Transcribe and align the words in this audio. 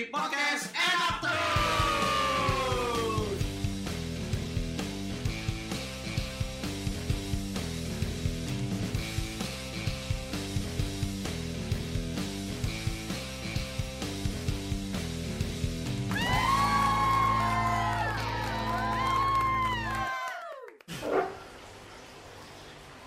di 0.00 0.08
podcast 0.08 0.72
enak 0.72 1.14
terus. 1.20 1.60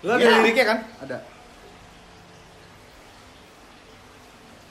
Lu 0.04 0.10
ada 0.14 0.22
Ya. 0.22 0.38
liriknya 0.38 0.64
kan? 0.70 0.78
Ada. 1.02 1.33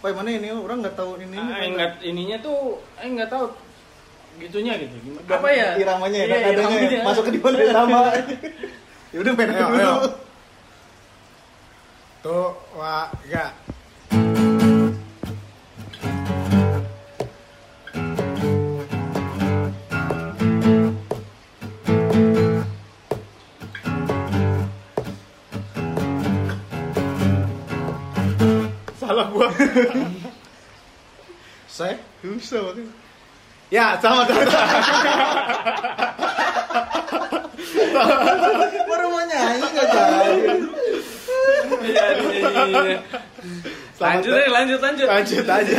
Woi 0.04 0.12
mana 0.12 0.30
ini 0.36 0.52
orang 0.52 0.84
nggak 0.84 1.00
tahu 1.00 1.16
ini. 1.16 1.40
Ah, 1.40 1.64
enggak 1.64 2.04
ininya 2.04 2.36
tuh 2.44 2.84
eh 3.00 3.08
enggak 3.08 3.32
tahu 3.32 3.56
gitunya 4.36 4.76
gitu. 4.76 4.92
Gimana? 5.00 5.24
Apa 5.32 5.48
ya? 5.48 5.70
Iramanya 5.80 6.20
ya, 6.20 6.26
Iya, 6.28 6.36
nadanya 6.36 6.52
ya. 6.52 6.60
iramanya. 6.60 7.00
Masuk 7.08 7.24
ke 7.24 7.32
di 7.32 7.40
mana 7.40 7.58
sama. 7.72 8.00
ya 9.16 9.18
udah 9.24 9.34
pengen 9.40 9.56
Ayo, 9.56 9.68
dulu. 9.72 9.94
Tuh, 12.20 12.50
wah, 12.76 13.08
enggak. 13.24 13.52
Gua. 29.34 29.50
Saya? 31.66 31.98
Susah 32.22 32.70
banget. 32.70 32.86
Ya, 33.74 33.98
sama 33.98 34.30
sama. 34.30 34.46
Baru 38.86 39.06
mau 39.10 39.24
nyanyi 39.26 39.66
nggak 39.66 39.88
jadi. 39.90 40.38
Iya, 41.84 42.06
iya, 42.14 42.82
iya. 42.86 43.00
Lanjut 43.98 44.32
deh, 44.38 44.50
lanjut 44.54 44.80
lanjut. 44.80 45.08
Lanjut 45.10 45.46
aja. 45.50 45.78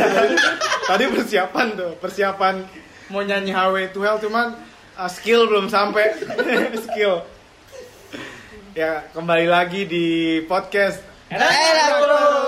Tadi 0.85 1.03
persiapan 1.07 1.67
tuh, 1.79 1.91
persiapan 2.03 2.67
mau 3.07 3.23
nyanyi 3.23 3.55
Highway 3.55 3.95
to 3.95 4.03
Hell 4.03 4.19
cuman 4.19 4.59
uh, 4.99 5.09
skill 5.09 5.47
belum 5.47 5.71
sampai. 5.71 6.19
skill. 6.91 7.23
Ya, 8.75 9.07
kembali 9.15 9.47
lagi 9.47 9.87
di 9.87 10.43
podcast 10.51 10.99
Enak 11.31 11.51
terus. 12.03 12.44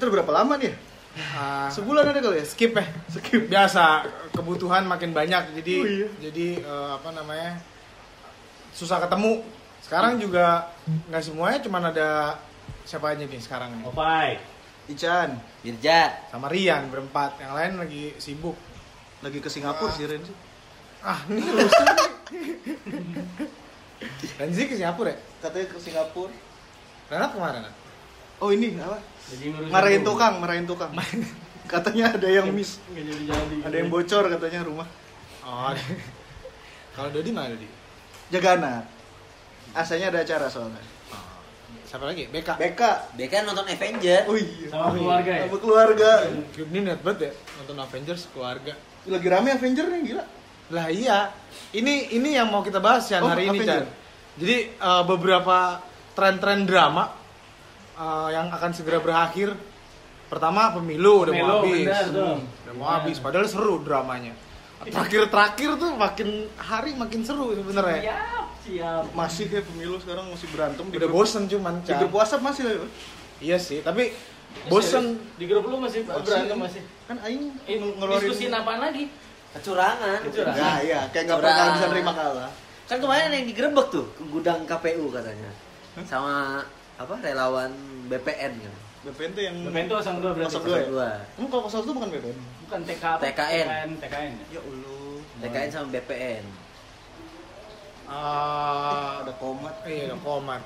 Itu 0.00 0.08
udah 0.08 0.16
berapa 0.16 0.32
lama 0.32 0.56
nih? 0.56 0.72
Ah, 1.36 1.68
Sebulan 1.68 2.06
ada 2.06 2.16
kali 2.16 2.40
ya? 2.40 2.44
skip 2.46 2.70
ya 2.72 2.80
skip 3.10 3.44
biasa 3.44 4.06
kebutuhan 4.32 4.86
makin 4.86 5.10
banyak 5.10 5.42
jadi 5.60 5.74
Oh, 5.76 5.84
iya. 5.84 6.06
jadi 6.22 6.46
eh, 6.56 6.88
apa 6.94 7.10
namanya 7.10 7.58
susah 8.72 8.96
ketemu 8.96 9.42
sekarang 9.82 10.16
juga 10.16 10.70
nggak 11.10 11.20
semuanya 11.20 11.58
cuman 11.60 11.82
ada 11.84 12.08
siapa 12.86 13.10
aja 13.10 13.20
nih 13.20 13.36
sekarang 13.36 13.68
nih 13.74 13.84
Opai. 13.84 14.38
Ican 14.86 15.36
Birja 15.60 16.14
sama 16.30 16.46
Rian 16.46 16.88
berempat 16.88 17.36
yang 17.36 17.52
lain 17.52 17.72
lagi 17.76 18.14
sibuk 18.16 18.54
lagi 19.20 19.36
ke 19.36 19.46
Singapura 19.46 19.90
sih 19.90 20.06
Ren 20.06 20.22
sih. 20.22 20.36
ah 21.02 21.18
ini 21.28 21.42
nih 21.42 21.68
Renzi 24.38 24.62
ke 24.64 24.74
Singapura 24.74 25.10
ya 25.10 25.16
Katanya 25.40 25.66
ke 25.66 25.76
Singapura. 25.76 26.32
Renat 27.08 27.30
ke 27.30 27.36
mana? 27.36 27.68
Oh 28.40 28.50
ini 28.50 28.72
apa? 28.76 28.98
Jadi 29.30 29.52
ngurusin 29.52 29.70
Marahin 29.70 30.02
tukang, 30.02 30.34
marahin 30.40 30.64
tukang. 30.64 30.90
Katanya 31.70 32.18
ada 32.18 32.26
yang 32.26 32.50
miss, 32.50 32.82
Nggak 32.90 33.04
jadi 33.06 33.22
jadi. 33.30 33.56
ada 33.62 33.76
yang 33.78 33.88
bocor 33.94 34.26
katanya 34.26 34.60
rumah. 34.66 34.88
oh 35.46 35.70
kalau 36.98 37.14
Dodi 37.14 37.30
mana 37.30 37.54
Dodi 37.54 37.68
Jaga 38.26 38.58
anak. 38.58 38.82
Asanya 39.70 40.10
ada 40.10 40.26
acara 40.26 40.50
soalnya. 40.50 40.82
Oh, 41.14 41.22
siapa 41.86 42.10
lagi 42.10 42.26
BK 42.26 42.58
BK. 42.58 42.82
BK 43.14 43.34
nonton 43.46 43.70
Avenger 43.70 44.26
Oh 44.26 44.34
iya. 44.34 44.66
Sama 44.66 44.90
keluarga 44.90 45.30
ya? 45.30 45.42
Sama 45.46 45.58
keluarga. 45.62 46.10
ini 46.58 46.78
net 46.82 47.00
banget 47.06 47.20
ya 47.22 47.32
nonton 47.54 47.76
Avengers 47.78 48.22
keluarga 48.34 48.72
Lagi 49.06 49.28
rame 49.30 49.48
Avenger 49.54 49.86
nih 49.86 50.00
gila. 50.10 50.24
Lah 50.74 50.86
iya. 50.90 51.30
Ini 51.70 52.10
ini 52.10 52.34
yang 52.34 52.50
mau 52.50 52.66
kita 52.66 52.82
bahas 52.82 53.06
Chan 53.06 53.22
Oh, 53.22 53.30
hari 53.30 53.46
ini 53.46 53.62
apa 53.62 53.66
Chan. 53.78 53.84
Jadi 54.42 54.56
eh, 54.74 55.02
beberapa 55.06 55.78
tren-tren 56.18 56.66
drama 56.66 57.14
eh, 58.00 58.28
yang 58.30 58.48
akan 58.48 58.70
segera 58.72 58.98
berakhir. 58.98 59.52
Pertama 60.26 60.70
pemilu, 60.72 61.26
udah 61.26 61.34
mau 61.34 61.58
Pemilu, 61.58 61.58
habis. 61.60 61.84
benar 61.84 62.04
tuh. 62.08 62.36
Udah 62.62 62.74
mau 62.74 62.88
habis 62.88 63.16
padahal 63.18 63.44
seru 63.44 63.74
dramanya. 63.80 64.32
Terakhir-terakhir 64.80 65.76
tuh 65.76 65.90
makin 65.92 66.28
hari 66.56 66.94
makin 66.94 67.20
seru 67.20 67.52
sebenarnya. 67.52 68.00
Siap, 68.00 68.46
siap. 68.64 69.02
Masih 69.12 69.44
kayak 69.46 69.66
pemilu 69.66 69.98
sekarang 69.98 70.24
masih 70.26 70.48
berantem 70.48 70.86
di 70.86 70.96
Udah 70.96 71.04
grup- 71.04 71.20
bosen 71.20 71.42
cuman 71.44 71.74
Di 71.82 71.92
grup 71.92 72.12
WhatsApp 72.14 72.40
masih 72.40 72.62
lah. 72.64 72.72
ya? 72.72 72.86
Iya 73.40 73.56
sih, 73.58 73.78
tapi 73.80 74.14
bosen 74.66 75.18
Di 75.34 75.44
grup 75.44 75.66
lu 75.66 75.76
masih 75.76 76.00
berantem 76.06 76.56
masih. 76.56 76.80
Kan 77.04 77.18
aing 77.20 77.50
Eh, 77.66 77.76
ngeluarin 77.76 78.24
diskusin 78.24 78.50
apaan 78.50 78.80
lagi? 78.80 79.04
kecurangan 79.50 80.18
Kecurangan. 80.22 80.56
Ya 80.56 80.70
iya, 80.80 81.00
kayak 81.10 81.24
nggak 81.26 81.38
pernah 81.42 81.74
bisa 81.74 81.86
nerima 81.90 82.12
kalah. 82.14 82.50
kan 82.86 82.98
kemarin 82.98 83.30
yang 83.32 83.46
digerebek 83.46 83.86
tuh 83.88 84.06
ke 84.14 84.22
gudang 84.24 84.62
KPU 84.62 85.10
katanya 85.10 85.50
sama 86.04 86.62
apa 87.00 87.14
relawan 87.24 87.72
BPN 88.12 88.52
kan 88.60 88.74
BPN 89.00 89.30
tuh 89.32 89.42
yang 89.48 89.56
BPN 89.64 89.84
itu 89.88 89.94
02 89.96 90.36
berarti. 90.36 90.56
02 90.60 90.68
ya? 90.68 90.84
dua 90.84 91.10
Hmm, 91.40 91.48
kalau 91.48 91.64
bukan 91.96 92.08
BPN. 92.12 92.36
Bukan 92.68 92.80
TK 92.84 93.04
apa? 93.08 93.20
TKN. 93.24 93.66
TKN, 93.66 93.90
TKN. 93.96 94.32
ya? 94.36 94.44
Ya 94.52 94.60
Allah. 94.60 95.16
TKN 95.40 95.68
sama 95.72 95.86
BPN 95.88 96.44
eh, 98.04 99.08
Ada 99.24 99.32
komat. 99.40 99.74
iya 99.88 100.02
ada 100.12 100.18
komat. 100.20 100.62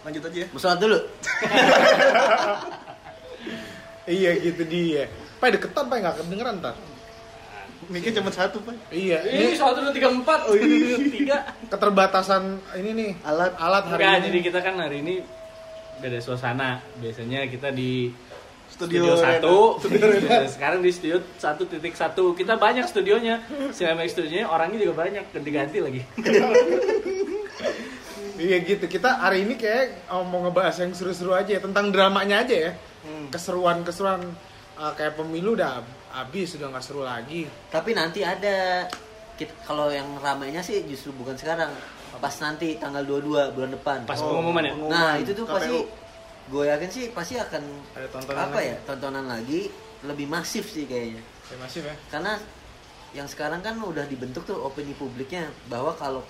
Lanjut 0.00 0.22
aja 0.24 0.38
ya. 0.38 0.46
musola 0.54 0.74
dulu 0.78 0.96
Iya 4.08 4.30
gitu 4.40 4.62
dia. 4.64 5.04
Pak 5.38 5.48
deketan 5.58 5.84
Pak 5.90 5.96
nggak 5.98 6.16
kedengeran 6.22 6.54
ntar. 6.62 6.76
Mikir 7.90 8.12
cuma 8.12 8.28
satu, 8.30 8.60
Pak. 8.62 8.76
Iya, 8.92 9.18
Ini 9.24 9.50
ini 9.50 9.54
satu 9.56 9.80
dua 9.80 9.90
tiga 9.90 10.12
empat. 10.12 10.46
Oh, 10.46 10.54
iya. 10.54 10.94
Tiga. 11.16 11.38
keterbatasan 11.72 12.60
ini 12.76 12.90
nih 12.92 13.10
Alat. 13.24 13.56
alat 13.56 13.84
hari 13.88 14.02
Enggak, 14.04 14.14
ini. 14.20 14.26
jadi 14.30 14.38
kita 14.46 14.58
kan 14.62 14.74
hari 14.78 14.96
ini 15.02 15.14
beda 16.00 16.18
suasana. 16.18 16.80
Biasanya 16.98 17.46
kita 17.46 17.70
di 17.70 18.10
Studio 18.70 19.12
studio, 19.12 19.14
satu, 19.20 19.56
Studio. 19.82 20.06
Nah, 20.24 20.48
sekarang 20.56 20.80
di 20.80 20.88
studio 20.94 21.20
satu 21.36 21.68
titik 21.68 21.92
satu. 21.92 22.32
Kita 22.32 22.56
banyak 22.56 22.88
studionya. 22.88 23.42
Selama 23.76 24.06
studionya 24.08 24.48
orangnya 24.48 24.80
juga 24.80 25.04
banyak, 25.04 25.24
ganti-ganti 25.30 25.78
lagi. 25.84 26.02
Iya 28.40 28.56
gitu. 28.64 28.88
Kita 28.88 29.20
hari 29.20 29.44
ini 29.44 29.60
kayak 29.60 30.08
oh, 30.16 30.24
mau 30.24 30.40
ngebahas 30.40 30.80
yang 30.80 30.96
seru-seru 30.96 31.36
aja 31.36 31.52
ya, 31.52 31.60
tentang 31.60 31.92
dramanya 31.92 32.40
aja 32.40 32.56
ya. 32.56 32.72
Hmm. 33.04 33.28
Keseruan-keseruan 33.28 34.24
uh, 34.80 34.92
kayak 34.96 35.20
pemilu 35.20 35.52
udah 35.60 35.84
habis 36.16 36.56
udah 36.56 36.72
nggak 36.72 36.84
seru 36.84 37.04
lagi. 37.04 37.44
tapi 37.68 37.92
nanti 37.94 38.24
ada 38.24 38.88
kalau 39.64 39.88
yang 39.88 40.08
ramainya 40.20 40.60
sih 40.60 40.84
justru 40.84 41.12
bukan 41.16 41.32
sekarang 41.38 41.72
pas 42.12 42.34
nanti 42.40 42.74
tanggal 42.76 43.02
22 43.02 43.54
bulan 43.54 43.70
depan 43.70 43.98
Pas 44.02 44.18
Oh, 44.18 44.34
pengumuman 44.34 44.62
ya. 44.62 44.72
pengumuman. 44.72 44.96
nah 44.96 45.14
itu 45.14 45.30
tuh 45.30 45.44
KPU. 45.44 45.54
pasti 45.54 45.76
gue 46.50 46.64
yakin 46.66 46.88
sih 46.88 47.04
pasti 47.10 47.34
akan 47.36 47.62
Ada 47.94 48.06
tontonan 48.08 48.40
apa 48.42 48.56
lagi. 48.56 48.66
ya 48.66 48.76
tontonan 48.82 49.24
lagi 49.24 49.60
lebih 50.02 50.26
masif 50.26 50.64
sih 50.66 50.84
kayaknya 50.84 51.22
Ya, 51.46 51.56
masif 51.56 51.82
ya. 51.82 51.94
karena 52.08 52.38
yang 53.10 53.26
sekarang 53.26 53.58
kan 53.58 53.74
udah 53.76 54.02
dibentuk 54.04 54.42
tuh 54.44 54.58
opini 54.60 54.90
publiknya 54.92 55.46
bahwa 55.66 55.92
kalau 55.92 56.22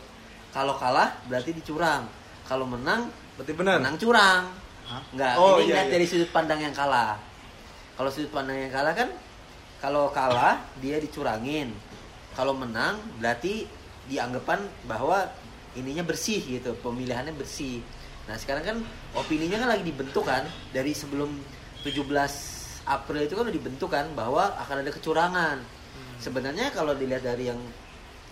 kalau 0.50 0.74
kalah 0.74 1.16
berarti 1.24 1.52
dicurang 1.52 2.04
kalau 2.42 2.64
menang 2.64 3.08
Berarti 3.34 3.52
benar. 3.52 3.76
menang 3.78 3.96
curang 3.96 4.42
Hah? 4.84 5.00
nggak 5.10 5.32
Oh, 5.34 5.56
ini 5.56 5.70
iya, 5.70 5.80
iya. 5.80 5.90
dari 5.90 6.04
sudut 6.04 6.28
pandang 6.28 6.58
yang 6.58 6.72
kalah 6.72 7.16
kalau 7.94 8.08
sudut 8.08 8.28
pandang 8.28 8.58
yang 8.58 8.68
kalah 8.70 8.92
kan 8.92 9.08
kalau 9.78 10.08
kalah 10.10 10.60
dia 10.76 10.96
dicurangin 10.96 11.72
kalau 12.32 12.52
menang 12.52 12.96
berarti 13.16 13.64
dianggapan 14.06 14.58
bahwa 14.84 15.24
ininya 15.78 16.02
bersih 16.02 16.42
gitu 16.42 16.74
pemilihannya 16.82 17.34
bersih. 17.36 17.82
Nah 18.26 18.36
sekarang 18.38 18.64
kan 18.64 18.76
opininya 19.14 19.58
kan 19.58 19.68
lagi 19.76 19.84
dibentuk 19.86 20.26
kan 20.26 20.46
dari 20.74 20.94
sebelum 20.94 21.30
17 21.86 22.06
April 22.86 23.20
itu 23.22 23.34
kan 23.38 23.42
udah 23.46 23.56
dibentuk 23.56 23.90
kan 23.90 24.06
bahwa 24.18 24.54
akan 24.66 24.82
ada 24.82 24.90
kecurangan. 24.90 25.56
Sebenarnya 26.20 26.74
kalau 26.74 26.92
dilihat 26.92 27.24
dari 27.24 27.48
yang 27.48 27.60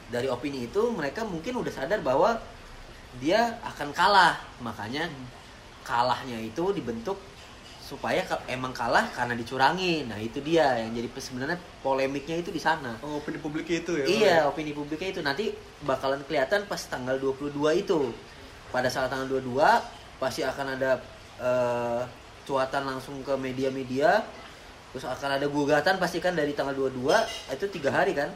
dari 0.09 0.29
opini 0.29 0.69
itu 0.69 0.89
mereka 0.93 1.25
mungkin 1.25 1.61
udah 1.61 1.73
sadar 1.73 2.01
bahwa 2.01 2.41
dia 3.23 3.57
akan 3.65 3.95
kalah. 3.95 4.37
Makanya 4.61 5.09
kalahnya 5.87 6.37
itu 6.43 6.75
dibentuk 6.75 7.17
supaya 7.89 8.21
emang 8.45 8.77
kalah 8.77 9.09
karena 9.17 9.33
dicurangin. 9.33 10.13
Nah 10.13 10.21
itu 10.21 10.45
dia 10.45 10.77
yang 10.77 10.93
jadi 10.93 11.09
sebenarnya 11.09 11.57
polemiknya 11.81 12.37
itu 12.37 12.53
di 12.53 12.61
sana. 12.61 13.01
Oh, 13.01 13.17
opini 13.17 13.41
publiknya 13.41 13.81
itu 13.81 13.93
ya. 13.97 14.05
iya 14.05 14.37
opini 14.45 14.77
publiknya 14.77 15.09
itu. 15.17 15.21
Nanti 15.25 15.57
bakalan 15.89 16.21
kelihatan 16.29 16.69
pas 16.69 16.85
tanggal 16.85 17.17
22 17.17 17.57
itu. 17.81 18.13
Pada 18.69 18.93
saat 18.93 19.09
tanggal 19.09 19.41
22 19.41 20.21
pasti 20.21 20.45
akan 20.45 20.77
ada 20.77 21.01
eh, 21.41 22.03
cuatan 22.45 22.83
langsung 22.85 23.25
ke 23.25 23.33
media-media. 23.41 24.21
Terus 24.93 25.09
akan 25.09 25.41
ada 25.41 25.49
gugatan 25.49 25.97
pasti 25.97 26.21
kan 26.21 26.37
dari 26.37 26.53
tanggal 26.53 26.77
22 26.77 27.57
itu 27.57 27.67
tiga 27.73 27.89
hari 27.89 28.13
kan? 28.13 28.29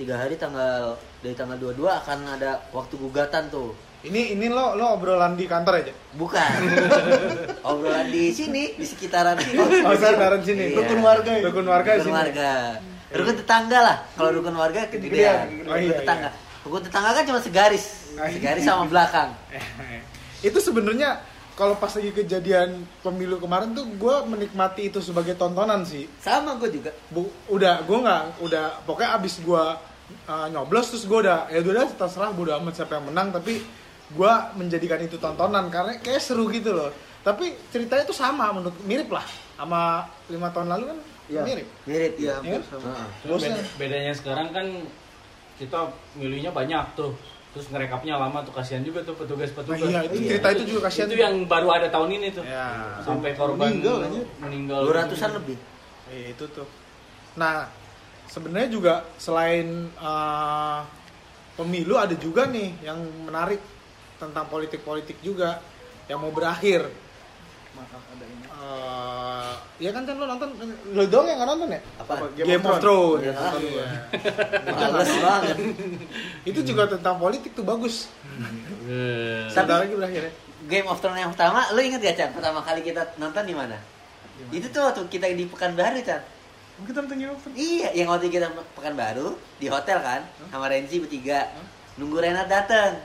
Tiga 0.00 0.16
hari 0.16 0.40
tanggal 0.40 0.96
dari 1.20 1.36
tanggal 1.36 1.60
22 1.60 1.84
akan 1.84 2.18
ada 2.40 2.64
waktu 2.72 2.96
gugatan 2.96 3.52
tuh 3.52 3.76
Ini 4.00 4.32
ini 4.32 4.48
lo 4.48 4.72
lo 4.74 4.96
obrolan 4.96 5.36
di 5.36 5.44
kantor 5.44 5.74
aja. 5.78 5.92
bukan 6.16 6.48
obrolan 7.68 8.08
di 8.08 8.32
sini 8.32 8.72
di 8.72 8.82
sekitaran 8.82 9.36
sini 9.36 9.60
Oh, 9.60 9.68
sekitaran 9.92 10.40
sini. 10.40 10.64
Iya. 10.72 10.76
Rukun 10.80 11.00
warga 11.00 11.30
ya? 11.30 11.42
Rukun 11.44 11.66
warga 11.68 11.90
rukun 11.94 12.04
sini. 12.04 12.16
warga 12.16 12.50
rukun 13.10 13.36
tetangga 13.36 13.78
lah 13.78 13.96
kalau 14.16 14.30
rukun 14.34 14.56
warga 14.56 14.80
kegedean 14.88 15.36
Oh, 15.66 15.76
rukun 15.76 15.84
iya, 15.84 15.94
tetangga 16.00 16.28
rukun 16.62 16.80
tetangga 16.82 17.10
kan 17.12 17.24
cuma 17.24 17.40
segaris 17.40 17.84
Oh, 18.10 18.24
iya. 18.24 18.32
segaris 18.32 18.62
sama 18.64 18.84
belakang 18.86 19.30
itu 20.48 20.58
sebenarnya 20.58 21.20
kalau 21.52 21.76
pas 21.76 21.92
lagi 21.92 22.08
kejadian 22.10 22.72
pemilu 22.98 23.36
kemarin 23.36 23.70
tuh 23.70 23.84
gue 23.84 24.16
menikmati 24.24 24.88
itu 24.88 24.98
sebagai 24.98 25.36
tontonan 25.36 25.84
sih. 25.84 26.08
sama 26.16 26.56
gue 26.56 26.72
juga 26.72 26.88
Bu, 27.06 27.28
udah 27.48 27.84
gue 27.84 27.98
nggak 28.00 28.22
udah 28.40 28.64
pokoknya 28.82 29.10
abis 29.14 29.44
gue 29.44 29.64
uh, 30.24 30.46
nyoblos 30.48 30.88
terus 30.88 31.04
gue 31.04 31.18
udah 31.20 31.52
ya 31.52 31.60
udah 31.60 31.84
terserah 31.92 32.32
bodo 32.32 32.56
amat 32.56 32.74
siapa 32.74 32.96
yang 32.96 33.12
menang 33.12 33.28
tapi 33.30 33.60
gue 34.10 34.32
menjadikan 34.54 34.98
itu 34.98 35.16
tontonan 35.16 35.66
karena 35.68 35.94
kayak 35.96 36.18
seru 36.18 36.48
gitu 36.48 36.70
loh 36.70 36.90
tapi 37.20 37.52
ceritanya 37.68 38.02
tuh 38.02 38.14
sama 38.14 38.50
menurut 38.50 38.74
mirip 38.82 39.08
lah 39.08 39.22
sama 39.54 40.02
lima 40.26 40.48
tahun 40.50 40.68
lalu 40.68 40.84
kan 40.88 40.98
Iya. 41.30 41.42
mirip 41.46 41.68
mirip 41.86 42.12
hampir 42.18 42.58
sama. 42.64 42.82
Heeh. 42.82 43.06
Cuma 43.20 43.30
Bosnya. 43.30 43.54
beda- 43.54 43.70
bedanya 43.78 44.12
sekarang 44.12 44.48
kan 44.50 44.66
kita 45.56 45.78
milihnya 46.16 46.50
banyak 46.50 46.82
tuh. 46.92 47.14
Terus 47.50 47.66
ngerekapnya 47.66 48.14
lama 48.14 48.42
tuh 48.42 48.50
kasihan 48.50 48.82
juga 48.82 49.02
tuh 49.02 49.14
nah, 49.14 49.20
petugas-petugas. 49.20 49.78
iya 49.80 50.00
itu 50.02 50.16
Iya. 50.16 50.28
cerita 50.28 50.48
itu 50.50 50.62
juga 50.66 50.80
kasihan 50.86 51.06
Itu 51.06 51.14
yang 51.16 51.34
baru 51.46 51.68
ada 51.70 51.86
tahun 51.86 52.10
ini 52.12 52.28
tuh. 52.30 52.42
ya 52.42 52.66
Sampai 53.00 53.34
korban 53.34 53.62
Meninggal 53.70 53.96
aja. 54.00 54.22
meninggal. 54.38 54.80
dua 54.82 54.94
ratusan 55.00 55.30
lebih 55.32 55.56
Iya, 56.08 56.26
itu 56.34 56.44
tuh 56.50 56.66
nah 57.30 57.70
sebenarnya 58.26 58.68
juga 58.68 58.94
selain 59.14 59.66
uh, 59.96 60.82
pemilu 61.54 61.94
ada 61.94 62.14
juga 62.16 62.42
nih 62.44 62.74
yang 62.80 62.98
menarik 63.22 63.62
tentang 64.20 64.44
politik-politik 64.46 65.16
juga 65.24 65.64
yang 66.06 66.20
mau 66.20 66.28
berakhir 66.30 66.84
Maaf 67.70 68.02
ada 68.02 68.26
ini. 68.26 68.44
Eh, 68.50 69.52
ya 69.78 69.90
kan 69.94 70.02
kan 70.04 70.18
lo 70.18 70.26
nonton 70.28 70.52
lo 70.92 71.02
doang 71.08 71.24
yang 71.24 71.38
nggak 71.40 71.50
nonton 71.54 71.68
ya 71.70 71.80
apa 71.96 72.14
Game, 72.36 72.60
of 72.60 72.76
Thrones, 72.82 73.22
Iya. 73.24 73.32
Iya. 73.56 73.86
males 74.68 75.12
banget 75.16 75.56
itu 76.44 76.60
juga 76.60 76.82
tentang 76.90 77.16
politik 77.16 77.56
tuh 77.56 77.64
bagus 77.64 78.10
Eh, 78.84 79.46
sebentar 79.48 79.86
lagi 79.86 79.94
berakhir 79.94 80.22
ya 80.28 80.32
Game 80.68 80.86
of 80.86 81.00
Thrones 81.00 81.18
yang 81.18 81.32
pertama, 81.32 81.64
lu 81.72 81.80
inget 81.80 82.04
gak 82.04 82.16
Chan? 82.20 82.30
Pertama 82.36 82.60
kali 82.60 82.84
kita 82.84 83.16
nonton 83.16 83.42
di 83.48 83.56
mana? 83.56 83.80
Itu 84.52 84.68
tuh 84.68 84.86
waktu 84.86 85.02
kita 85.08 85.32
di 85.32 85.48
Pekanbaru 85.48 86.04
Chan. 86.04 86.20
Mungkin 86.78 86.92
nonton 86.94 87.16
Game 87.16 87.32
of 87.32 87.40
Thrones. 87.40 87.56
Iya, 87.56 87.88
yang 87.96 88.12
waktu 88.12 88.28
kita 88.28 88.52
Pekanbaru 88.76 89.34
di 89.56 89.66
hotel 89.72 89.98
kan, 90.04 90.20
sama 90.52 90.68
Renzi 90.68 91.00
bertiga. 91.00 91.48
Nunggu 91.96 92.20
Renat 92.20 92.46
dateng. 92.46 93.00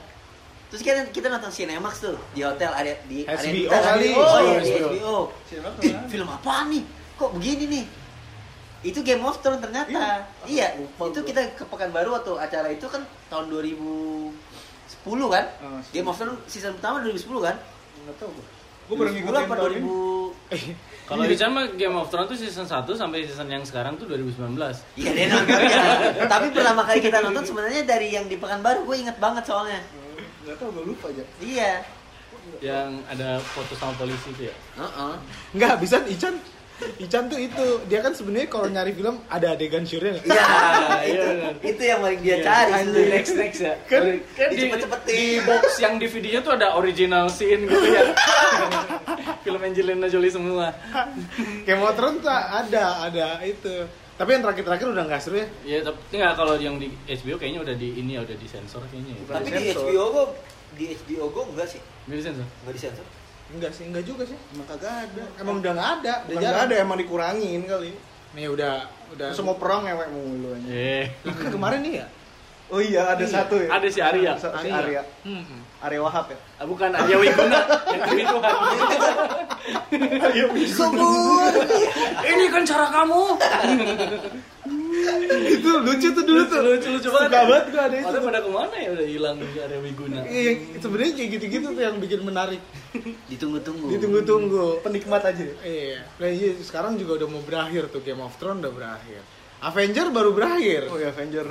Terus 0.66 0.82
kita 0.82 1.00
kita 1.14 1.26
nonton 1.30 1.50
Cinemax 1.50 1.94
tuh 2.02 2.18
di 2.34 2.42
hotel 2.42 2.74
area 2.74 2.98
di 3.06 3.22
area 3.22 3.38
HBO 3.38 3.70
kan. 3.70 3.82
kali. 3.86 4.08
Oh 4.10 4.38
iya 4.42 4.58
Oh, 4.58 4.58
di 4.58 4.70
HBO. 4.74 4.90
HBO. 4.90 5.16
Mana? 5.62 6.08
film 6.10 6.28
apaan 6.28 6.66
nih? 6.74 6.82
Kok 7.16 7.30
begini 7.38 7.64
nih? 7.70 7.84
Itu 8.82 9.00
Game 9.06 9.22
of 9.22 9.38
Thrones 9.42 9.62
ternyata. 9.62 9.90
Iya. 9.90 10.10
Iya, 10.46 10.66
Lupa 10.78 11.10
itu 11.10 11.20
kita 11.22 11.40
ke 11.54 11.64
Pekanbaru 11.66 12.18
waktu 12.18 12.32
acara 12.38 12.68
itu 12.70 12.86
kan 12.86 13.02
tahun 13.30 13.50
2010 13.50 14.34
kan? 15.32 15.44
Oh, 15.62 15.78
Game 15.90 16.06
of 16.10 16.14
Thrones 16.18 16.38
season 16.50 16.74
pertama 16.78 17.02
2010 17.02 17.46
kan? 17.46 17.56
Enggak 18.02 18.16
tahu 18.18 18.30
gua. 18.34 18.46
Gua 18.86 18.94
baru 19.02 19.10
2010 19.10 19.18
ngikutin 19.18 19.42
apa 19.42 19.54
tahun 19.54 19.70
ini. 19.70 19.82
2000 20.46 21.06
Kalau 21.06 21.22
di 21.22 21.36
mah 21.38 21.64
Game 21.78 21.96
of 21.98 22.06
Thrones 22.10 22.28
tuh 22.30 22.38
season 22.38 22.66
1 22.66 22.86
sampai 22.94 23.18
season 23.22 23.46
yang 23.46 23.62
sekarang 23.62 23.94
tuh 23.98 24.06
2019. 24.10 24.54
Iya 24.98 25.10
deh 25.14 25.26
nonton 25.30 25.58
ya. 25.62 25.82
Tapi 26.26 26.46
pertama 26.50 26.82
kali 26.82 26.98
kita 26.98 27.18
nonton 27.22 27.42
sebenarnya 27.46 27.82
dari 27.86 28.14
yang 28.14 28.26
di 28.26 28.34
Pekanbaru 28.38 28.82
gue 28.82 28.96
inget 28.98 29.18
banget 29.22 29.46
soalnya. 29.46 29.78
Enggak 30.46 30.56
tahu 30.62 30.70
gua 30.70 30.84
lupa 30.86 31.06
aja. 31.10 31.24
Iya. 31.42 31.72
Yang 32.62 32.90
ada 33.10 33.28
foto 33.42 33.74
sama 33.74 33.92
polisi 33.98 34.30
itu 34.30 34.46
ya. 34.46 34.54
Heeh. 34.78 35.12
nggak 35.58 35.74
bisa 35.82 35.98
Ican 36.06 36.38
Ican 37.00 37.24
tuh 37.26 37.40
itu 37.40 37.66
dia 37.88 37.98
kan 37.98 38.12
sebenarnya 38.12 38.46
kalau 38.46 38.68
nyari 38.68 38.92
film 38.92 39.16
ada 39.26 39.56
adegan 39.56 39.82
syurnya 39.82 40.14
nggak? 40.20 40.28
Iya, 40.28 40.44
iya, 41.02 41.02
itu, 41.02 41.26
benar. 41.26 41.52
itu 41.64 41.82
yang 41.82 41.98
paling 42.04 42.20
dia 42.20 42.36
Iya, 42.36 42.44
cari 42.44 42.70
sebenarnya. 42.76 43.10
next 43.10 43.32
next 43.34 43.60
ya. 43.64 43.74
Kan 43.88 44.02
kan 44.36 44.48
di, 44.52 44.56
di 45.08 45.20
box 45.42 45.64
yang 45.82 45.94
DVD-nya 45.98 46.40
tuh 46.44 46.52
ada 46.54 46.76
original 46.76 47.26
scene 47.26 47.64
gitu 47.66 47.86
ya. 47.90 48.02
Film 49.48 49.58
Angelina 49.58 50.06
Jolie 50.06 50.30
semua. 50.30 50.70
Thrones 51.66 52.20
tuh 52.22 52.30
ada 52.30 52.84
ada 53.08 53.26
itu 53.42 53.74
tapi 54.16 54.28
yang 54.30 54.42
terakhir-terakhir 54.42 54.86
udah 54.88 55.04
nggak 55.04 55.20
seru 55.20 55.36
ya 55.36 55.46
Iya, 55.62 55.78
tapi 55.82 55.98
enggak 56.12 56.32
kalau 56.34 56.54
yang 56.56 56.76
di 56.76 56.88
HBO 57.04 57.36
kayaknya 57.36 57.60
udah 57.62 57.74
di 57.76 57.88
ini 57.96 58.16
ya 58.16 58.24
udah 58.24 58.36
disensor 58.36 58.80
kayaknya 58.88 59.12
ya. 59.12 59.22
Tapi 59.30 59.44
di 59.46 59.52
Sensor. 59.66 59.84
HBO 59.84 60.04
Go 60.08 60.22
di 60.72 60.84
HBO 60.92 61.26
Go 61.28 61.42
enggak 61.52 61.68
sih? 61.68 61.80
Enggak 62.04 62.18
disensor. 62.20 62.46
Enggak 62.60 62.74
disensor. 62.74 63.06
enggak 63.46 63.70
sih 63.70 63.84
enggak 63.86 64.02
juga 64.02 64.22
sih 64.26 64.34
Emang 64.50 64.66
kagak 64.66 64.94
ada. 65.06 65.22
emang 65.38 65.56
udah 65.60 65.72
nggak 65.72 65.90
ada 65.96 66.14
Udah 66.26 66.38
nggak 66.42 66.64
ada 66.66 66.74
emang 66.76 66.98
dikurangin 66.98 67.60
kali. 67.62 67.92
nih 68.34 68.46
udah 68.48 68.74
udah 69.12 69.28
mau 69.40 69.54
perang 69.54 69.86
ngewek 69.86 70.08
mulu 70.10 70.48
aja. 70.50 70.66
Eh. 70.66 71.04
Kemarin 71.46 71.80
nih 71.80 71.94
ya 72.00 72.06
Oh 72.66 72.82
iya, 72.82 73.06
ada 73.06 73.22
Iya. 73.22 73.30
satu 73.30 73.54
ya. 73.56 73.70
Ada 73.70 73.86
si 73.86 74.00
Arya. 74.02 74.32
Si 74.34 74.46
Arya. 74.50 74.74
Arya. 74.74 75.02
Hmm. 75.22 75.62
Arya 75.86 76.00
Wahab 76.02 76.26
ya. 76.28 76.38
Ah, 76.58 76.66
bukan 76.66 76.90
Arya 76.90 77.16
Wiguna 77.16 77.58
yang 77.88 78.00
demi 78.04 78.24
Tuhan. 78.26 78.54
Subur. 80.66 81.52
ini 82.22 82.44
kan 82.50 82.62
cara 82.62 82.86
kamu. 82.90 83.22
itu 85.46 85.70
lucu 85.82 86.08
tuh 86.10 86.24
dulu 86.26 86.42
tuh 86.50 86.58
lucu 86.58 86.88
lucu 86.90 87.08
Suka 87.08 87.30
banget. 87.30 87.46
banget 87.46 87.64
gua 87.70 87.82
ada 87.86 87.96
itu 87.96 88.08
Ada 88.10 88.18
pada 88.18 88.38
ke 88.42 88.50
mana 88.50 88.74
ya 88.74 88.88
udah 88.96 89.06
hilang 89.06 89.36
si 89.38 89.58
Arya 89.62 89.78
Wiguna. 89.78 90.20
Iya, 90.26 90.50
sebenarnya 90.82 91.12
kayak 91.14 91.30
gitu-gitu 91.38 91.66
tuh 91.70 91.82
yang 91.82 91.96
bikin 92.02 92.20
menarik. 92.26 92.60
Ditunggu-tunggu. 93.30 93.86
Ditunggu-tunggu. 93.94 94.64
Penikmat 94.82 95.22
aja. 95.22 95.44
Iya. 95.62 96.02
Nah, 96.18 96.28
iya, 96.28 96.50
sekarang 96.58 96.98
juga 96.98 97.22
udah 97.22 97.28
mau 97.30 97.42
berakhir 97.44 97.86
tuh 97.92 98.02
Game 98.02 98.22
of 98.24 98.34
Thrones 98.40 98.64
udah 98.64 98.72
berakhir. 98.74 99.22
Avenger 99.56 100.12
baru 100.12 100.36
berakhir. 100.36 100.84
Oh 100.92 101.00
ya 101.00 101.08
Avenger. 101.16 101.48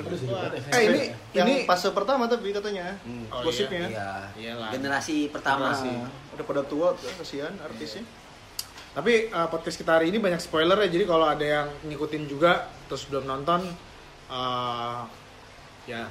Eh 0.70 0.82
ini 0.86 1.02
yang 1.34 1.46
ini 1.50 1.66
fase 1.66 1.90
pertama 1.90 2.30
tapi 2.30 2.54
katanya. 2.54 2.94
Hmm. 3.02 3.26
Oh, 3.34 3.42
Gosipnya. 3.42 3.90
Iya. 3.90 4.10
Iyalah. 4.38 4.70
Generasi 4.70 5.26
pertama. 5.34 5.74
Generasi. 5.74 5.92
Udah 6.38 6.44
pada 6.46 6.62
tua 6.62 6.88
kasihan 7.18 7.54
artisnya. 7.58 8.06
Tapi 8.96 9.28
uh, 9.28 9.50
podcast 9.52 9.76
kita 9.76 10.00
hari 10.00 10.08
ini 10.14 10.22
banyak 10.22 10.38
spoiler 10.38 10.78
ya. 10.86 10.88
Jadi 10.88 11.04
kalau 11.04 11.26
ada 11.26 11.42
yang 11.44 11.66
ngikutin 11.82 12.30
juga 12.30 12.70
terus 12.86 13.10
belum 13.10 13.26
nonton 13.26 13.66
uh, 14.30 15.02
ya 15.90 16.06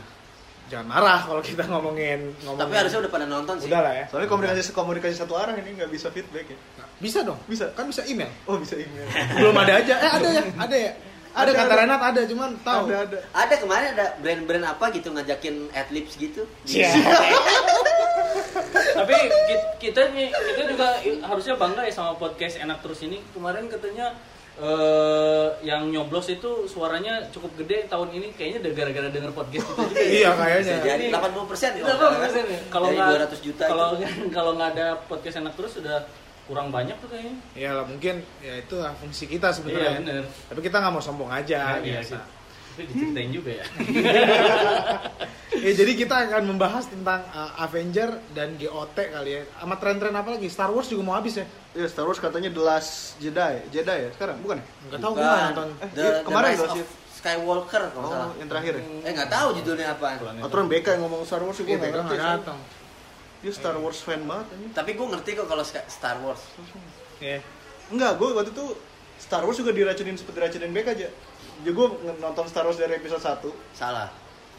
jangan 0.65 0.87
marah 0.89 1.21
kalau 1.21 1.39
kita 1.39 1.63
ngomongin 1.71 2.35
ngomongin. 2.43 2.61
Tapi 2.61 2.73
harusnya 2.75 2.99
udah 3.07 3.11
pada 3.15 3.25
nonton 3.25 3.55
sih. 3.63 3.71
udah 3.71 3.81
lah 3.81 3.93
ya. 3.95 4.05
Soalnya 4.11 4.29
komunikasi 4.29 4.59
komunikasi 4.75 5.15
satu 5.15 5.33
arah 5.39 5.55
ini 5.55 5.79
nggak 5.79 5.89
bisa 5.89 6.11
feedback 6.11 6.51
ya. 6.51 6.57
Nah, 6.77 6.87
bisa 6.99 7.23
dong. 7.23 7.39
Bisa. 7.47 7.71
Kan 7.71 7.87
bisa 7.87 8.03
email. 8.03 8.29
Oh 8.45 8.59
bisa 8.59 8.75
email. 8.75 9.07
belum 9.39 9.55
ada 9.55 9.73
aja. 9.79 9.95
Eh 9.95 10.11
ada 10.11 10.27
ya? 10.27 10.43
Ada 10.59 10.75
ya? 10.75 10.93
Ada, 11.35 11.41
Ada, 11.45 11.51
kata 11.53 11.67
ada. 11.67 11.81
Renat 11.83 12.01
ada, 12.01 12.21
cuman 12.23 12.49
tahu. 12.63 12.83
Ada 12.87 12.97
ada. 13.03 13.17
Ada 13.35 13.55
kemarin 13.59 13.87
ada 13.91 14.05
brand-brand 14.17 14.65
apa 14.65 14.85
gitu 14.89 15.11
ngajakin 15.11 15.55
adlibs 15.69 16.15
gitu. 16.15 16.47
Iya. 16.63 16.89
Tapi 18.95 19.15
ki- 19.45 19.67
kita 19.81 20.01
kita 20.15 20.63
juga 20.65 20.87
harusnya 21.21 21.55
bangga 21.55 21.83
ya 21.83 21.91
sama 21.91 22.15
podcast 22.15 22.55
enak 22.57 22.79
terus 22.79 23.03
ini. 23.03 23.19
Kemarin 23.31 23.67
katanya 23.67 24.15
eh 24.55 25.47
yang 25.61 25.91
nyoblos 25.91 26.31
itu 26.31 26.63
suaranya 26.65 27.19
cukup 27.27 27.51
gede 27.59 27.91
tahun 27.91 28.07
ini 28.09 28.31
kayaknya 28.31 28.63
udah 28.63 28.71
gara-gara 28.73 29.09
denger 29.11 29.31
podcast 29.31 29.65
kita 29.67 29.81
juga. 29.83 29.99
ya. 29.99 30.07
Iya 30.07 30.29
kayaknya. 30.33 30.75
Jadi 30.79 30.87
Jadi- 30.87 31.11
80 31.11 31.51
persen. 31.51 31.69
Itu 31.75 31.91
apa 31.91 32.05
persen 32.17 32.43
ya? 32.47 32.59
Kalau 32.71 32.87
nggak 32.87 33.07
200 33.27 33.39
juta 33.43 33.63
kalau 33.67 33.87
itu. 33.91 34.07
kalau 34.39 34.51
nggak 34.55 34.69
ada 34.79 34.87
podcast 35.05 35.35
enak 35.43 35.53
terus 35.59 35.71
sudah 35.75 35.97
kurang 36.45 36.69
banyak 36.69 36.95
tuh 36.97 37.07
kayaknya. 37.07 37.33
Ya 37.53 37.69
lah 37.73 37.83
mungkin 37.83 38.21
ya 38.39 38.53
itu 38.55 38.75
lah 38.75 38.93
fungsi 38.93 39.25
kita 39.25 39.49
Iya 39.49 39.55
sebenarnya. 39.55 39.99
benar. 39.99 40.25
Tapi 40.47 40.59
kita 40.61 40.75
nggak 40.77 40.91
mau 40.91 41.01
sombong 41.01 41.29
aja. 41.29 41.77
Iya, 41.77 41.99
biasa. 41.99 42.07
sih. 42.07 42.19
Tapi 42.67 42.81
diceritain 42.85 43.31
juga 43.31 43.51
ya. 43.53 43.65
Ya, 45.55 45.71
jadi 45.73 45.95
kita 45.95 46.15
akan 46.27 46.43
membahas 46.45 46.85
tentang 46.85 47.23
uh, 47.31 47.55
Avenger 47.57 48.19
dan 48.35 48.53
GOT 48.53 48.97
kali 48.99 49.31
ya. 49.31 49.41
Sama 49.55 49.79
tren-tren 49.79 50.11
apa 50.11 50.35
lagi? 50.35 50.45
Star 50.45 50.67
Wars 50.67 50.85
juga 50.85 51.01
mau 51.01 51.15
habis 51.15 51.39
ya? 51.39 51.45
Iya 51.71 51.87
Star 51.87 52.03
Wars 52.03 52.19
katanya 52.19 52.51
The 52.51 52.59
Last 52.59 52.91
Jedi. 53.17 53.63
Jedi 53.71 53.97
ya 54.03 54.09
sekarang 54.11 54.43
bukan? 54.43 54.59
ya? 54.59 54.65
Enggak 54.85 54.99
tahu 54.99 55.11
gue 55.15 55.23
nggak 55.23 55.41
nonton. 55.47 55.67
Eh, 55.71 55.89
The, 55.89 56.01
iya, 56.03 56.11
The 56.11 56.21
kemarin 56.21 56.49
Rise 56.51 56.67
sih? 56.69 56.85
Skywalker 57.15 57.83
kalau 57.87 58.03
nggak 58.03 58.13
salah. 58.13 58.27
Oh, 58.27 58.37
yang 58.37 58.49
terakhir 58.51 58.73
ya. 58.75 58.83
Eh 59.01 59.11
nggak 59.15 59.31
tahu 59.31 59.47
judulnya 59.55 59.87
apa. 59.89 60.07
Aturan 60.43 60.65
BK 60.67 60.85
yang 60.91 61.01
ngomong 61.01 61.21
Star 61.23 61.41
Wars 61.41 61.55
gue 61.55 61.65
Iya, 61.65 61.77
nggak 61.79 61.91
ngerti. 61.95 62.13
nggak 62.13 62.29
datang. 62.35 62.57
Dia 63.45 63.53
Star 63.53 63.77
Wars 63.77 64.01
fan 64.01 64.25
banget 64.25 64.57
aja. 64.57 64.81
Tapi 64.81 64.97
gue 64.97 65.05
ngerti 65.05 65.37
kok 65.37 65.45
kalau 65.45 65.61
Star 65.61 66.17
Wars. 66.25 66.41
Iya. 67.21 67.45
Enggak, 67.93 68.17
gue 68.17 68.27
waktu 68.33 68.49
itu 68.49 68.65
Star 69.21 69.45
Wars 69.45 69.61
juga 69.61 69.69
diracunin 69.69 70.17
seperti 70.17 70.41
diracunin 70.41 70.73
BK 70.73 70.87
aja. 70.97 71.09
Jadi 71.61 71.71
gue 71.71 71.87
nonton 72.17 72.45
Star 72.49 72.65
Wars 72.65 72.81
dari 72.81 72.97
episode 72.97 73.21
1 73.21 73.45
Salah. 73.77 74.09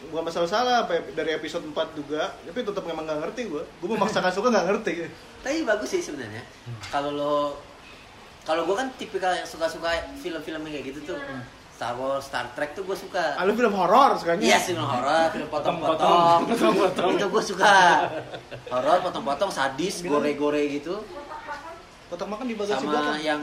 Bukan 0.06 0.22
masalah 0.28 0.46
salah, 0.46 0.76
sampai 0.84 1.02
dari 1.16 1.32
episode 1.32 1.64
4 1.72 1.96
juga 1.96 2.28
Tapi 2.44 2.60
tetap 2.60 2.84
memang 2.84 3.08
nggak 3.08 3.16
ngerti 3.16 3.48
gue 3.48 3.64
Gue 3.80 3.88
memaksakan 3.96 4.28
suka 4.28 4.52
nggak 4.52 4.68
ngerti 4.68 5.08
Tapi 5.40 5.64
bagus 5.64 5.88
sih 5.88 6.04
sebenarnya. 6.04 6.44
Kalau 6.92 7.10
lo 7.16 7.36
kalau 8.46 8.62
gue 8.62 8.76
kan 8.78 8.86
tipikal 8.94 9.34
yang 9.34 9.42
suka-suka 9.42 9.90
film-film 10.22 10.62
yang 10.70 10.72
kayak 10.78 10.86
gitu 10.94 11.00
tuh 11.12 11.18
Star 11.76 11.92
Wars, 12.00 12.24
Star 12.24 12.48
Trek 12.56 12.72
tuh 12.72 12.88
gue 12.88 12.96
suka. 12.96 13.36
Ah, 13.36 13.44
lu 13.44 13.52
film 13.52 13.76
horor 13.76 14.16
sukanya? 14.16 14.40
Iya 14.40 14.58
film 14.64 14.80
horor, 14.80 15.28
film 15.36 15.48
potong-potong. 15.52 16.48
Potong-potong. 16.48 17.10
Itu 17.20 17.28
gue 17.28 17.42
suka. 17.44 17.76
Horor, 18.72 19.04
potong-potong, 19.04 19.52
sadis, 19.52 20.00
gore-gore 20.00 20.64
gitu. 20.72 21.04
Kotak 22.08 22.32
makan 22.32 22.48
di 22.48 22.56
bagasi 22.56 22.80
Sama 22.80 22.96
belakang. 22.96 23.20
yang 23.20 23.42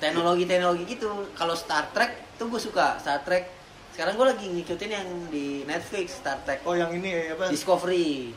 teknologi-teknologi 0.00 0.88
gitu. 0.88 1.28
Kalau 1.36 1.52
Star 1.52 1.92
Trek 1.92 2.40
tuh 2.40 2.48
gue 2.48 2.60
suka 2.64 2.96
Star 2.96 3.20
Trek. 3.28 3.52
Sekarang 3.92 4.16
gue 4.16 4.26
lagi 4.32 4.46
ngikutin 4.48 4.90
yang 4.92 5.08
di 5.28 5.68
Netflix 5.68 6.16
Star 6.16 6.40
Trek. 6.48 6.64
Oh 6.64 6.72
yang 6.72 6.96
ini 6.96 7.28
apa? 7.28 7.52
Discovery. 7.52 8.32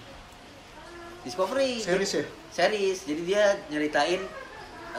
Discovery. 1.24 1.80
Series 1.80 2.12
ya? 2.12 2.26
series. 2.52 3.08
Jadi 3.08 3.22
dia 3.24 3.56
nyeritain 3.72 4.20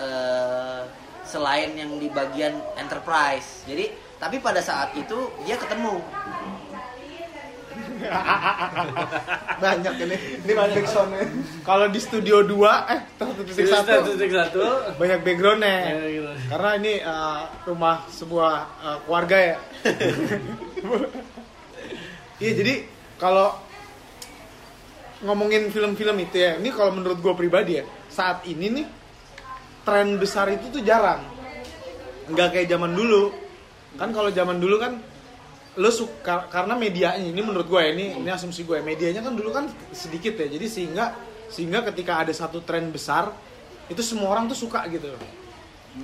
eh, 0.00 0.82
selain 1.30 1.70
yang 1.78 1.94
di 2.02 2.10
bagian 2.10 2.58
enterprise 2.74 3.62
jadi 3.70 3.94
tapi 4.18 4.42
pada 4.42 4.58
saat 4.58 4.90
itu 4.98 5.30
dia 5.46 5.54
ketemu 5.54 6.02
Banyak 9.62 9.94
ini. 10.08 10.16
Ini 10.44 10.52
banyak 10.56 10.84
soundnya. 10.88 11.24
Kalau 11.62 11.86
di 11.92 12.00
studio 12.00 12.42
2 12.44 12.92
eh 12.92 13.00
satu 13.20 13.42
titik 13.44 13.66
satu 13.68 14.16
titik 14.16 14.32
satu. 14.32 14.60
banyak 14.96 15.20
backgroundnya. 15.20 15.76
Ya, 15.94 16.08
gitu. 16.08 16.30
Karena 16.48 16.70
ini 16.80 16.92
eh, 17.00 17.40
rumah 17.68 18.04
sebuah 18.08 18.54
eh, 18.80 18.98
keluarga 19.04 19.36
ya. 19.38 19.56
Iya 22.40 22.56
jadi 22.56 22.88
kalau 23.20 23.52
ngomongin 25.28 25.68
film-film 25.68 26.16
itu 26.24 26.40
ya, 26.40 26.56
ini 26.56 26.72
kalau 26.72 26.96
menurut 26.96 27.20
gue 27.20 27.34
pribadi 27.36 27.76
ya, 27.76 27.84
saat 28.08 28.40
ini 28.48 28.80
nih 28.80 28.86
tren 29.84 30.16
besar 30.20 30.48
itu 30.52 30.68
tuh 30.68 30.82
jarang. 30.84 31.24
Nggak 32.30 32.48
kayak 32.56 32.68
zaman 32.70 32.92
dulu. 32.94 33.32
Kan 33.98 34.14
kalau 34.14 34.30
zaman 34.30 34.56
dulu 34.62 34.76
kan 34.78 35.02
lo 35.78 35.90
suka 35.90 36.50
karena 36.50 36.74
medianya 36.74 37.30
ini 37.30 37.40
menurut 37.42 37.70
gue 37.70 37.78
ya, 37.78 37.90
ini 37.94 38.18
ini 38.18 38.28
asumsi 38.30 38.66
gue 38.66 38.78
ya, 38.78 38.84
medianya 38.84 39.22
kan 39.22 39.34
dulu 39.34 39.50
kan 39.54 39.64
sedikit 39.94 40.34
ya. 40.38 40.46
Jadi 40.50 40.66
sehingga 40.66 41.14
sehingga 41.50 41.82
ketika 41.90 42.22
ada 42.22 42.32
satu 42.34 42.62
tren 42.62 42.90
besar 42.94 43.34
itu 43.90 44.02
semua 44.02 44.30
orang 44.30 44.46
tuh 44.46 44.58
suka 44.58 44.86
gitu. 44.90 45.10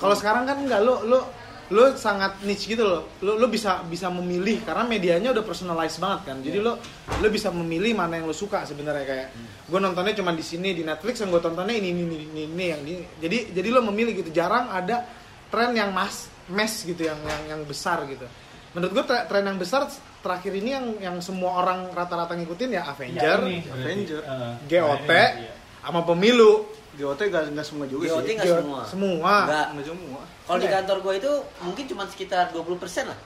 Kalau 0.03 0.15
sekarang 0.19 0.47
kan 0.47 0.59
enggak 0.59 0.83
lo 0.83 1.07
lo 1.07 1.21
lo 1.67 1.95
sangat 1.95 2.39
niche 2.43 2.71
gitu 2.73 2.87
loh. 2.87 3.03
Lo 3.21 3.35
lo 3.35 3.47
bisa 3.47 3.83
bisa 3.83 4.07
memilih 4.07 4.63
karena 4.63 4.87
medianya 4.87 5.35
udah 5.35 5.43
personalized 5.43 5.99
banget 5.99 6.21
kan. 6.25 6.37
Jadi 6.39 6.59
lo 6.59 6.79
lo 7.09 7.27
bisa 7.27 7.51
memilih 7.51 7.93
mana 7.93 8.17
yang 8.17 8.25
lo 8.25 8.33
suka 8.33 8.63
sebenarnya 8.63 9.03
kayak 9.03 9.29
gue 9.67 9.79
nontonnya 9.79 10.15
cuma 10.15 10.31
di 10.31 10.43
sini 10.43 10.71
di 10.71 10.87
Netflix 10.87 11.19
yang 11.19 11.35
gue 11.35 11.43
tontonnya 11.43 11.75
ini 11.75 11.91
ini 11.91 12.03
ini 12.03 12.17
ini, 12.23 12.43
ini 12.47 12.65
yang 12.71 12.81
ini. 12.87 12.95
Jadi 13.19 13.39
jadi 13.51 13.69
lo 13.71 13.83
memilih 13.83 14.15
gitu. 14.17 14.31
Jarang 14.31 14.71
ada 14.71 15.03
tren 15.47 15.75
yang 15.75 15.91
mas 15.91 16.31
mass 16.47 16.83
gitu 16.83 17.03
yang 17.03 17.19
yang 17.19 17.59
yang 17.59 17.61
besar 17.67 18.07
gitu. 18.07 18.23
Menurut 18.71 18.93
gue 18.93 19.05
tre- 19.09 19.27
tren 19.27 19.43
yang 19.43 19.59
besar 19.59 19.91
terakhir 20.23 20.53
ini 20.55 20.71
yang 20.71 20.87
yang 21.01 21.17
semua 21.19 21.59
orang 21.59 21.91
rata-rata 21.91 22.37
ngikutin 22.37 22.71
ya 22.77 22.83
Avenger, 22.87 23.39
ini, 23.43 23.59
Avenger. 23.67 24.21
Heeh. 24.23 24.53
GOT, 24.69 25.11
Iya. 25.11 25.53
sama 25.83 26.05
pemilu. 26.05 26.67
GOT 26.97 27.21
gak, 27.27 27.43
nggak 27.51 27.67
semua 27.67 27.85
juga 27.85 28.05
GOT 28.11 28.25
sih. 28.25 28.35
nggak 28.35 28.47
GOT 28.47 28.59
semua 28.59 28.81
semua. 28.85 29.35
Nggak. 29.45 29.67
Nggak 29.73 29.87
semua. 29.87 30.21
kalau 30.43 30.59
di 30.59 30.69
kantor 30.69 30.97
gue 30.99 31.15
itu 31.19 31.33
mungkin 31.61 31.85
cuma 31.87 32.03
sekitar 32.07 32.45
20% 32.51 32.73
lah 33.05 33.19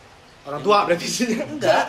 Orang 0.42 0.60
tua 0.60 0.78
berarti 0.84 1.06
sih. 1.06 1.26
enggak 1.36 1.84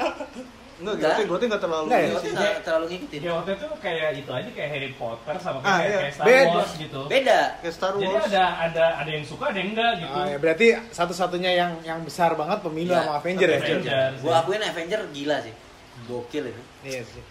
Enggak, 0.81 0.97
Nggak. 0.97 1.13
GOT, 1.15 1.29
GOT 1.29 1.41
nggak 1.45 1.61
terlalu. 1.61 1.85
Nggak 1.87 1.99
ya? 1.99 2.03
ini 2.03 2.11
GOT 2.11 2.23
sih. 2.23 2.33
nggak 2.33 2.53
terlalu 2.61 2.85
ngikutin 2.87 3.19
GOT 3.23 3.49
tuh 3.55 3.69
kayak 3.77 4.07
itu 4.17 4.31
aja 4.31 4.49
kayak 4.51 4.69
Harry 4.71 4.91
Potter 4.91 5.35
sama 5.37 5.57
Ah, 5.57 5.77
kayak, 5.77 5.85
iya. 5.85 5.99
kayak 5.99 6.13
Star 6.13 6.25
Beda. 6.25 6.49
Wars 6.51 6.71
gitu. 6.75 7.01
beda 7.05 7.39
Kayak 7.55 7.73
Star 7.73 7.91
Jadi 7.93 8.05
Wars. 8.07 8.25
ada 8.27 8.43
ada 8.59 8.85
ada 8.97 9.09
yang 9.11 9.21
suka 9.23 9.43
ada 9.47 9.57
yang 9.57 9.69
enggak 9.71 9.91
gitu. 9.97 10.09
Ah, 10.11 10.25
ya 10.25 10.37
berarti 10.37 10.67
satu-satunya 10.89 11.51
yang 11.55 11.71
yang 11.81 11.99
besar 12.01 12.33
banget 12.33 12.59
pemilu 12.59 12.89
Iya, 12.89 12.99
sama 12.99 13.13
Avenger 13.15 13.47
ya. 13.47 13.57
Avengers. 13.57 14.15
gue 14.19 14.33
akuin 14.35 14.61
Avenger 14.63 15.01
gila 15.07 15.37
sih 15.39 15.53
gokil 16.03 16.43
itu 16.47 16.61
Iya 16.83 17.01
sih. 17.03 17.21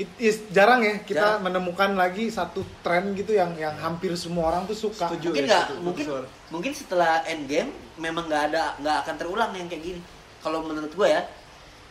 It 0.00 0.08
is 0.16 0.48
jarang 0.48 0.80
ya 0.80 1.04
kita 1.04 1.36
Jarang. 1.36 1.44
menemukan 1.44 1.92
lagi 1.92 2.32
satu 2.32 2.64
tren 2.80 3.12
gitu 3.12 3.36
yang 3.36 3.52
yang 3.60 3.76
hampir 3.76 4.16
semua 4.16 4.48
orang 4.48 4.64
tuh 4.64 4.72
suka. 4.72 5.12
Setuju. 5.12 5.28
mungkin 5.28 5.44
ya, 5.44 5.48
nggak 5.52 5.64
setuju. 5.68 5.82
mungkin 5.84 6.06
mungkin 6.48 6.72
setelah 6.72 7.20
Endgame 7.28 7.68
memang 8.00 8.24
nggak 8.24 8.42
ada 8.48 8.80
nggak 8.80 8.96
akan 9.04 9.14
terulang 9.20 9.52
yang 9.52 9.68
kayak 9.68 9.84
gini 9.84 10.00
kalau 10.40 10.64
menurut 10.64 10.88
gue 10.88 11.04
ya 11.04 11.20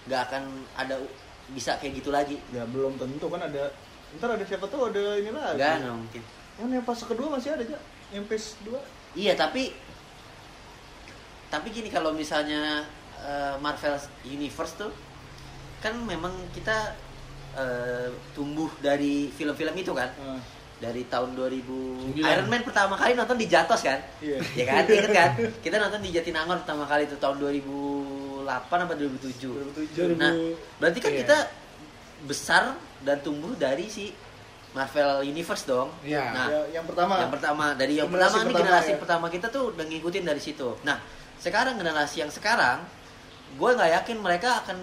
nggak 0.09 0.21
akan 0.25 0.43
ada 0.73 0.97
bisa 1.53 1.77
kayak 1.77 2.01
gitu 2.01 2.09
lagi 2.09 2.41
Ya 2.49 2.65
belum 2.65 2.97
tentu 2.97 3.29
kan 3.29 3.45
ada. 3.45 3.69
Ntar 4.17 4.33
ada 4.33 4.41
siapa 4.41 4.65
tahu 4.65 4.89
ada 4.89 5.21
ini 5.21 5.29
lagi. 5.29 5.61
nggak 5.61 5.73
nggak 5.85 5.95
mungkin 5.95 6.21
Kan 6.57 6.67
yang 6.73 6.83
fase 6.83 7.05
kedua 7.05 7.27
masih 7.29 7.53
ada 7.53 7.61
aja. 7.61 7.77
Yang 8.09 8.25
phase 8.25 8.47
2. 8.65 8.73
Iya 9.15 9.37
tapi 9.37 9.71
tapi 11.49 11.67
gini 11.69 11.89
kalau 11.89 12.09
misalnya 12.09 12.85
eh, 13.17 13.53
Marvel 13.57 13.97
Universe 14.23 14.77
tuh 14.77 14.89
kan 15.79 15.93
memang 15.95 16.33
kita 16.51 16.93
eh, 17.59 18.07
tumbuh 18.31 18.71
dari 18.79 19.27
film-film 19.29 19.75
itu 19.75 19.91
kan 19.91 20.09
dari 20.79 21.03
tahun 21.05 21.35
2000 21.35 21.59
Sembilan. 21.59 22.29
Iron 22.31 22.47
Man 22.47 22.63
pertama 22.63 22.95
kali 22.95 23.11
nonton 23.11 23.35
di 23.35 23.45
Jatos 23.45 23.83
kan 23.83 23.99
Iya. 24.19 24.39
ya 24.59 24.63
kan 24.65 24.83
inget 24.87 25.11
kan 25.11 25.29
kita 25.59 25.75
nonton 25.77 25.99
di 25.99 26.09
Jatinangor 26.09 26.63
pertama 26.63 26.87
kali 26.87 27.03
itu 27.03 27.15
tahun 27.15 27.35
2008 27.35 28.47
apa 28.63 28.93
2007 28.95 29.91
2007. 29.91 30.15
nah 30.15 30.31
berarti 30.79 30.99
kan 30.99 31.11
Iya. 31.11 31.19
kita 31.21 31.37
besar 32.21 32.63
dan 32.99 33.19
tumbuh 33.19 33.51
dari 33.53 33.87
si 33.87 34.11
Marvel 34.69 35.25
Universe 35.25 35.65
dong 35.65 35.91
Iya. 35.99 36.23
nah 36.29 36.47
Ya, 36.47 36.79
yang 36.79 36.85
pertama. 36.87 37.19
yang 37.19 37.31
pertama 37.31 37.65
dari 37.73 37.93
yang 37.95 38.07
Generasi 38.07 38.23
pertama 38.31 38.39
ini 38.39 38.47
pertama, 38.47 38.59
generasi 38.63 38.91
ya. 38.91 38.97
pertama 38.97 39.25
kita 39.27 39.47
tuh 39.49 39.63
udah 39.73 39.83
ngikutin 39.83 40.23
dari 40.23 40.39
situ 40.39 40.69
nah 40.81 40.97
sekarang 41.39 41.75
generasi 41.75 42.23
yang 42.23 42.31
sekarang 42.31 42.83
gue 43.51 43.69
nggak 43.69 43.91
yakin 43.99 44.17
mereka 44.19 44.61
akan 44.61 44.77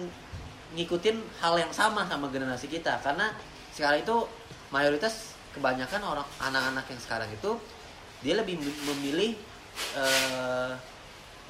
ngikutin 0.73 1.15
hal 1.39 1.55
yang 1.55 1.71
sama 1.71 2.03
sama 2.05 2.27
generasi 2.27 2.67
kita 2.67 2.99
karena 2.99 3.31
sekarang 3.71 4.01
itu 4.01 4.15
mayoritas 4.67 5.31
kebanyakan 5.55 6.01
orang 6.03 6.27
anak-anak 6.39 6.85
yang 6.87 6.99
sekarang 6.99 7.29
itu 7.29 7.55
dia 8.19 8.35
lebih 8.35 8.59
mem- 8.59 8.81
memilih 8.87 9.31
eh, 9.95 10.71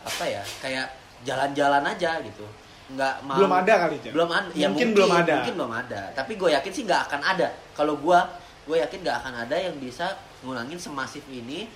apa 0.03 0.24
ya 0.24 0.43
kayak 0.62 0.88
jalan-jalan 1.25 1.83
aja 1.83 2.21
gitu 2.21 2.45
nggak 2.88 3.19
mau 3.27 3.36
Belum 3.36 3.51
ada 3.51 3.74
kali, 3.83 4.00
Cak. 4.00 4.12
belum 4.15 4.29
ada 4.31 4.50
ya 4.55 4.67
Mungkin 4.71 4.89
belum 4.95 5.12
ada. 5.12 5.33
mungkin 5.41 5.53
belum 5.59 5.74
ada 5.75 6.01
tapi 6.15 6.39
gue 6.39 6.50
yakin 6.55 6.71
sih 6.71 6.83
nggak 6.88 7.01
akan 7.12 7.21
ada 7.25 7.47
kalau 7.75 8.00
gue 8.00 8.19
gue 8.63 8.77
yakin 8.79 9.00
nggak 9.03 9.17
akan 9.25 9.33
ada 9.43 9.55
yang 9.59 9.75
bisa 9.75 10.15
ngulangin 10.45 10.79
semasif 10.79 11.25
ini 11.27 11.67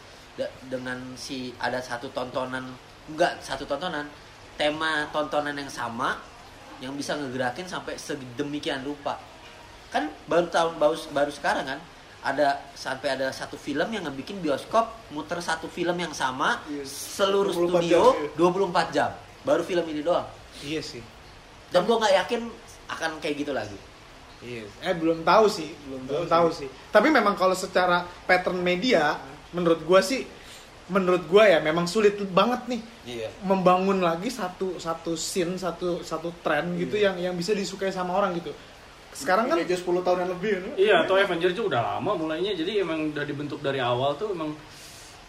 dengan 0.71 0.95
si 1.19 1.51
ada 1.60 1.83
satu 1.83 2.07
tontonan 2.15 2.63
enggak 3.12 3.36
satu 3.43 3.67
tontonan 3.67 4.07
tema 4.55 5.03
tontonan 5.12 5.51
yang 5.51 5.67
sama 5.67 6.15
yang 6.82 6.94
bisa 6.94 7.14
ngegerakin 7.14 7.66
sampai 7.66 7.96
sedemikian 7.96 8.82
rupa 8.82 9.22
kan 9.88 10.10
baru 10.26 10.50
tahun 10.50 10.74
baru 10.76 10.96
baru 11.12 11.32
sekarang 11.32 11.66
kan 11.68 11.80
ada 12.22 12.62
sampai 12.74 13.18
ada 13.18 13.30
satu 13.30 13.56
film 13.56 13.90
yang 13.90 14.06
ngebikin 14.06 14.38
bioskop 14.38 14.90
muter 15.10 15.42
satu 15.42 15.66
film 15.66 15.94
yang 15.96 16.12
sama 16.12 16.62
Iya. 16.66 16.86
seluruh 16.86 17.50
24 17.50 17.82
studio 17.82 18.02
jam, 18.04 18.14
iya. 18.18 18.30
24 18.38 18.88
jam 18.92 19.10
baru 19.42 19.62
film 19.62 19.86
ini 19.88 20.02
doang 20.02 20.26
Iya 20.62 20.82
sih. 20.82 21.02
dan 21.70 21.86
gue 21.86 21.96
nggak 21.96 22.14
yakin 22.26 22.42
akan 22.90 23.12
kayak 23.22 23.36
gitu 23.38 23.54
lagi 23.54 23.78
Iya. 24.42 24.66
Eh 24.82 24.98
belum 24.98 25.22
tahu 25.22 25.46
sih, 25.46 25.70
belum 25.86 26.02
belum 26.10 26.26
tahu 26.26 26.50
sih. 26.50 26.66
Tapi 26.90 27.14
memang 27.14 27.38
kalau 27.38 27.54
secara 27.54 28.02
pattern 28.26 28.58
media, 28.58 29.22
menurut 29.54 29.86
gua 29.86 30.02
sih, 30.02 30.26
menurut 30.91 31.24
gua 31.31 31.48
ya 31.48 31.63
memang 31.63 31.88
sulit 31.88 32.19
banget 32.36 32.67
nih 32.67 32.81
iya 33.07 33.29
membangun 33.48 34.03
lagi 34.03 34.27
satu 34.27 34.75
satu 34.75 35.15
scene, 35.15 35.55
satu 35.55 36.03
satu 36.03 36.36
tren 36.43 36.75
gitu 36.75 37.00
yang 37.00 37.15
yang 37.15 37.33
bisa 37.33 37.55
disukai 37.55 37.95
sama 37.95 38.19
orang 38.19 38.36
gitu. 38.36 38.51
Sekarang 39.12 39.51
kan 39.51 39.60
Kayak 39.60 39.83
10 39.83 40.07
tahun 40.07 40.19
yang 40.24 40.31
lebih 40.31 40.51
ya. 40.55 40.62
Iya, 40.79 40.95
atau 41.03 41.19
Avenger 41.19 41.51
itu 41.51 41.67
udah 41.67 41.83
lama 41.83 42.15
mulainya. 42.15 42.55
Jadi 42.55 42.79
emang 42.79 43.12
udah 43.12 43.27
dibentuk 43.27 43.60
dari 43.60 43.83
awal 43.83 44.15
tuh 44.15 44.31
emang 44.31 44.55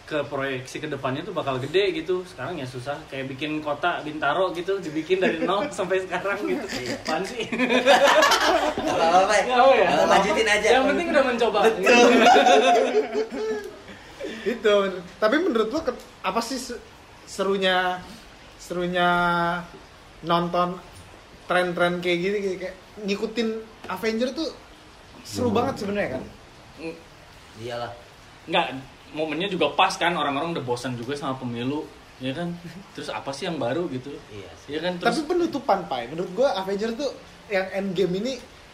ke 0.03 0.19
proyeksi 0.27 0.83
ke 0.83 0.87
depannya 0.87 1.23
tuh 1.23 1.35
bakal 1.35 1.59
gede 1.59 1.91
gitu. 1.91 2.23
Sekarang 2.23 2.55
ya 2.55 2.63
susah 2.63 2.95
kayak 3.11 3.35
bikin 3.35 3.59
kota 3.59 3.99
Bintaro 3.99 4.55
gitu 4.55 4.79
dibikin 4.79 5.19
dari 5.19 5.43
nol 5.43 5.67
sampai 5.77 5.99
sekarang 5.99 6.47
gitu. 6.47 6.63
Apaan 7.03 7.27
sih? 7.27 7.43
Gak 8.79 8.87
apa-apa 8.87 9.33
ya. 9.35 9.43
Ya? 9.51 10.07
Lanjutin 10.07 10.47
aja 10.47 10.67
Yang 10.79 10.85
penting 10.95 11.07
udah 11.11 11.23
mencoba. 11.27 11.59
itu. 14.45 14.75
Tapi 15.17 15.35
menurut 15.37 15.71
ke- 15.71 15.95
apa 16.21 16.39
sih 16.39 16.57
se- 16.57 16.79
serunya 17.23 17.99
serunya 18.57 19.07
nonton 20.21 20.79
tren-tren 21.45 21.99
kayak 21.99 22.19
gini 22.19 22.37
kayak 22.55 22.75
ngikutin 23.01 23.49
Avenger 23.85 24.31
tuh 24.31 24.49
seru 25.21 25.49
banget 25.49 25.83
sebenarnya 25.83 26.09
kan. 26.13 26.23
iyalah 27.57 27.91
Enggak, 28.43 28.75
momennya 29.13 29.47
juga 29.47 29.71
pas 29.71 29.91
kan 29.93 30.11
orang-orang 30.11 30.51
udah 30.51 30.63
bosan 30.63 30.95
juga 30.95 31.15
sama 31.15 31.39
pemilu, 31.39 31.87
ya 32.19 32.35
kan? 32.35 32.51
Terus 32.91 33.07
apa 33.07 33.31
sih 33.31 33.47
yang 33.47 33.55
baru 33.55 33.87
gitu? 33.87 34.11
iya 34.29 34.51
sih 34.59 34.75
Ya 34.75 34.79
kan 34.79 34.99
Tapi 34.99 35.15
terus 35.15 35.23
penutupan 35.23 35.87
Pai, 35.87 36.11
menurut 36.11 36.31
gua 36.33 36.51
Avenger 36.57 36.91
tuh 36.91 37.07
yang 37.47 37.63
Endgame 37.71 38.19
ini 38.19 38.33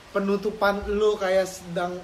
penutupan 0.09 0.89
lu 0.89 1.13
kayak 1.15 1.45
sedang 1.45 2.01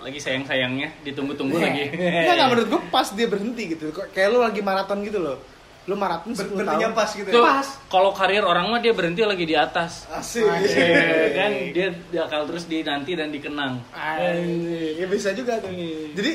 lagi 0.00 0.18
sayang-sayangnya 0.18 0.88
ditunggu-tunggu 1.02 1.56
lagi. 1.56 1.88
Enggak, 1.90 2.34
enggak 2.34 2.48
menurut 2.48 2.68
gue 2.68 2.80
pas 2.88 3.06
dia 3.08 3.26
berhenti 3.26 3.62
gitu. 3.68 3.90
Kok- 3.90 4.10
Kayak 4.10 4.28
lu 4.30 4.38
lagi 4.40 4.60
maraton 4.60 5.00
gitu 5.00 5.18
loh. 5.18 5.36
Lu 5.84 5.94
maraton 5.94 6.30
10 6.30 6.44
Ber- 6.46 6.60
berhentinya 6.60 6.88
tahun. 6.88 6.96
pas 6.96 7.10
gitu 7.10 7.28
Tuh, 7.30 7.42
ya. 7.42 7.62
kalau 7.86 8.10
karir 8.10 8.42
orang 8.42 8.68
mah 8.68 8.78
dia 8.78 8.90
berhenti 8.90 9.22
lagi 9.22 9.42
di 9.42 9.54
atas. 9.54 10.04
Asik. 10.08 10.44
Eh, 10.44 11.32
kan 11.32 11.50
dia 11.70 11.88
bakal 12.14 12.44
terus 12.46 12.64
dinanti 12.64 13.12
dan 13.12 13.28
dikenang. 13.28 13.80
Anjing, 13.90 14.96
ya 14.96 15.06
bisa 15.06 15.32
juga 15.32 15.56
tuh. 15.58 15.72
Jadi 16.12 16.32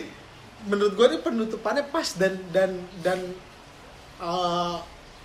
menurut 0.66 0.94
gue 0.94 1.06
ini 1.08 1.18
penutupannya 1.20 1.84
pas 1.86 2.08
dan 2.14 2.34
dan 2.50 2.72
dan 3.00 3.20
eh, 4.18 4.76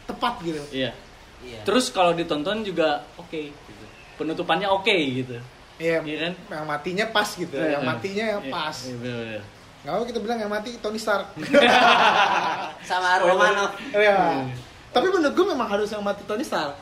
tepat 0.04 0.34
gitu. 0.42 0.60
Iya. 0.70 0.92
Iya. 1.40 1.60
Terus 1.64 1.88
kalau 1.88 2.12
ditonton 2.12 2.60
juga 2.60 3.00
oke 3.16 3.40
gitu. 3.48 3.84
Penutupannya 4.16 4.68
oke 4.68 4.92
gitu. 4.92 5.40
Iya, 5.80 5.98
Iya 6.04 6.16
kan? 6.20 6.32
yang 6.52 6.66
matinya 6.68 7.06
pas 7.08 7.28
gitu. 7.32 7.56
Yang 7.56 7.82
matinya 7.82 8.24
yang 8.36 8.42
Iya, 8.44 8.52
pas. 8.52 8.76
Iya, 8.84 8.94
bener-bener. 9.00 9.42
Gak 9.80 9.92
mau 9.96 10.04
kita 10.04 10.20
bilang 10.20 10.38
yang 10.38 10.52
mati 10.52 10.76
Tony 10.76 11.00
Stark. 11.00 11.32
Sama 12.88 13.24
Romanov. 13.24 13.72
Iya. 13.96 14.44
Tapi 14.92 15.06
menurut 15.08 15.32
gue 15.32 15.46
memang 15.48 15.68
harus 15.72 15.88
yang 15.88 16.04
mati 16.04 16.20
Tony 16.28 16.44
Stark. 16.44 16.76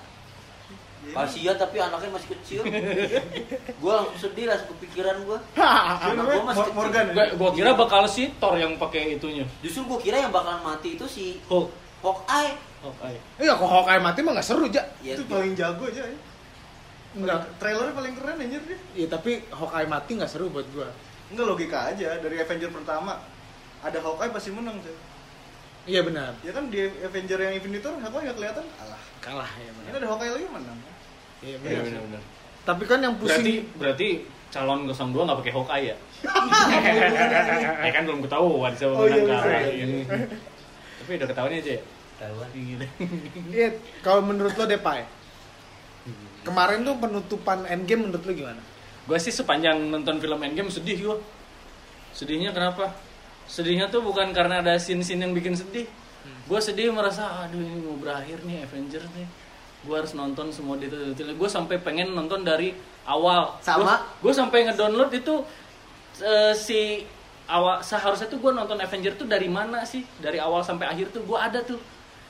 Kasihan 1.09 1.57
tapi 1.57 1.79
anaknya 1.81 2.11
masih 2.11 2.29
kecil. 2.37 2.61
gue 3.81 3.93
langsung 3.95 4.19
sedih 4.19 4.45
langsung 4.45 4.75
kepikiran 4.77 5.25
gue. 5.25 5.39
Anak 6.05 6.25
gua 6.27 6.43
masih 6.45 6.65
kecil. 6.69 6.77
Morgan 6.77 7.05
ya? 7.07 7.15
Gua, 7.15 7.25
gua 7.39 7.51
kira 7.55 7.71
bakal 7.73 8.03
si 8.05 8.35
Thor 8.37 8.59
yang 8.59 8.77
pakai 8.77 9.17
itunya. 9.17 9.47
Justru 9.63 9.89
gue 9.89 9.99
kira 10.05 10.21
yang 10.21 10.35
bakalan 10.35 10.61
mati 10.61 10.99
itu 10.99 11.07
si 11.09 11.39
Hulk. 11.47 11.71
Hawkeye. 12.03 12.53
Hawkeye. 12.83 13.19
Iya, 13.41 13.57
kok 13.57 13.71
Hawkeye 13.71 14.03
mati 14.03 14.21
mah 14.21 14.37
gak 14.37 14.47
seru, 14.47 14.67
Ja. 14.69 14.85
Ya, 15.01 15.15
Itu 15.17 15.25
paling 15.25 15.55
jago 15.57 15.87
aja 15.89 16.03
ya. 16.03 16.19
Enggak. 17.15 17.41
Trailernya 17.57 17.95
paling 17.95 18.15
keren 18.15 18.37
anjir 18.39 18.61
dia. 18.63 18.79
Iya, 18.95 19.07
tapi 19.09 19.41
Hawkeye 19.49 19.87
mati 19.87 20.11
gak 20.15 20.29
seru 20.29 20.49
buat 20.49 20.67
gue. 20.69 20.89
Enggak 21.29 21.47
logika 21.47 21.79
aja 21.89 22.17
dari 22.17 22.37
Avenger 22.37 22.69
pertama 22.69 23.21
ada 23.79 23.99
Hawkeye 23.99 24.29
pasti 24.29 24.51
menang 24.51 24.77
tuh. 24.81 24.93
Iya 25.85 26.05
benar. 26.05 26.37
Ya 26.41 26.53
kan 26.53 26.69
di 26.69 26.85
Avenger 26.85 27.39
yang 27.39 27.55
Infinity 27.57 27.81
War 27.83 27.97
Hawkeye 27.99 28.25
nggak 28.25 28.37
kelihatan 28.37 28.65
kalah. 28.71 29.03
Kalah 29.19 29.51
ya 29.57 29.67
Ini 29.67 29.77
benar. 29.89 29.97
ada 29.97 30.07
Hawkeye 30.07 30.33
lagi 30.33 30.47
menang. 30.47 30.79
Iya 31.39 31.49
Iya 31.49 31.57
benar. 31.59 31.83
benar-benar. 31.85 32.23
Tapi 32.65 32.83
kan 32.85 32.99
yang 33.01 33.15
Berarti 33.17 33.41
pusing 33.41 33.65
berarti 33.75 34.09
calon 34.49 34.81
02 34.85 34.93
nggak 35.25 35.39
pakai 35.39 35.53
Hawkeye 35.53 35.85
ya? 35.87 35.97
eh 37.85 37.91
kan 37.91 38.03
belum 38.05 38.21
ketahuan 38.21 38.73
siapa 38.75 38.93
Oh, 38.93 39.05
iya, 39.05 39.17
menang 39.17 39.27
bisa, 39.27 39.45
kalah. 39.45 39.63
iya. 39.65 39.73
Ini. 39.79 40.01
Tapi 40.99 41.11
udah 41.15 41.29
ketahuan 41.29 41.53
aja 41.55 41.73
ya. 41.73 41.83
Tahuan. 42.19 42.49
Gitu. 42.51 42.87
Iya, 43.49 43.69
kalau 44.03 44.21
menurut 44.23 44.53
lo 44.53 44.65
Depai. 44.67 45.01
Kemarin 46.49 46.79
tuh 46.89 46.97
penutupan 46.97 47.59
Endgame 47.69 48.09
menurut 48.09 48.25
lo 48.25 48.33
gimana? 48.33 48.63
Gue 49.05 49.19
sih 49.21 49.33
sepanjang 49.33 49.77
nonton 49.93 50.17
film 50.17 50.41
Endgame 50.41 50.73
sedih 50.73 50.97
gue. 50.97 51.17
Sedihnya 52.17 52.57
kenapa? 52.57 52.97
Sedihnya 53.45 53.93
tuh 53.93 54.01
bukan 54.01 54.33
karena 54.33 54.65
ada 54.65 54.81
scene-scene 54.81 55.29
yang 55.29 55.33
bikin 55.37 55.53
sedih. 55.53 55.85
Gue 56.49 56.61
sedih 56.65 56.89
merasa, 56.93 57.45
aduh 57.45 57.61
ini 57.61 57.81
mau 57.85 57.97
berakhir 58.01 58.41
nih 58.45 58.65
Avengers 58.65 59.09
nih. 59.13 59.29
Gue 59.85 59.95
harus 60.01 60.13
nonton 60.17 60.49
semua 60.49 60.81
detail-detailnya. 60.81 61.37
Gue 61.37 61.49
sampai 61.49 61.77
pengen 61.81 62.17
nonton 62.17 62.45
dari 62.45 62.73
awal. 63.05 63.57
Sama. 63.61 64.01
Gue 64.25 64.33
sampai 64.33 64.65
ngedownload 64.69 65.13
itu 65.13 65.45
eh, 66.25 66.53
si 66.57 67.05
awal 67.49 67.81
seharusnya 67.81 68.29
tuh 68.29 68.41
gue 68.41 68.53
nonton 68.53 68.77
Avenger 68.77 69.17
tuh 69.17 69.29
dari 69.29 69.49
mana 69.49 69.85
sih? 69.85 70.05
Dari 70.21 70.37
awal 70.41 70.61
sampai 70.65 70.89
akhir 70.89 71.13
tuh 71.13 71.25
gue 71.25 71.39
ada 71.39 71.61
tuh. 71.65 71.81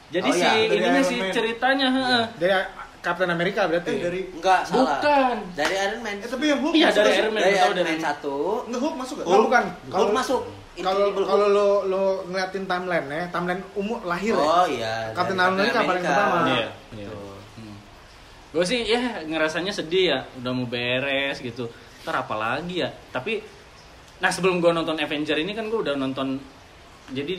Jadi 0.08 0.28
Oh 0.30 0.34
si 0.34 0.40
dari 0.40 0.64
ininya 0.72 1.02
Iron 1.02 1.10
si 1.10 1.16
Man. 1.20 1.32
ceritanya, 1.34 1.88
heeh. 1.92 2.24
Dari 2.40 2.54
Captain 2.98 3.30
America 3.30 3.62
berarti. 3.64 3.90
Eh 3.90 4.02
dari 4.02 4.20
Enggak, 4.30 4.60
salah. 4.64 4.98
Bukan. 4.98 5.36
Dari 5.54 5.74
Iron 5.78 6.00
Man. 6.00 6.16
eh 6.18 6.28
tapi 6.28 6.44
yang 6.46 6.60
Hulk 6.60 6.74
Iya 6.74 6.88
dari 6.90 7.08
sih? 7.08 7.20
Iron 7.20 7.32
Man. 7.32 7.40
Dari 7.40 7.56
Iron 7.56 7.76
Man 7.78 7.98
1. 7.98 8.66
Enggak 8.66 8.80
Hulk 8.80 8.96
masuk 8.96 9.16
Oh, 9.16 9.22
enggak? 9.22 9.40
bukan. 9.44 9.64
Hulk 9.94 10.12
masuk. 10.12 10.40
Kalau 10.78 11.06
kalau 11.10 11.46
Hulk. 11.46 11.56
lo 11.56 11.66
lo 11.86 12.02
ngeliatin 12.26 12.64
timeline 12.64 13.06
ya, 13.08 13.24
timeline 13.28 13.62
umur 13.74 13.98
lahir 14.02 14.32
Oh 14.32 14.62
ya. 14.64 14.70
iya. 14.70 14.94
Captain 15.10 15.34
America 15.36 15.78
paling 15.80 16.02
pertama. 16.02 16.38
Iya. 16.48 16.68
iya. 16.94 17.08
Tuh. 17.08 17.34
Gue 18.48 18.64
sih 18.64 18.80
ya 18.82 19.20
ngerasanya 19.22 19.70
sedih 19.70 20.04
ya, 20.08 20.18
udah 20.38 20.52
mau 20.52 20.64
beres 20.64 21.38
gitu. 21.38 21.68
Ntar 22.00 22.24
apa 22.24 22.32
lagi 22.32 22.80
ya? 22.80 22.88
Tapi, 23.12 23.44
nah 24.18 24.32
sebelum 24.32 24.56
gue 24.58 24.72
nonton 24.72 24.96
Avenger 24.96 25.36
ini 25.36 25.52
kan 25.52 25.68
gue 25.68 25.76
udah 25.76 25.92
nonton, 25.92 26.40
jadi 27.12 27.36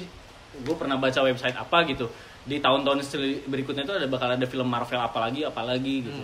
gue 0.60 0.76
pernah 0.78 1.02
baca 1.02 1.26
website 1.26 1.58
apa 1.58 1.82
gitu. 1.90 2.06
Di 2.50 2.58
tahun-tahun 2.58 3.00
berikutnya 3.46 3.86
itu 3.86 3.94
ada 3.94 4.08
bakal 4.10 4.34
ada 4.34 4.46
film 4.50 4.66
Marvel 4.66 4.98
apa 4.98 5.30
lagi, 5.30 5.46
apa 5.46 5.62
lagi 5.62 5.96
gitu. 6.02 6.24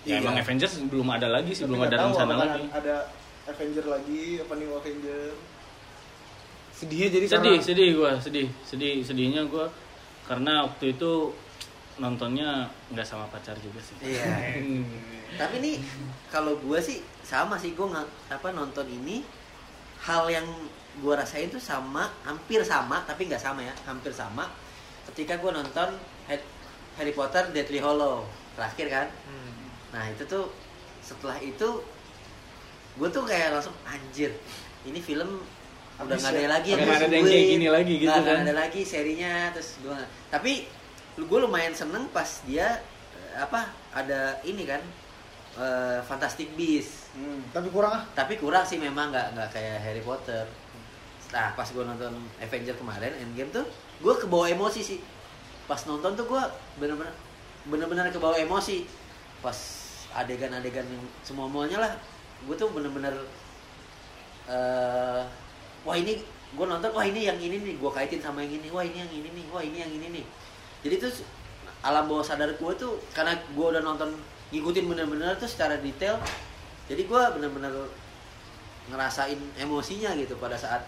Ya 0.00 0.16
Iya. 0.16 0.24
emang 0.24 0.40
Avengers 0.40 0.80
belum 0.88 1.08
ada 1.12 1.28
lagi 1.28 1.52
sih, 1.52 1.68
Tapi 1.68 1.76
belum 1.76 1.82
ada 1.84 1.96
tahu 2.00 2.08
rencana 2.16 2.34
lagi. 2.40 2.62
Ada 2.72 2.96
Avenger 3.52 3.84
lagi 3.84 4.22
apa 4.40 4.52
New 4.56 4.72
Avenger? 4.72 5.36
Sedihnya 6.72 7.08
jadi 7.12 7.26
Sedih, 7.28 7.56
karena 7.60 7.66
sedih 7.68 7.88
gue, 7.92 8.12
sedih, 8.24 8.48
sedih, 8.64 8.94
sedihnya 9.04 9.44
gue 9.44 9.66
karena 10.24 10.64
waktu 10.64 10.96
itu 10.96 11.36
nontonnya 12.00 12.72
nggak 12.88 13.04
sama 13.04 13.28
pacar 13.28 13.52
juga 13.60 13.76
sih. 13.84 13.92
Iya. 14.00 14.56
Tapi 15.40 15.60
nih 15.60 15.76
kalau 16.32 16.56
gue 16.56 16.80
sih 16.80 17.04
sama 17.20 17.60
sih 17.60 17.76
gue 17.76 17.84
nggak 17.84 18.32
apa 18.32 18.48
nonton 18.56 18.88
ini 18.88 19.20
hal 20.00 20.32
yang 20.32 20.48
gue 21.04 21.14
rasain 21.14 21.52
tuh 21.52 21.60
sama 21.60 22.08
hampir 22.24 22.64
sama 22.64 23.04
tapi 23.06 23.28
nggak 23.28 23.38
sama 23.38 23.62
ya 23.62 23.70
hampir 23.86 24.10
sama 24.10 24.48
ketika 25.10 25.36
gue 25.36 25.50
nonton 25.50 25.88
Har- 26.26 26.48
Harry 26.94 27.10
Potter 27.10 27.50
Deathly 27.50 27.78
Hollow 27.78 28.24
terakhir 28.52 28.86
kan 28.88 29.06
Hmm. 29.24 29.66
nah 29.90 30.04
itu 30.06 30.22
tuh 30.24 30.50
setelah 31.00 31.38
itu 31.38 31.68
gue 32.92 33.08
tuh 33.08 33.22
kayak 33.22 33.52
langsung 33.52 33.74
anjir 33.82 34.34
ini 34.82 34.98
film 34.98 35.42
udah 35.96 36.16
nggak 36.16 36.32
ada 36.32 36.40
ya? 36.40 36.48
lagi 36.50 36.70
Udah 36.72 36.84
nggak 36.86 37.00
ada 37.02 37.12
yang 37.12 37.26
kayak 37.26 37.46
gini 37.50 37.66
lagi 37.68 37.94
gitu 37.98 38.08
nggak 38.10 38.24
kan. 38.26 38.42
ada 38.42 38.54
lagi 38.56 38.80
serinya 38.82 39.32
terus 39.50 39.76
gue 39.78 39.98
tapi 40.28 40.52
gue 41.14 41.38
lumayan 41.38 41.72
seneng 41.72 42.08
pas 42.08 42.40
dia 42.42 42.80
eh, 43.12 43.34
apa 43.36 43.60
ada 43.92 44.40
ini 44.42 44.64
kan 44.64 44.80
eh, 45.56 45.98
Fantastic 46.02 46.54
Beasts 46.54 46.98
Hmm. 47.10 47.42
tapi 47.50 47.66
kurang 47.68 47.90
ah. 47.90 48.02
tapi 48.14 48.38
kurang 48.38 48.62
sih 48.62 48.78
memang 48.78 49.10
nggak 49.10 49.34
nggak 49.34 49.48
kayak 49.50 49.82
Harry 49.82 49.98
Potter 49.98 50.46
nah 51.30 51.54
pas 51.54 51.66
gue 51.66 51.84
nonton 51.86 52.10
Avenger 52.42 52.74
kemarin 52.74 53.14
Endgame 53.22 53.54
tuh 53.54 53.66
gue 54.02 54.14
kebawa 54.18 54.50
emosi 54.50 54.80
sih. 54.82 54.98
Pas 55.70 55.78
nonton 55.86 56.18
tuh 56.18 56.26
gue 56.26 56.42
bener-bener 56.82 57.14
bener-bener 57.70 58.10
kebawa 58.10 58.34
emosi. 58.42 58.86
Pas 59.38 59.56
adegan-adegan 60.18 60.82
yang 60.82 61.04
semua 61.22 61.46
muanya 61.46 61.78
lah 61.78 61.92
gue 62.42 62.56
tuh 62.58 62.66
bener-bener 62.74 63.14
eh 64.50 65.22
wah 65.86 65.94
ini 65.94 66.18
gue 66.50 66.66
nonton 66.66 66.90
wah 66.90 67.06
ini 67.06 67.30
yang 67.30 67.38
ini 67.38 67.62
nih 67.62 67.74
gue 67.78 67.90
kaitin 67.94 68.18
sama 68.18 68.42
yang 68.42 68.58
ini 68.58 68.68
wah 68.74 68.82
ini 68.82 68.98
yang 69.06 69.12
ini 69.14 69.28
nih 69.30 69.44
wah 69.54 69.62
ini 69.62 69.78
yang 69.86 69.92
ini 69.92 70.06
nih. 70.20 70.24
Jadi 70.82 70.94
tuh 70.98 71.12
alam 71.80 72.04
bawah 72.10 72.24
sadar 72.24 72.52
gue 72.52 72.72
tuh 72.76 73.00
karena 73.16 73.32
gue 73.38 73.66
udah 73.70 73.80
nonton 73.80 74.12
ngikutin 74.50 74.84
bener-bener 74.84 75.32
tuh 75.38 75.48
secara 75.48 75.78
detail 75.78 76.18
jadi 76.90 77.06
gue 77.06 77.22
bener-bener 77.38 77.72
ngerasain 78.90 79.38
emosinya 79.56 80.12
gitu 80.18 80.34
pada 80.36 80.58
saat 80.58 80.82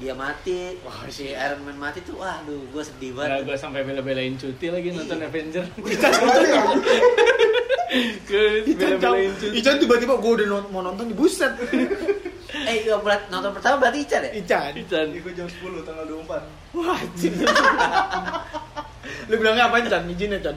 dia 0.00 0.14
mati 0.14 0.76
Wah, 0.80 1.04
si 1.06 1.28
iya. 1.28 1.48
Iron 1.48 1.62
Man 1.62 1.76
mati 1.76 2.00
tuh 2.00 2.16
waduh 2.16 2.62
gue 2.64 2.82
sedih 2.82 3.12
Nah, 3.12 3.28
banget 3.28 3.44
gue 3.44 3.56
sampai 3.56 3.80
bela-belain 3.82 4.34
cuti 4.34 4.66
lagi 4.68 4.88
nonton 4.90 5.16
Iya. 5.16 5.28
Avenger. 5.28 5.64
Ican, 7.92 8.64
bela-belain 8.72 9.32
cuti. 9.36 9.54
Ican 9.54 9.76
tiba-tiba 9.76 10.14
gue 10.16 10.32
udah 10.40 10.46
mau 10.68 10.80
nonton 10.80 11.06
di 11.06 11.14
buset. 11.14 11.52
eh 12.68 12.84
iya, 12.84 12.96
berat- 13.00 13.28
nonton 13.28 13.52
pertama 13.52 13.76
berarti 13.78 14.00
Ican 14.02 14.20
ya 14.24 14.32
Ican. 14.32 14.72
Ican. 14.74 15.06
Iya, 15.12 15.20
gua 15.20 15.32
jam 15.36 15.46
10 15.48 15.84
tanggal 15.84 16.04
24. 16.08 16.76
Wah, 16.76 16.96
anjing. 16.96 17.34
Lu 19.28 19.34
bilangnya 19.36 19.68
apa 19.68 19.82
Chan? 19.82 20.02
Izinnya 20.08 20.38
Chan? 20.40 20.56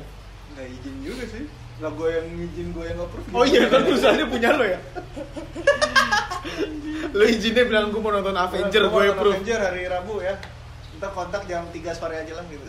Nggak 0.56 0.68
izin 0.72 0.96
juga 1.04 1.24
sih. 1.28 1.44
Lah 1.84 1.92
gua 1.92 2.08
yang 2.08 2.28
izin 2.40 2.68
gua 2.72 2.86
yang 2.88 3.00
approve. 3.04 3.28
Oh 3.36 3.44
iya 3.44 3.68
kan 3.68 3.84
perusahaannya 3.84 4.26
punya 4.32 4.50
lo 4.56 4.64
ya? 4.64 4.80
Lo 7.12 7.24
izinnya 7.24 7.64
bilang 7.64 7.90
gue 7.90 8.00
mau 8.00 8.10
nonton 8.10 8.34
Avenger, 8.34 8.82
Gua 8.84 8.92
gue 8.92 9.02
nonton 9.04 9.14
approve. 9.14 9.36
Avenger 9.36 9.60
hari 9.62 9.82
Rabu 9.86 10.16
ya. 10.20 10.36
Ntar 10.96 11.10
kontak 11.12 11.44
jam 11.44 11.68
3 11.68 11.76
sore 11.92 12.16
aja 12.18 12.34
lah 12.34 12.46
gitu. 12.46 12.66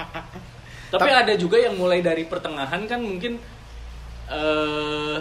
Tapi 0.92 1.08
Tap- 1.08 1.20
ada 1.20 1.34
juga 1.34 1.56
yang 1.56 1.74
mulai 1.74 2.00
dari 2.00 2.24
pertengahan 2.24 2.82
kan 2.84 2.98
mungkin 2.98 3.36
eh 4.24 5.18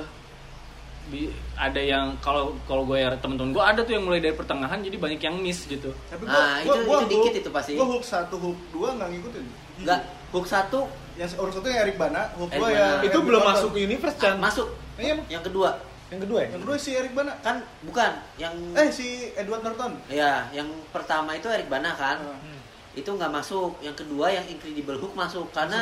bi- 1.06 1.28
ada 1.54 1.78
yang 1.78 2.16
kalau 2.18 2.56
kalau 2.64 2.86
gue 2.86 2.96
ya 2.96 3.12
temen-temen 3.14 3.52
gue 3.52 3.60
ada 3.62 3.82
tuh 3.82 3.92
yang 3.92 4.06
mulai 4.06 4.18
dari 4.18 4.32
pertengahan 4.32 4.80
jadi 4.80 4.96
banyak 4.96 5.20
yang 5.20 5.36
miss 5.36 5.66
gitu. 5.66 5.92
Tapi 6.08 6.24
Nah, 6.24 6.62
itu- 6.62 6.80
itu 6.80 7.06
dikit 7.10 7.34
itu 7.38 7.50
pasti. 7.50 7.76
Gua 7.76 7.88
hook 7.90 8.02
1, 8.02 8.32
hook 8.34 8.58
2 8.72 8.96
enggak 8.96 9.10
ngikutin. 9.12 9.46
Enggak, 9.80 10.00
hook 10.30 10.46
satu 10.46 10.88
Yang 11.14 11.38
urut 11.38 11.54
satu 11.54 11.70
yang 11.70 11.86
Erik 11.86 11.94
Bana, 11.96 12.26
hook 12.34 12.50
Erik 12.50 12.58
2 12.58 12.66
Bana. 12.66 12.74
yang 12.74 12.98
Itu 13.06 13.18
belum 13.22 13.42
masuk 13.44 13.72
universe 13.76 14.18
Chan. 14.18 14.34
masuk. 14.36 14.68
Iya. 14.96 15.22
Yang 15.28 15.44
kedua 15.46 15.70
Yang 16.14 16.22
kedua 16.24 16.40
ya? 16.40 16.50
Yang 16.50 16.62
kedua 16.62 16.78
si 16.78 16.92
Erik 16.94 17.14
Bana. 17.14 17.34
kan 17.40 17.56
bukan 17.82 18.12
yang 18.38 18.54
Eh 18.72 18.90
si 18.90 19.08
Edward 19.34 19.62
Norton. 19.62 19.98
ya 20.08 20.46
yang 20.52 20.70
pertama 20.88 21.34
itu 21.34 21.48
Eric 21.48 21.68
Bana 21.68 21.92
kan. 21.94 22.22
Hmm. 22.22 22.60
Itu 22.94 23.10
nggak 23.12 23.32
masuk. 23.32 23.82
Yang 23.82 23.98
kedua 24.00 24.30
yang 24.30 24.46
Incredible 24.48 24.96
Hulk 24.96 25.14
masuk 25.14 25.50
karena 25.50 25.82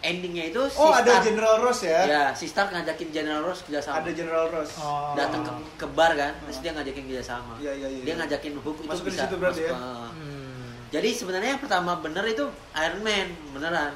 endingnya 0.00 0.48
itu 0.48 0.62
si 0.64 0.78
Oh, 0.78 0.88
ada 0.90 1.04
Stark- 1.10 1.26
General 1.26 1.56
Ross 1.58 1.82
ya? 1.82 2.00
ya 2.06 2.22
si 2.32 2.46
Stark 2.46 2.70
ngajakin 2.70 3.10
General 3.10 3.42
Ross 3.42 3.60
kerjasama 3.62 3.98
Ada 3.98 4.10
General 4.12 4.46
Ross. 4.48 4.70
Oh. 4.78 5.10
datang 5.12 5.42
ke, 5.42 5.52
ke 5.76 5.86
bar 5.88 6.14
kan 6.14 6.38
terus 6.38 6.58
dia 6.58 6.70
ngajakin 6.70 7.04
kerjasama 7.04 7.58
Iya, 7.58 7.72
iya, 7.74 7.88
iya. 7.90 8.02
dia 8.06 8.14
ngajakin 8.16 8.54
Hulk 8.56 8.78
itu 8.78 8.86
Masuk 8.86 9.04
ke 9.04 9.10
bisa 9.10 9.26
situ 9.26 9.34
berarti 9.36 9.60
ya? 9.60 9.74
ke- 9.74 9.82
Hmm. 10.08 10.70
jadi 10.88 11.08
sebenarnya 11.12 11.50
yang 11.52 11.60
pertama 11.60 11.98
bener 11.98 12.24
itu 12.26 12.46
Iron 12.72 13.02
Man 13.02 13.26
beneran 13.50 13.92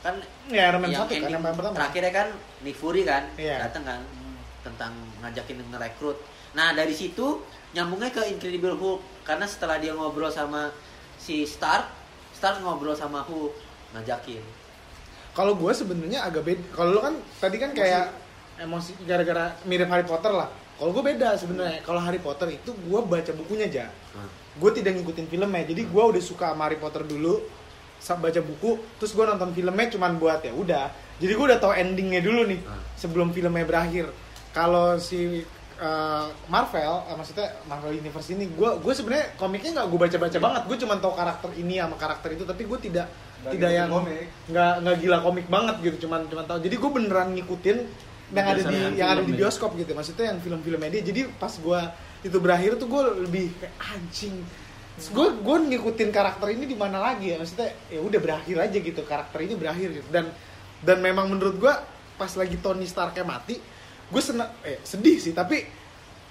kan 0.00 0.14
Ya 0.46 0.62
Iron 0.68 0.80
Man 0.80 0.88
yang 0.90 1.00
satu 1.00 1.10
kan 1.10 1.16
ending 1.18 1.32
yang 1.32 1.42
paling 1.42 1.56
pertama. 1.56 1.74
terakhirnya 1.74 2.12
kan 2.14 2.28
Nick 2.60 2.76
Fury 2.76 3.02
kan 3.02 3.22
Iya. 3.34 3.56
datang 3.62 3.84
kan 3.86 4.00
tentang 4.60 4.92
ngajakin 5.20 5.60
ngerekrut 5.70 6.16
nah 6.52 6.74
dari 6.74 6.92
situ 6.92 7.40
nyambungnya 7.72 8.10
ke 8.10 8.26
Incredible 8.28 8.74
Hulk 8.74 9.00
karena 9.22 9.46
setelah 9.46 9.78
dia 9.78 9.94
ngobrol 9.94 10.28
sama 10.28 10.74
si 11.16 11.46
Stark 11.46 11.86
Stark 12.34 12.60
ngobrol 12.60 12.94
sama 12.94 13.22
Hulk 13.22 13.54
ngajakin 13.94 14.42
Kalau 15.30 15.54
gue 15.54 15.70
sebenarnya 15.70 16.26
agak 16.26 16.42
beda. 16.42 16.62
Kalau 16.74 16.90
lu 16.90 16.98
kan 16.98 17.14
tadi 17.38 17.62
kan 17.62 17.70
kayak 17.70 18.10
emosi 18.58 18.98
gara-gara 19.06 19.54
mirip 19.62 19.86
Harry 19.86 20.02
Potter 20.02 20.34
lah. 20.34 20.50
Kalau 20.74 20.90
gue 20.90 21.06
beda 21.06 21.38
sebenarnya. 21.38 21.86
Kalau 21.86 22.02
Harry 22.02 22.18
Potter 22.18 22.50
itu 22.50 22.74
gue 22.74 23.00
baca 23.06 23.30
bukunya 23.38 23.70
aja. 23.70 23.86
Nah, 24.18 24.26
Gue 24.58 24.74
tidak 24.74 24.98
ngikutin 24.98 25.30
filmnya. 25.30 25.62
Jadi 25.62 25.86
gue 25.86 26.02
udah 26.02 26.18
suka 26.18 26.50
sama 26.50 26.66
Harry 26.66 26.82
Potter 26.82 27.06
dulu. 27.06 27.46
baca 28.00 28.40
buku, 28.42 28.80
terus 28.98 29.14
gue 29.14 29.22
nonton 29.22 29.54
filmnya 29.54 29.86
cuman 29.92 30.18
buat 30.18 30.42
ya 30.42 30.50
udah. 30.50 30.90
Jadi 31.22 31.32
gue 31.36 31.46
udah 31.46 31.60
tahu 31.62 31.72
endingnya 31.78 32.24
dulu 32.26 32.50
nih 32.50 32.58
Hmm. 32.66 32.82
sebelum 32.98 33.30
filmnya 33.30 33.62
berakhir. 33.62 34.10
Kalau 34.50 34.98
si 34.98 35.46
uh, 35.78 36.26
Marvel, 36.50 37.06
uh, 37.06 37.14
maksudnya 37.14 37.54
Marvel 37.70 37.94
Universe 37.94 38.34
ini, 38.34 38.50
gue 38.50 38.70
gue 38.82 38.92
sebenarnya 38.92 39.34
komiknya 39.38 39.80
nggak 39.80 39.88
gue 39.88 39.98
baca-baca 39.98 40.38
banget. 40.38 40.62
Gue 40.66 40.76
cuma 40.82 40.94
tahu 40.98 41.14
karakter 41.14 41.50
ini 41.54 41.78
sama 41.78 41.96
karakter 41.96 42.34
itu, 42.34 42.44
tapi 42.44 42.66
gue 42.66 42.78
tidak 42.82 43.06
Nggak 43.40 43.52
tidak 43.56 43.70
ngikutin 43.72 43.80
yang 43.80 43.90
nggak 44.52 44.72
nggak 44.84 44.96
gila 45.00 45.18
komik 45.24 45.46
banget 45.48 45.76
gitu. 45.80 45.96
Cuman 46.04 46.20
cuman 46.28 46.44
tahu. 46.44 46.58
Jadi 46.60 46.76
gue 46.76 46.90
beneran 46.92 47.28
ngikutin 47.32 47.78
yang 48.30 48.46
ada 48.46 48.62
di 48.62 48.76
yang 49.00 49.08
ada 49.16 49.22
di 49.24 49.32
bioskop 49.32 49.72
gitu. 49.80 49.96
Maksudnya 49.96 50.36
yang 50.36 50.38
film-filmnya 50.44 50.90
dia. 50.92 51.02
Jadi 51.08 51.20
pas 51.40 51.48
gue 51.48 51.80
itu 52.20 52.36
berakhir 52.36 52.76
tuh 52.76 52.84
gue 52.92 53.02
lebih 53.24 53.48
kayak 53.56 53.74
anjing. 53.80 54.36
Gue 55.16 55.32
gue 55.40 55.56
ngikutin 55.72 56.12
karakter 56.12 56.52
ini 56.52 56.68
di 56.68 56.76
mana 56.76 57.00
lagi 57.00 57.32
ya? 57.32 57.40
Maksudnya 57.40 57.72
ya 57.88 58.00
udah 58.04 58.20
berakhir 58.20 58.56
aja 58.60 58.76
gitu. 58.76 59.00
Karakter 59.08 59.38
ini 59.40 59.54
berakhir 59.56 59.88
gitu. 59.96 60.08
Dan 60.12 60.28
dan 60.84 61.00
memang 61.00 61.32
menurut 61.32 61.56
gue 61.56 61.74
pas 62.20 62.32
lagi 62.36 62.60
Tony 62.60 62.84
Starknya 62.84 63.24
mati, 63.24 63.56
gue 64.10 64.20
senang 64.20 64.50
eh 64.60 64.82
sedih 64.82 65.16
sih 65.16 65.30
tapi 65.30 65.62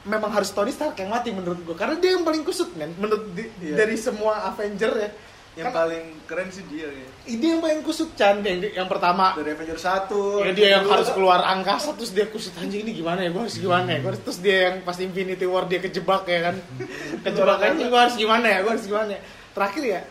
memang 0.02 0.30
harus 0.30 0.50
Tony 0.50 0.70
Stark 0.70 0.96
yang 0.96 1.10
mati 1.10 1.30
menurut 1.30 1.60
gue 1.60 1.74
karena 1.74 1.96
dia 1.96 2.14
yang 2.14 2.24
paling 2.24 2.42
kusut 2.42 2.72
men. 2.74 2.92
Menurut 2.94 3.32
di- 3.32 3.52
Iya. 3.62 3.76
dari 3.78 3.96
semua 3.96 4.48
Avenger 4.48 4.94
ya. 4.94 5.12
Yang 5.56 5.66
Kan- 5.66 5.76
paling 5.76 6.06
keren 6.24 6.50
sih 6.50 6.64
dia 6.66 6.88
ya. 6.88 7.08
ini 7.28 7.46
yang 7.50 7.60
paling 7.60 7.82
kusut 7.82 8.16
Chan. 8.16 8.40
Yang, 8.40 8.72
yang 8.72 8.88
pertama. 8.88 9.34
Dari 9.34 9.52
Avengers 9.52 9.82
1. 9.82 10.40
ya 10.42 10.52
dia 10.54 10.70
yang 10.78 10.86
harus 10.86 11.10
keluar 11.10 11.44
angkasa 11.44 11.92
terus 11.94 12.12
dia 12.12 12.26
kusut 12.26 12.56
anjing 12.56 12.80
ini 12.82 12.96
gimana 12.96 13.20
ya? 13.22 13.30
Gue 13.30 13.44
harus 13.44 13.58
gimana 13.58 13.90
ya? 13.90 14.00
Gua 14.00 14.10
harus- 14.10 14.24
terus 14.24 14.40
dia 14.40 14.58
yang 14.70 14.76
pas 14.82 14.96
Infinity 14.96 15.44
War 15.44 15.66
dia 15.66 15.80
kejebak 15.80 16.24
ya 16.26 16.40
kan. 16.46 16.56
Kejebak 17.26 17.60
anjing 17.62 17.88
gue 17.88 18.00
harus 18.00 18.16
gimana 18.16 18.46
ya? 18.46 18.58
Gue 18.62 18.72
harus 18.72 18.86
gimana 18.86 19.10
ya? 19.12 19.22
Terakhir 19.52 19.84
ya 19.84 20.02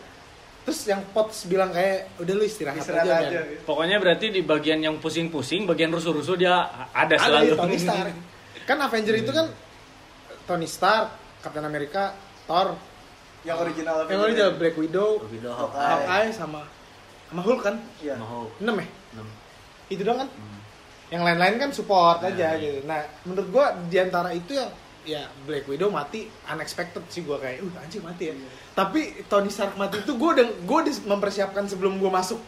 terus 0.69 0.85
yang 0.85 1.01
Potts 1.09 1.43
bilang 1.43 1.69
kayak 1.69 2.13
udah 2.15 2.29
lu 2.31 2.45
istirahat, 2.45 2.77
Istirahat 2.77 3.03
aja, 3.03 3.15
aja. 3.19 3.39
men." 3.41 3.49
gitu. 3.49 3.65
Pokoknya 3.65 3.97
berarti 3.97 4.25
di 4.29 4.41
bagian 4.41 4.79
yang 4.79 4.95
pusing-pusing, 4.97 5.65
bagian 5.65 5.89
rusuh-rusuh 5.89 6.37
dia 6.37 6.53
ada 6.93 7.09
ada 7.09 7.15
selalu. 7.17 7.45
ya, 7.47 7.55
Tony 7.57 7.77
Stark 7.77 8.13
kan 8.63 8.77
Avenger 8.79 9.15
itu 9.17 9.31
kan 9.31 9.47
Tony 10.45 10.65
Stark 10.65 11.09
Captain 11.39 11.63
America 11.63 12.13
Thor 12.45 12.77
Yang 13.39 13.57
original 13.63 13.95
yang 14.05 14.21
original 14.21 14.51
Black 14.53 14.75
Widow 14.75 15.09
Black 15.17 15.33
Widow, 15.33 15.53
Hawkeye. 15.55 15.89
Hawkeye, 15.89 16.29
sama 16.29 16.61
sama 17.25 17.41
Hulk 17.41 17.61
kan 17.63 17.75
Iya. 17.97 18.13
sama 18.13 18.27
Hulk. 18.27 18.51
enam 18.59 18.75
ya 18.75 18.87
Enam. 19.09 19.27
itu 19.87 20.01
doang 20.03 20.19
kan 20.19 20.29
Hmm. 20.29 20.59
yang 21.09 21.23
lain-lain 21.23 21.55
kan 21.57 21.69
support 21.71 22.19
Nah. 22.19 22.29
aja 22.29 22.47
gitu 22.55 22.85
nah 22.85 22.99
menurut 23.23 23.47
gua 23.49 23.65
di 23.83 23.97
antara 23.97 24.29
itu 24.31 24.53
yang 24.53 24.69
ya 25.01 25.21
Black 25.43 25.65
Widow 25.65 25.89
mati 25.89 26.29
unexpected 26.45 27.01
sih 27.07 27.23
gua 27.23 27.39
kayak 27.39 27.63
uh 27.63 27.73
anjing 27.79 28.03
mati 28.03 28.29
ya 28.29 28.35
Iya. 28.35 28.49
Tapi 28.79 29.27
Tony 29.27 29.51
Stark 29.51 29.75
mati 29.75 29.99
itu 29.99 30.15
gua 30.15 30.39
udah 30.39 30.47
udah 30.63 30.95
mempersiapkan 31.03 31.67
sebelum 31.67 31.99
gua 31.99 32.23
masuk 32.23 32.39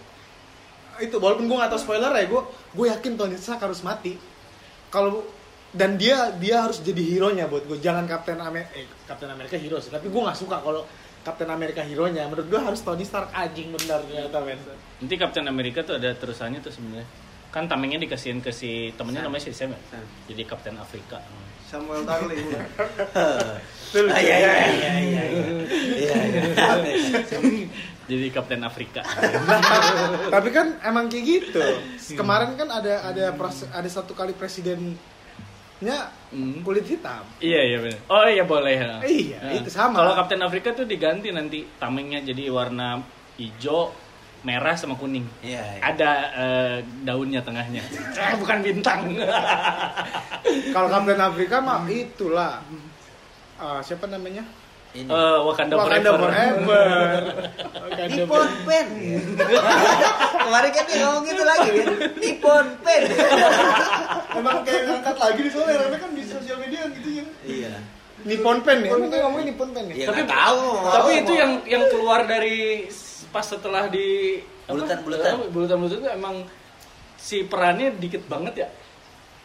itu 1.03 1.15
walaupun 1.19 1.51
gua 1.51 1.67
nggak 1.67 1.75
tahu 1.75 1.81
spoiler 1.83 2.11
ya 2.15 2.25
gua 2.31 2.47
gua 2.71 2.85
yakin 2.95 3.19
Tony 3.19 3.35
Stark 3.35 3.59
harus 3.59 3.83
mati 3.83 4.15
kalau 4.87 5.27
dan 5.75 5.99
dia 5.99 6.31
dia 6.39 6.63
harus 6.63 6.79
jadi 6.79 7.03
hero 7.03 7.31
nya 7.31 7.47
buat 7.47 7.63
gue 7.63 7.79
jangan 7.79 8.03
Captain 8.03 8.35
America 8.39 8.75
eh 8.75 8.87
Captain 9.07 9.31
America 9.31 9.55
hero 9.59 9.79
sih 9.83 9.91
tapi 9.91 10.07
gua 10.07 10.31
nggak 10.31 10.39
suka 10.39 10.59
kalau 10.63 10.87
Captain 11.23 11.51
America 11.51 11.83
hero 11.83 12.07
nya 12.07 12.27
menurut 12.31 12.47
gua 12.47 12.63
harus 12.71 12.79
Tony 12.79 13.03
Stark 13.03 13.31
anjing 13.35 13.71
benar 13.75 13.99
ternyata 14.07 14.39
men 14.43 14.59
Nanti 15.01 15.15
Captain 15.17 15.47
America 15.49 15.81
tuh 15.81 15.97
ada 15.97 16.13
terusannya 16.13 16.61
tuh 16.61 16.69
sebenarnya. 16.69 17.09
Kan 17.49 17.65
tamengnya 17.65 17.97
dikasihin 17.97 18.39
ke 18.39 18.53
si 18.53 18.93
temennya 18.93 19.25
Sam. 19.25 19.33
namanya 19.33 19.43
si 19.43 19.51
Sam 19.51 19.73
ya. 19.73 19.79
Sam. 19.89 20.05
Jadi 20.29 20.41
Captain 20.45 20.77
Afrika. 20.77 21.17
Samuel 21.71 22.03
Tarly. 22.03 22.38
Ah, 23.91 24.15
iya 24.15 24.36
iya 24.39 24.53
iya 24.71 24.93
iya 25.03 25.23
iya 25.99 26.15
iya 26.23 26.41
Jadi 28.05 28.27
Captain 28.29 28.60
Afrika. 28.62 29.03
tapi 30.34 30.47
kan 30.49 30.79
emang 30.81 31.07
kayak 31.07 31.25
gitu 31.27 31.60
kemarin 32.13 32.55
kan 32.55 32.71
ada 32.71 33.03
ada 33.03 33.31
pres- 33.31 33.67
ada 33.67 33.84
satu 33.86 34.12
kali 34.12 34.31
presidennya 34.31 36.07
Hmm. 36.31 36.63
kulit 36.63 36.88
hitam 36.88 37.27
Iya 37.38 37.60
iya 37.65 37.77
benar. 37.81 37.99
Oh 38.07 38.23
iya 38.23 38.43
boleh. 38.45 38.71
ya. 38.71 39.03
Iya, 39.03 39.39
Nah, 39.41 39.53
itu 39.53 39.67
sama. 39.67 39.95
Kalau 39.97 40.15
Captain 40.15 40.39
Afrika 40.39 40.71
tuh 40.71 40.88
diganti 40.88 41.27
nanti 41.27 41.67
tamengnya 41.75 42.23
jadi 42.23 42.47
warna 42.47 43.03
hijau, 43.36 43.91
merah 44.41 44.73
sama 44.73 44.93
kuning. 44.93 45.25
iya 45.39 45.62
iya. 45.62 45.82
Ada 45.84 46.12
eh, 46.34 46.75
daunnya 47.01 47.41
tengahnya. 47.41 47.84
Eh, 48.21 48.34
bukan 48.36 48.58
bintang. 48.60 49.13
kalau 50.75 50.88
Captain 50.88 51.19
Afrika 51.19 51.58
mah 51.58 51.86
itulah 51.86 52.62
Eh, 53.62 53.80
siapa 53.86 54.10
namanya 54.10 54.41
ini 54.91 55.06
Eh, 55.06 55.39
Wakanda, 55.45 55.77
Wakanda 55.77 56.12
Forever. 56.12 56.25
Forever 56.25 57.13
Wakanda 57.86 58.10
Nippon 58.10 58.41
Forever. 58.41 58.65
Pen 58.65 58.88
kemarin 60.36 60.71
kan 60.73 60.84
dia 60.84 60.97
ngomong 60.99 61.23
gitu 61.23 61.43
lagi 61.45 61.69
kan 61.71 61.88
Nippon 62.17 62.65
Pen 62.82 63.01
Emang 64.34 64.58
kayak 64.65 64.82
ngangkat 64.84 65.15
lagi 65.15 65.39
di 65.45 65.49
soalnya 65.54 65.75
rame 65.80 65.97
kan 65.97 66.12
di 66.12 66.23
sosial 66.25 66.58
media 66.58 66.82
gitu 66.89 67.10
ya. 67.13 67.25
iya 67.45 67.73
Nippon 68.21 68.58
Pen 68.65 68.77
ya 68.82 68.89
ini 68.91 69.17
ngomongin 69.21 69.45
Nippon 69.54 69.69
Pen 69.71 69.84
ya 69.88 69.93
Iya, 69.93 70.06
Tapi 70.10 70.21
tahu 70.25 70.65
Tapi 70.89 71.12
itu 71.21 71.32
yang 71.38 71.51
yang 71.63 71.84
keluar 71.88 72.19
dari 72.25 72.89
pas 73.31 73.43
setelah 73.43 73.87
di 73.87 74.39
apa? 74.67 74.75
Bulutan-bulutan. 74.75 75.31
Eh, 75.31 75.49
bulutan-bulutan 75.49 75.99
itu 75.99 76.09
emang 76.11 76.35
si 77.15 77.43
perannya 77.43 77.95
dikit 77.95 78.27
banget 78.27 78.53
ya. 78.57 78.69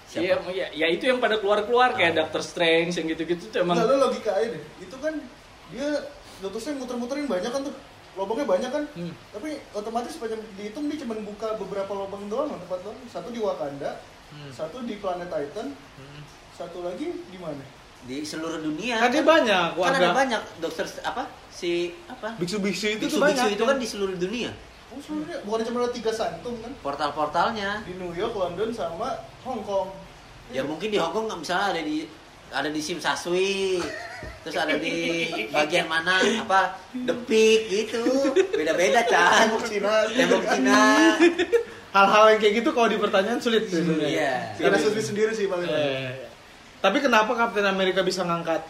Iya, 0.07 0.39
Siapa? 0.39 0.49
ya, 0.55 0.67
ya 0.71 0.87
itu 0.87 1.03
yang 1.03 1.19
pada 1.19 1.37
keluar-keluar 1.37 1.91
kayak 1.93 2.15
Ah. 2.15 2.19
Doctor 2.23 2.39
Strange 2.41 2.95
yang 2.95 3.07
gitu-gitu 3.11 3.51
tuh 3.51 3.59
emang 3.59 3.75
Enggak, 3.75 3.91
lo 3.91 3.97
logika 4.07 4.33
aja 4.39 4.49
deh. 4.55 4.63
Itu 4.79 4.97
kan 4.99 5.19
dia 5.71 5.89
Doctor 6.39 6.59
Strange 6.59 6.79
muter-muterin 6.79 7.27
banyak 7.27 7.51
kan 7.51 7.63
tuh. 7.63 7.75
Lubangnya 8.17 8.47
banyak 8.49 8.71
kan. 8.73 8.85
Hmm. 8.97 9.13
Tapi 9.29 9.61
otomatis 9.77 10.17
sepanjang 10.17 10.41
dihitung 10.57 10.89
dia 10.89 11.05
cuma 11.05 11.21
buka 11.21 11.53
beberapa 11.61 11.93
lubang 11.93 12.25
doang, 12.33 12.49
tempat 12.49 12.81
doang. 12.81 12.97
Satu 13.13 13.29
di 13.29 13.43
Wakanda, 13.43 14.01
Hmm. 14.33 14.51
satu 14.51 14.81
di 14.83 14.97
planet 14.97 15.29
Titan, 15.29 15.77
satu 16.55 16.81
lagi 16.81 17.13
di 17.13 17.37
mana? 17.37 17.61
Di 18.05 18.23
seluruh 18.23 18.61
dunia 18.61 19.01
kan 19.01 19.11
dia 19.11 19.25
banyak 19.25 19.69
kan 19.73 19.93
ada 19.97 20.11
banyak 20.13 20.43
dokter 20.61 20.85
apa 21.03 21.27
si 21.49 21.97
apa 22.07 22.37
biksu-biksu 22.37 23.01
itu 23.01 23.09
biksu 23.09 23.17
tuh 23.17 23.23
banyak 23.25 23.57
itu 23.57 23.65
kan 23.65 23.77
di 23.81 23.87
seluruh 23.89 24.17
dunia 24.17 24.53
Oh 24.87 25.03
sebenarnya 25.03 25.43
bukan 25.43 25.67
cuma 25.67 25.79
ada 25.83 25.91
tiga 25.91 26.15
santum 26.15 26.55
kan? 26.63 26.71
portal-portalnya 26.79 27.83
Di 27.83 27.99
New 27.99 28.15
York, 28.15 28.39
London, 28.39 28.71
sama 28.71 29.19
Hong 29.43 29.67
Kong. 29.67 29.91
ya 30.55 30.63
mungkin 30.63 30.95
di 30.95 30.97
Hongkong 30.97 31.27
nggak 31.27 31.43
misalnya 31.43 31.75
ada 31.75 31.83
di 31.83 32.07
ada 32.55 32.71
di 32.71 32.79
Sim 32.79 33.03
Saswi 33.03 33.83
terus 34.47 34.55
ada 34.55 34.79
di 34.79 35.27
bagian 35.51 35.91
mana 35.91 36.23
apa 36.39 36.79
The 36.95 37.19
Peak 37.27 37.61
gitu 37.67 38.31
beda-beda 38.55 39.03
Chan 39.11 39.51
Tembok 39.51 39.67
Cina. 39.67 39.95
tembok 40.07 40.45
Cina 40.55 40.81
hal-hal 41.91 42.25
yang 42.31 42.41
kayak 42.41 42.55
gitu 42.63 42.71
kalau 42.71 42.89
di 42.93 42.99
pertanyaan 43.01 43.41
sulit 43.41 43.67
tuh 43.73 43.81
sebenarnya. 43.81 44.07
Iya. 44.07 44.33
Karena 44.61 44.79
sendiri 44.79 45.03
sendiri 45.03 45.33
sih 45.33 45.47
paling. 45.49 45.65
Eh, 45.65 46.29
tapi 46.79 46.99
kenapa 46.99 47.33
Captain 47.33 47.65
America 47.65 48.01
bisa 48.01 48.23
ngangkat 48.23 48.63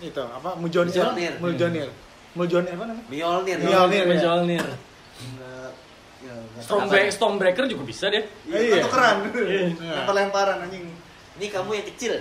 itu 0.00 0.20
apa 0.20 0.54
Mujonir 0.54 0.92
Mjolnir. 0.92 1.32
Mujonir 1.38 1.88
Mujonir 2.34 2.70
apa 2.70 2.84
namanya 2.84 3.06
Mjolnir 3.06 3.58
Mjolnir. 3.60 4.04
ya. 4.04 4.12
Mjolnir. 4.12 4.64
Ya. 6.24 6.34
Stormbreaker, 6.56 7.12
Stormbreaker 7.12 7.64
juga 7.66 7.84
bisa 7.84 8.08
deh. 8.08 8.24
Iya, 8.44 8.56
Iya. 8.56 8.74
atau 8.80 8.90
keren. 8.90 9.16
Iya. 9.30 9.68
Lempar-lemparan 10.00 10.58
anjing. 10.62 10.86
ini 11.34 11.50
kamu 11.50 11.66
yang 11.74 11.86
kecil 11.90 12.14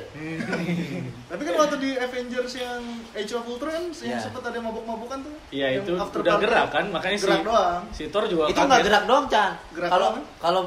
Tapi 1.29 1.41
kan 1.43 1.53
waktu 1.55 1.77
di 1.77 1.93
Avengers 1.95 2.57
yang 2.57 2.81
Age 3.13 3.29
of 3.31 3.45
Ultron 3.45 3.69
yang 3.69 3.85
Iya. 3.93 4.17
sempat 4.19 4.41
ada 4.43 4.57
mabuk-mabukan 4.57 5.21
tuh. 5.21 5.33
Iya 5.49 5.77
itu 5.77 5.93
after 5.95 6.19
udah 6.19 6.41
gerak 6.41 6.67
kan, 6.67 6.89
makanya 6.89 7.17
Gerak 7.21 7.37
si 7.37 7.45
doang. 7.45 7.81
si 7.93 8.03
Thor 8.09 8.25
juga 8.25 8.49
itu 8.49 8.57
nggak 8.57 8.81
gerak 8.81 9.03
dong 9.05 9.29
Chan 9.29 9.53
Gerak 9.69 9.87
kalau 9.87 10.07
doang. 10.09 10.25
kalau 10.41 10.61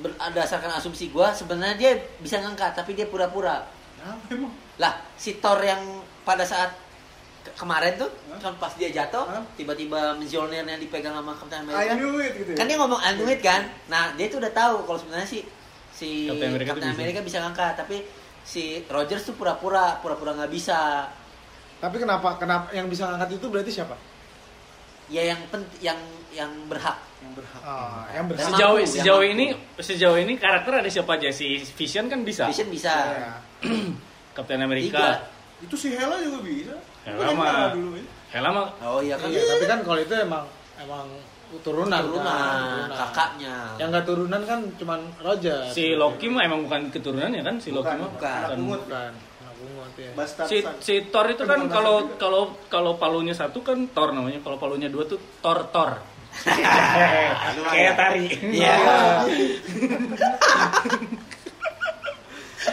berdasarkan 0.00 0.72
asumsi 0.74 1.08
gua 1.08 1.30
sebenarnya 1.30 1.76
dia 1.76 1.92
bisa 2.18 2.36
ngangkat 2.36 2.72
tapi 2.72 2.92
dia 2.92 3.04
pura-pura 3.04 3.64
lah 4.76 4.92
si 5.14 5.36
Thor 5.36 5.60
yang 5.60 5.80
pada 6.22 6.40
saat 6.42 6.72
ke- 7.40 7.52
kemarin 7.54 7.96
tuh 7.96 8.08
Hah? 8.30 8.40
kan 8.40 8.54
pas 8.56 8.72
dia 8.72 8.88
jatuh 8.88 9.28
tiba-tiba 9.54 10.16
Mjolnirnya 10.16 10.76
dipegang 10.76 11.12
sama 11.12 11.32
Captain 11.32 11.62
America 11.62 11.84
I 11.84 11.94
knew 11.94 12.16
it 12.16 12.32
gitu 12.34 12.50
ya. 12.52 12.56
kan 12.56 12.64
dia 12.64 12.76
ngomong 12.76 12.96
I 12.98 13.10
knew 13.14 13.28
it 13.28 13.40
kan 13.40 13.60
nah 13.86 14.12
dia 14.12 14.26
tuh 14.26 14.40
udah 14.40 14.50
tahu 14.50 14.84
kalau 14.84 14.98
sebenarnya 14.98 15.28
si 15.28 15.38
si 15.90 16.08
Captain 16.26 16.48
America 16.48 16.68
Captain 16.72 16.88
bisa. 16.88 16.96
America 16.96 17.20
bisa 17.20 17.38
ngangkat 17.40 17.72
tapi 17.76 17.96
si 18.40 18.62
Rogers 18.86 19.22
tuh 19.22 19.36
pura-pura 19.36 20.00
pura-pura 20.00 20.32
nggak 20.34 20.48
bisa 20.50 21.08
Tapi 21.76 21.96
kenapa 21.96 22.36
kenapa 22.36 22.68
yang 22.72 22.88
bisa 22.88 23.04
ngangkat 23.04 23.36
itu 23.36 23.46
berarti 23.46 23.72
siapa? 23.72 23.96
ya 25.08 25.26
yang 25.26 25.40
yang 25.80 25.98
yang 26.30 26.50
berhak 26.66 26.98
yang 27.20 27.32
berhak. 27.34 27.60
Ah, 27.60 28.06
yang 28.10 28.24
Dan 28.24 28.32
bersih. 28.32 28.46
Sejauh 28.48 28.76
mampu, 28.76 28.90
sejauh 28.90 29.22
yang 29.22 29.34
ini 29.34 29.46
sejauh 29.76 30.16
ini 30.16 30.32
karakter 30.34 30.72
ada 30.78 30.88
siapa 30.88 31.12
aja 31.14 31.28
si 31.30 31.60
Vision 31.76 32.06
kan 32.06 32.20
bisa. 32.22 32.48
Vision 32.48 32.68
bisa 32.68 32.92
Ya. 33.12 33.32
Captain 34.36 34.56
tiga 34.56 34.66
America. 34.66 35.04
Itu 35.60 35.74
si 35.76 35.92
Hela 35.92 36.16
juga 36.18 36.38
bisa. 36.40 36.74
Hela 37.02 37.18
Bukan 37.18 37.34
mah. 37.34 37.46
Hela 37.46 37.64
ya. 37.92 38.04
Hela 38.30 38.48
mah 38.48 38.66
oh 38.80 39.00
iya 39.00 39.14
kan 39.14 39.26
Iya, 39.26 39.42
tapi 39.44 39.64
kan 39.66 39.78
kalau 39.82 39.98
itu 39.98 40.14
emang 40.14 40.44
emang 40.78 41.06
turunan, 41.60 41.98
turunan 41.98 42.22
kan, 42.22 42.94
kakaknya 42.94 43.54
Yang 43.74 43.88
nggak 43.90 44.04
turunan 44.06 44.42
kan 44.46 44.60
cuman 44.78 45.00
Roger. 45.18 45.60
si 45.68 45.92
Loki 45.92 46.30
mah 46.30 46.46
emang 46.46 46.62
bukan 46.64 46.82
keturunan 46.88 47.26
ya 47.28 47.42
kan 47.42 47.58
si 47.58 47.68
Loki 47.68 47.90
Bukan, 47.90 47.98
mah. 48.00 48.10
bukan. 48.14 48.30
Anak 48.38 48.50
pungut. 48.54 48.80
Bukan. 48.86 49.12
Anak 49.42 49.54
bungut 49.58 49.92
ya. 49.98 50.10
Bastard 50.14 50.46
Si, 50.46 50.56
si 50.78 50.94
Thor 51.10 51.26
itu 51.26 51.42
kan 51.42 51.58
Bukan 51.60 51.74
kalau 51.74 51.96
kalau 52.16 52.42
kalau 52.70 52.92
palunya 52.96 53.34
satu 53.34 53.60
kan 53.60 53.90
Thor 53.90 54.14
namanya, 54.14 54.38
kalau 54.40 54.56
palunya 54.56 54.86
dua 54.86 55.04
tuh 55.04 55.18
Thor 55.42 55.66
Thor. 55.68 55.98
Kayak 57.70 57.94
tari. 57.96 58.26
Iya. 58.40 58.74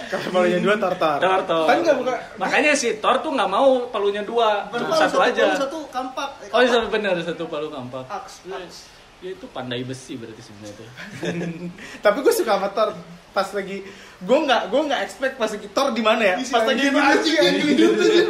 Kalau 0.08 0.28
palunya 0.32 0.60
dua 0.60 0.76
tartar. 0.76 1.20
Thor. 1.48 1.66
Kan 1.68 1.78
nggak 1.84 1.96
buka. 2.00 2.16
Makanya 2.36 2.72
si 2.76 3.00
Thor 3.00 3.20
tuh 3.20 3.32
nggak 3.32 3.48
mau 3.48 3.88
palunya 3.88 4.24
dua, 4.24 4.68
Bukan 4.68 4.84
satu, 4.92 5.20
palu, 5.20 5.32
aja. 5.32 5.44
palu 5.48 5.60
Satu 5.64 5.80
kampak. 5.88 6.30
Eh, 6.44 6.52
Oh 6.52 6.60
iya 6.60 6.76
kampak. 6.76 6.92
benar 6.92 7.14
satu 7.24 7.44
palu 7.48 7.68
kampak. 7.72 8.04
Aks, 8.08 8.44
aks. 8.46 8.78
Ya 9.18 9.34
itu 9.34 9.50
pandai 9.50 9.82
besi 9.82 10.14
berarti 10.14 10.42
sebenarnya 10.44 10.76
tuh. 10.78 10.88
Tapi 12.06 12.18
gue 12.20 12.34
suka 12.36 12.52
sama 12.54 12.70
Thor 12.70 12.94
pas 13.34 13.48
lagi 13.54 13.86
gue 14.18 14.38
nggak 14.44 14.62
gue 14.70 14.82
nggak 14.90 15.02
expect 15.04 15.36
pas 15.38 15.50
lagi 15.50 15.68
Thor 15.70 15.88
di 15.94 16.02
mana 16.02 16.22
ya 16.26 16.36
Isi 16.38 16.54
pas 16.54 16.66
lagi 16.66 16.82
gendut 16.84 17.06
anjing, 17.06 17.38
gendut, 17.38 17.94
anjing. 17.98 18.30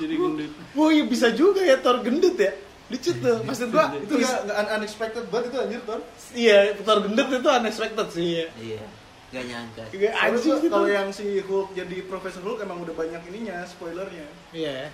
Jadi 0.00 0.14
gendut. 0.16 0.50
wah 0.72 0.88
iya 0.88 1.04
bisa 1.04 1.28
juga 1.30 1.60
ya 1.60 1.76
Thor 1.76 2.00
gendut 2.00 2.36
ya 2.36 2.52
lucu 2.90 3.10
tuh 3.14 3.36
maksud 3.40 3.70
gua 3.70 3.94
Itu 3.94 4.14
nggak 4.14 4.40
un- 4.50 4.70
unexpected 4.76 5.24
banget 5.26 5.46
itu 5.48 5.58
anjir 5.58 5.80
Thor. 5.82 6.00
iya 6.32 6.58
Thor 6.76 6.98
gendut 7.00 7.28
itu 7.30 7.48
unexpected 7.48 8.06
sih 8.10 8.28
ya. 8.36 8.46
iya 8.58 8.82
nggak 9.30 9.44
nyangka 9.46 9.84
Iya, 9.92 10.10
gua- 10.26 10.42
sih 10.58 10.68
Kalau 10.68 10.88
yang 10.88 11.08
si 11.08 11.38
Hulk 11.38 11.70
jadi 11.72 11.96
Profesor 12.04 12.42
Hulk 12.42 12.58
emang 12.60 12.78
udah 12.80 12.92
banyak 12.92 13.22
ininya 13.26 13.62
spoilernya. 13.62 14.26
iya 14.50 14.90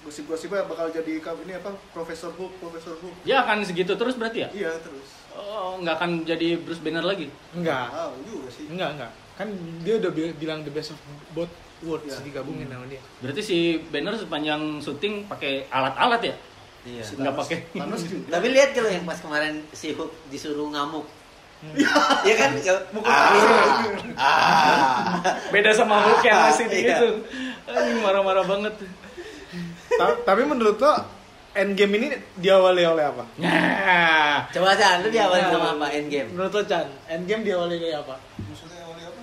Gosip-gosipnya 0.00 0.64
bakal 0.64 0.88
jadi 0.88 1.20
kap- 1.20 1.36
ini 1.38 1.52
apa 1.54 1.76
Profesor 1.92 2.32
Hulk, 2.32 2.56
Profesor 2.56 2.96
Hulk. 2.96 3.12
Dia 3.20 3.44
akan 3.44 3.60
segitu 3.62 3.92
terus 3.92 4.16
berarti 4.16 4.40
ya? 4.40 4.48
Iya 4.50 4.72
terus. 4.80 5.04
Oh, 5.30 5.76
nggak 5.76 5.94
akan 5.94 6.10
jadi 6.24 6.56
Bruce 6.56 6.80
Banner 6.80 7.04
lagi. 7.04 7.28
enggak 7.52 7.84
Tahu 7.86 8.12
juga 8.24 8.48
sih. 8.48 8.64
enggak 8.66 8.96
enggak 8.96 9.12
kan 9.36 9.48
dia 9.80 9.96
udah 9.96 10.10
bi- 10.10 10.32
bilang 10.34 10.60
the 10.62 10.68
best 10.68 10.92
of 10.92 11.00
both 11.30 11.48
worlds 11.80 12.04
Iya. 12.06 12.20
digabungin 12.22 12.64
sama 12.66 12.84
dia 12.86 13.00
Berarti 13.18 13.40
si 13.40 13.56
Banner 13.82 14.12
sepanjang 14.14 14.60
syuting 14.78 15.24
pakai 15.26 15.64
alat-alat 15.66 16.20
ya? 16.22 16.34
Iya 16.82 17.02
Si 17.02 17.12
Nggak 17.14 17.34
Thanos- 17.34 17.40
pakai. 17.42 18.28
Tapi 18.32 18.46
lihat 18.48 18.70
kalau 18.72 18.88
yang 18.88 19.04
pas 19.04 19.16
kemarin 19.16 19.54
si 19.70 19.92
Hulk 19.92 20.12
disuruh 20.28 20.66
ngamuk 20.66 21.06
Iya 22.24 22.34
kan? 22.36 22.50
Mukul 22.90 23.04
Ah, 23.06 23.28
ah. 24.16 25.36
Beda 25.48 25.70
sama 25.70 26.00
Hulk 26.00 26.22
yang 26.22 26.40
masih 26.42 26.66
di 26.66 26.78
Iya. 26.82 26.96
itu. 26.96 27.08
Anjing 27.66 28.00
marah-marah 28.00 28.44
banget. 28.44 28.74
Ta- 29.90 30.20
tapi 30.24 30.42
menurut 30.42 30.76
lo 30.76 30.92
Endgame 31.50 31.98
ini 31.98 32.06
diawali 32.34 32.80
oleh 32.80 33.04
apa? 33.04 33.26
Nah, 33.36 34.46
Coba 34.48 34.70
Chan, 34.72 35.02
lu 35.02 35.10
diawali 35.10 35.42
sama 35.44 35.74
apa 35.74 35.86
Endgame? 35.90 36.30
Menurut 36.30 36.52
lo 36.54 36.62
Chan, 36.62 36.86
Endgame 37.06 37.42
diawali 37.42 37.76
dari 37.76 37.92
apa? 37.92 38.14
Maksudnya 38.40 38.80
awalnya 38.80 39.06
apa? 39.06 39.20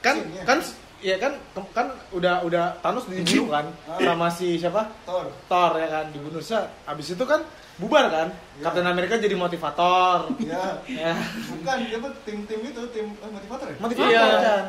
Kan 0.00 0.16
kan 0.44 0.58
ya 1.04 1.20
kan 1.20 1.36
kan 1.76 1.92
udah 2.16 2.40
udah 2.42 2.80
Thanos 2.80 3.04
dibunuh 3.04 3.52
kan 3.52 3.68
sama 4.00 4.32
si 4.32 4.56
siapa? 4.56 4.88
Thor. 5.04 5.28
Thor 5.44 5.76
ya 5.76 5.88
kan 5.92 6.04
dibunuh 6.08 6.40
Sa- 6.40 6.72
Abis 6.88 7.12
itu 7.12 7.24
kan 7.28 7.44
bubar 7.76 8.08
kan? 8.08 8.32
Ya. 8.56 8.64
Captain 8.64 8.88
America 8.88 9.20
jadi 9.20 9.36
motivator. 9.36 10.32
Ya. 10.40 10.80
ya. 10.88 11.12
Bukan, 11.52 11.76
dia 11.84 11.98
apa 12.00 12.08
tim-tim 12.24 12.60
itu, 12.64 12.82
tim 12.88 13.12
eh, 13.12 13.28
motivator 13.28 13.66
ya? 13.68 13.76
Motivator 13.76 14.08
Iya. 14.08 14.24
Chan. 14.40 14.64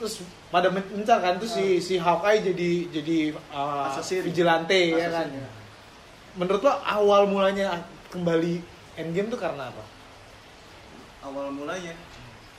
Terus 0.00 0.14
pada 0.48 0.68
mencar 0.72 1.18
kan 1.20 1.36
tuh 1.36 1.50
si 1.50 1.76
si 1.78 2.00
Hawkeye 2.00 2.40
jadi 2.40 2.70
jadi 2.90 3.18
uh, 3.52 3.92
Assassin. 3.92 4.24
vigilante 4.24 4.96
ya 4.96 5.12
kan. 5.12 5.28
Ya. 5.28 5.48
Menurut 6.40 6.64
lo 6.64 6.72
awal 6.80 7.28
mulanya 7.28 7.84
kembali 8.08 8.64
Endgame 8.96 9.28
tuh 9.28 9.36
karena 9.36 9.68
apa? 9.68 9.84
Awal 11.20 11.52
mulanya. 11.52 11.92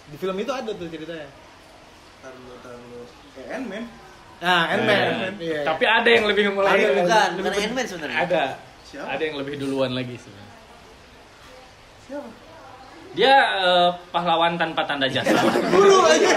Di 0.05 0.17
film 0.19 0.37
itu 0.37 0.51
ada 0.51 0.69
tuh 0.69 0.85
ceritanya. 0.85 1.25
Tar 2.21 2.31
dulu, 2.31 2.53
tar 2.59 2.73
dulu. 2.73 3.01
Kayak 3.31 3.49
Ant-Man. 3.55 3.83
Nah, 4.39 4.61
Ant-Man. 4.69 4.99
Nah, 5.11 5.31
Iya. 5.37 5.59
Tapi 5.63 5.83
ada 5.83 6.09
yang 6.09 6.25
lebih 6.25 6.43
mulai. 6.51 6.71
Ada, 6.71 6.87
Bukan, 6.95 7.29
lebih 7.31 7.43
bukan 7.47 7.63
Ant-Man 7.63 7.85
sebenarnya. 7.85 8.17
Ada. 8.19 8.43
Siapa? 8.83 9.07
Ada 9.09 9.23
yang 9.23 9.35
lebih 9.37 9.53
duluan 9.57 9.91
lagi 9.91 10.15
sebenarnya. 10.15 10.49
Siapa? 12.03 12.29
Dia 13.11 13.33
eh, 13.59 13.89
pahlawan 14.07 14.55
tanpa 14.55 14.81
tanda 14.85 15.03
jasa. 15.05 15.35
Guru 15.73 15.99
aja. 16.05 16.31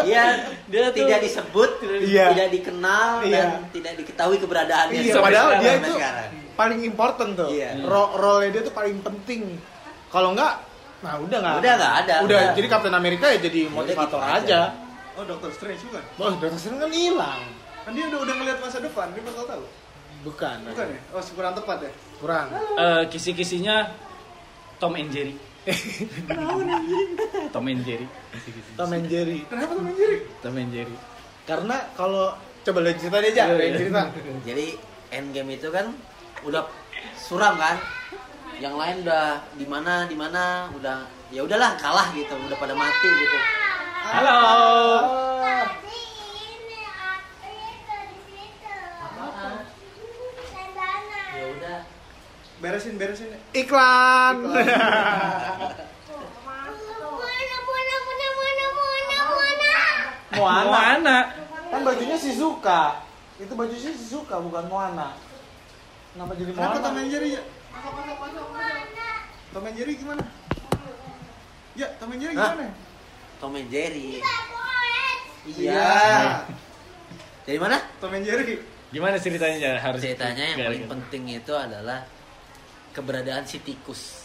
Dia 0.00 0.24
Dia 0.64 0.80
tuh- 0.86 0.94
tidak 0.96 1.18
disebut, 1.20 1.70
Iya. 2.00 2.30
tidak 2.30 2.48
dikenal 2.52 3.10
Iya. 3.20 3.34
dan 3.34 3.48
tidak 3.70 3.92
diketahui 3.98 4.38
keberadaannya. 4.38 5.00
Iya, 5.00 5.14
padahal 5.16 5.48
sekarang, 5.50 5.58
dia 5.60 5.72
itu 5.76 5.92
sekarang. 5.92 6.28
paling 6.54 6.80
important 6.84 7.30
tuh. 7.34 7.48
Iya. 7.50 7.70
Ro- 7.82 8.14
role 8.14 8.46
dia 8.48 8.62
tuh 8.62 8.70
paling 8.70 8.96
penting. 9.00 9.58
Kalau 10.06 10.30
enggak, 10.30 10.62
nah 11.00 11.18
udah 11.18 11.38
enggak. 11.40 11.54
Udah 11.56 11.72
nggak 11.76 11.94
ada, 12.00 12.14
Udah, 12.20 12.38
udah. 12.38 12.54
jadi 12.54 12.66
Captain 12.68 12.94
America 12.94 13.26
ya 13.26 13.38
jadi 13.40 13.60
Udah 13.64 13.74
motivator 13.76 14.20
gitu 14.20 14.30
aja. 14.30 14.38
aja. 14.38 14.60
Oh, 15.20 15.28
Doctor 15.28 15.52
Strange 15.52 15.84
bukan? 15.84 16.00
Bos, 16.16 16.32
Doctor 16.40 16.56
Strange 16.56 16.80
kan 16.80 16.88
hilang. 16.88 17.42
Kan 17.84 17.92
dia 17.92 18.08
udah 18.08 18.24
udah 18.24 18.34
ngeliat 18.40 18.58
masa 18.64 18.80
depan, 18.80 19.12
dia 19.12 19.20
bakal 19.20 19.44
tahu. 19.44 19.64
Bukan. 20.24 20.56
Bukan 20.64 20.86
ya? 20.96 21.00
Oh, 21.12 21.20
kurang 21.36 21.52
tepat 21.52 21.78
ya? 21.84 21.92
Kurang. 22.16 22.46
Eh, 22.56 23.02
kisi-kisinya 23.12 23.92
Tom 24.80 24.96
and 24.96 25.12
Jerry. 25.12 25.36
Tom 27.52 27.68
and 27.68 27.84
Jerry. 27.84 28.08
Tom 28.80 28.92
and 28.96 29.04
Jerry. 29.12 29.44
Kenapa 29.44 29.72
tuh 29.76 29.92
Jerry? 29.92 30.18
Tom 30.40 30.56
and 30.56 30.70
Jerry. 30.72 30.96
Karena 31.44 31.76
kalau 31.92 32.32
coba 32.64 32.78
lihat 32.80 32.96
cerita 32.96 33.16
dia 33.20 33.28
aja, 33.28 33.44
Iya, 33.52 33.56
iya. 33.60 33.76
cerita. 33.76 34.02
Jadi 34.48 34.66
Endgame 35.12 35.60
itu 35.60 35.68
kan 35.68 35.92
udah 36.48 36.64
suram 37.20 37.60
kan. 37.60 37.76
Yang 38.56 38.74
lain 38.76 38.96
udah 39.04 39.24
di 39.52 39.66
mana 39.68 40.08
di 40.08 40.16
mana 40.16 40.68
udah 40.72 41.04
ya 41.28 41.44
udahlah 41.44 41.76
kalah 41.76 42.08
gitu, 42.16 42.32
udah 42.32 42.56
pada 42.56 42.72
mati 42.72 43.08
gitu. 43.08 43.38
Halo. 44.10 44.38
Ah, 45.40 45.66
Ya 51.30 51.44
udah. 51.46 51.78
beresin, 52.60 52.94
beresin. 52.98 53.30
Iklan. 53.54 54.36
Moana. 60.30 60.68
Moana. 60.70 61.16
Kan 61.70 61.80
bajunya 61.86 62.16
Shizuka. 62.18 63.02
Itu 63.38 63.52
bajunya 63.54 63.92
Shizuka 63.94 64.36
bukan 64.42 64.64
Moana. 64.66 65.14
Kenapa 66.14 66.32
jadi 66.34 66.50
Kenapa 66.50 66.76
Tom 66.78 66.82
Moana? 66.90 67.00
and 67.00 67.10
Jerry 67.10 67.30
ya? 67.38 67.42
Tom 69.50 69.64
and 69.66 69.76
Jerry 69.78 69.94
gimana? 69.94 70.24
Ya, 71.78 71.86
Tom 72.02 72.10
and 72.14 72.20
Jerry 72.20 72.34
Hah? 72.34 72.54
Tom 73.40 73.56
and 73.56 73.68
Jerry. 73.72 74.20
Iya. 74.20 74.36
Iya. 75.48 75.88
Dari 77.48 77.58
mana? 77.58 77.80
Tom 77.96 78.12
and 78.12 78.24
Jerry. 78.28 78.60
Gimana 78.90 79.16
ceritanya 79.16 79.56
Ya, 79.56 79.72
harus 79.80 80.02
Ceritanya 80.02 80.44
yang 80.52 80.58
paling 80.66 80.84
penting 80.90 81.22
itu 81.40 81.54
adalah 81.56 82.04
keberadaan 82.92 83.46
si 83.48 83.62
tikus. 83.62 84.20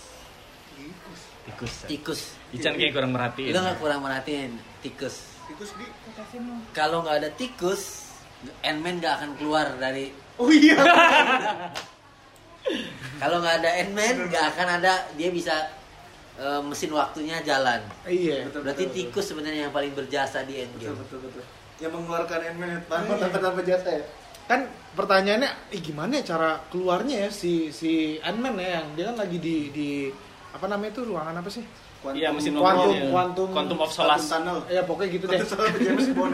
tikus. 1.46 1.74
Tikus. 1.86 2.22
Ican 2.52 2.74
kayak 2.76 2.92
kurang 2.92 3.14
merhatiin. 3.14 3.54
Lu 3.54 3.60
nggak 3.62 3.78
kurang 3.80 4.02
merhatiin 4.04 4.52
tikus. 4.82 5.32
Tikus 5.46 5.72
di 5.78 5.86
Kalau 6.74 7.06
nggak 7.06 7.18
ada 7.22 7.30
tikus, 7.38 8.10
Ant-Man 8.66 8.98
nggak 9.00 9.14
akan 9.22 9.32
keluar 9.38 9.70
dari. 9.78 10.10
Oh 10.42 10.50
iya. 10.50 10.76
Kalau 13.22 13.38
nggak 13.40 13.56
ada 13.62 13.70
Ant-Man, 13.86 14.16
nggak 14.34 14.46
akan 14.58 14.68
ada 14.82 14.94
dia 15.14 15.30
bisa 15.30 15.54
eh, 16.36 16.62
mesin 16.62 16.92
waktunya 16.92 17.40
jalan. 17.42 17.82
Iya. 18.04 18.48
Betul, 18.48 18.60
Berarti 18.64 18.84
betul, 18.86 18.96
tikus 18.98 19.26
sebenarnya 19.28 19.60
yang 19.66 19.74
paling 19.74 19.92
berjasa 19.92 20.42
di 20.42 20.56
Betul, 20.56 20.66
Endgame. 20.68 20.98
betul, 21.00 21.18
betul. 21.24 21.44
Yang 21.76 21.92
mengeluarkan 21.92 22.38
Ant-Man 22.46 22.70
tanpa 22.86 23.10
Iya. 23.10 23.22
tanpa 23.22 23.38
tanpa 23.42 23.62
jasa 23.62 23.90
ya. 23.92 24.04
Kan 24.46 24.60
pertanyaannya, 24.94 25.50
ih 25.72 25.82
gimana 25.82 26.12
ya 26.20 26.24
cara 26.24 26.50
keluarnya 26.70 27.26
ya 27.26 27.30
si 27.30 27.70
si 27.70 28.18
Ant-Man 28.22 28.56
ya 28.56 28.80
yang 28.80 28.86
dia 28.94 29.04
kan 29.10 29.16
lagi 29.18 29.38
di 29.38 29.56
di 29.70 29.88
apa 30.52 30.66
namanya 30.66 30.92
itu 30.94 31.02
ruangan 31.04 31.36
apa 31.36 31.50
sih? 31.50 31.66
Iya, 32.06 32.30
mesin 32.30 32.54
Quantum, 32.54 32.94
waktunya. 32.94 33.10
quantum, 33.10 33.48
Quantum 33.50 33.78
of 33.82 33.90
Quantum 33.90 33.92
Solace. 33.98 34.30
Tunnel. 34.30 34.62
Ya 34.70 34.86
pokoknya 34.86 35.10
gitu 35.10 35.26
deh. 35.26 35.42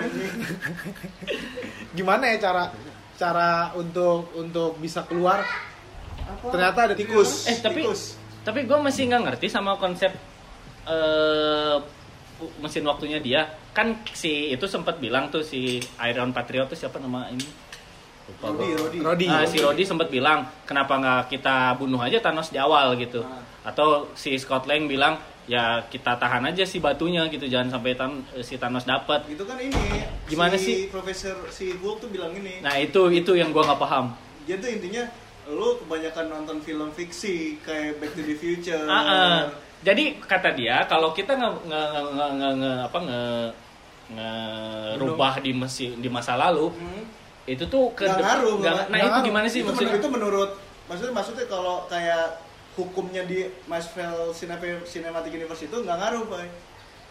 Gimana 1.97 2.23
ya 2.27 2.37
cara 2.39 2.63
cara 3.15 3.71
untuk 3.77 4.33
untuk 4.35 4.77
bisa 4.77 5.05
keluar 5.05 5.45
ternyata 6.43 6.89
ada 6.89 6.95
tikus 6.95 7.45
Eh 7.45 7.59
tapi 7.59 7.83
Tikus. 7.83 8.15
Tapi 8.41 8.65
gue 8.65 8.77
masih 8.81 9.09
nggak 9.09 9.21
ngerti 9.27 9.47
sama 9.49 9.77
konsep 9.77 10.11
eh 10.87 11.77
mesin 12.57 12.81
waktunya 12.89 13.21
dia. 13.21 13.45
Kan 13.71 14.01
si 14.11 14.49
itu 14.49 14.65
sempat 14.65 14.97
bilang 14.97 15.29
tuh 15.29 15.45
si 15.45 15.77
Iron 16.09 16.33
Patriot 16.33 16.65
tuh 16.65 16.77
siapa 16.77 16.97
nama 16.97 17.29
ini? 17.29 17.45
Lupa 18.27 18.53
Rodi. 18.53 18.69
Rodi. 18.73 18.97
Rodi. 19.01 19.25
Ah, 19.29 19.45
si 19.45 19.61
Rodi 19.61 19.83
sempat 19.85 20.09
bilang 20.09 20.45
kenapa 20.65 20.97
nggak 20.97 21.21
kita 21.29 21.77
bunuh 21.77 22.01
aja 22.01 22.17
Thanos 22.17 22.49
di 22.49 22.57
awal 22.57 22.97
gitu. 22.97 23.21
Ah. 23.21 23.69
Atau 23.69 24.09
si 24.17 24.33
Scott 24.41 24.65
Lang 24.65 24.89
bilang 24.89 25.21
ya 25.49 25.83
kita 25.89 26.15
tahan 26.17 26.47
aja 26.53 26.63
si 26.63 26.77
batunya 26.77 27.25
gitu 27.27 27.49
jangan 27.49 27.77
sampai 27.77 27.93
Tan- 27.97 28.25
si 28.41 28.57
Thanos 28.57 28.89
dapat. 28.89 29.25
Itu 29.29 29.45
kan 29.45 29.61
ini. 29.61 29.77
Gimana 30.25 30.57
si 30.57 30.65
sih? 30.65 30.75
Profesor 30.89 31.35
si 31.53 31.77
Hulk 31.77 32.01
tuh 32.01 32.09
bilang 32.09 32.33
ini. 32.33 32.61
Nah 32.65 32.77
itu 32.81 33.09
itu 33.13 33.37
yang 33.37 33.53
gua 33.53 33.69
nggak 33.69 33.81
paham. 33.81 34.17
Dia 34.49 34.57
tuh 34.57 34.69
intinya 34.69 35.05
lu 35.47 35.77
kebanyakan 35.77 36.25
nonton 36.27 36.57
film 36.59 36.89
fiksi 36.89 37.35
kayak 37.59 37.97
Back 37.97 38.13
to 38.13 38.21
the 38.21 38.35
Future. 38.35 38.85
Ah, 38.85 39.01
ah. 39.01 39.37
Jadi 39.81 40.19
kata 40.19 40.53
dia 40.53 40.85
kalau 40.85 41.09
kita 41.09 41.33
nge, 41.33 41.49
nge, 41.65 41.81
nge, 42.11 42.27
nge, 42.31 42.49
nge- 42.55 42.81
apa 42.83 42.97
nge 42.99 43.21
ngerubah 44.11 45.33
di 45.39 45.51
mesi, 45.51 45.95
di 45.95 46.07
masa 46.07 46.35
lalu 46.35 46.69
Hmm. 46.69 47.03
itu 47.43 47.63
tuh 47.65 47.89
ke 47.91 48.05
Nggak 48.05 48.13
dep- 48.13 48.25
ngaruh, 48.27 48.53
nggak- 48.55 48.75
nah 48.77 48.85
nggak 48.87 48.99
itu 48.99 49.09
ngaruh. 49.09 49.25
gimana 49.25 49.47
sih 49.47 49.59
itu, 49.59 49.67
maksudnya? 49.67 49.87
menurut, 49.89 49.99
itu 49.99 50.09
menurut 50.11 50.49
maksudnya 50.85 51.13
maksudnya 51.13 51.45
kalau 51.47 51.75
kayak 51.87 52.25
hukumnya 52.73 53.23
di 53.23 53.37
Marvel 53.65 54.31
Cinematic 54.85 55.31
Universe 55.31 55.63
itu 55.63 55.77
nggak 55.77 55.97
ngaruh 55.97 56.23
pak 56.25 56.39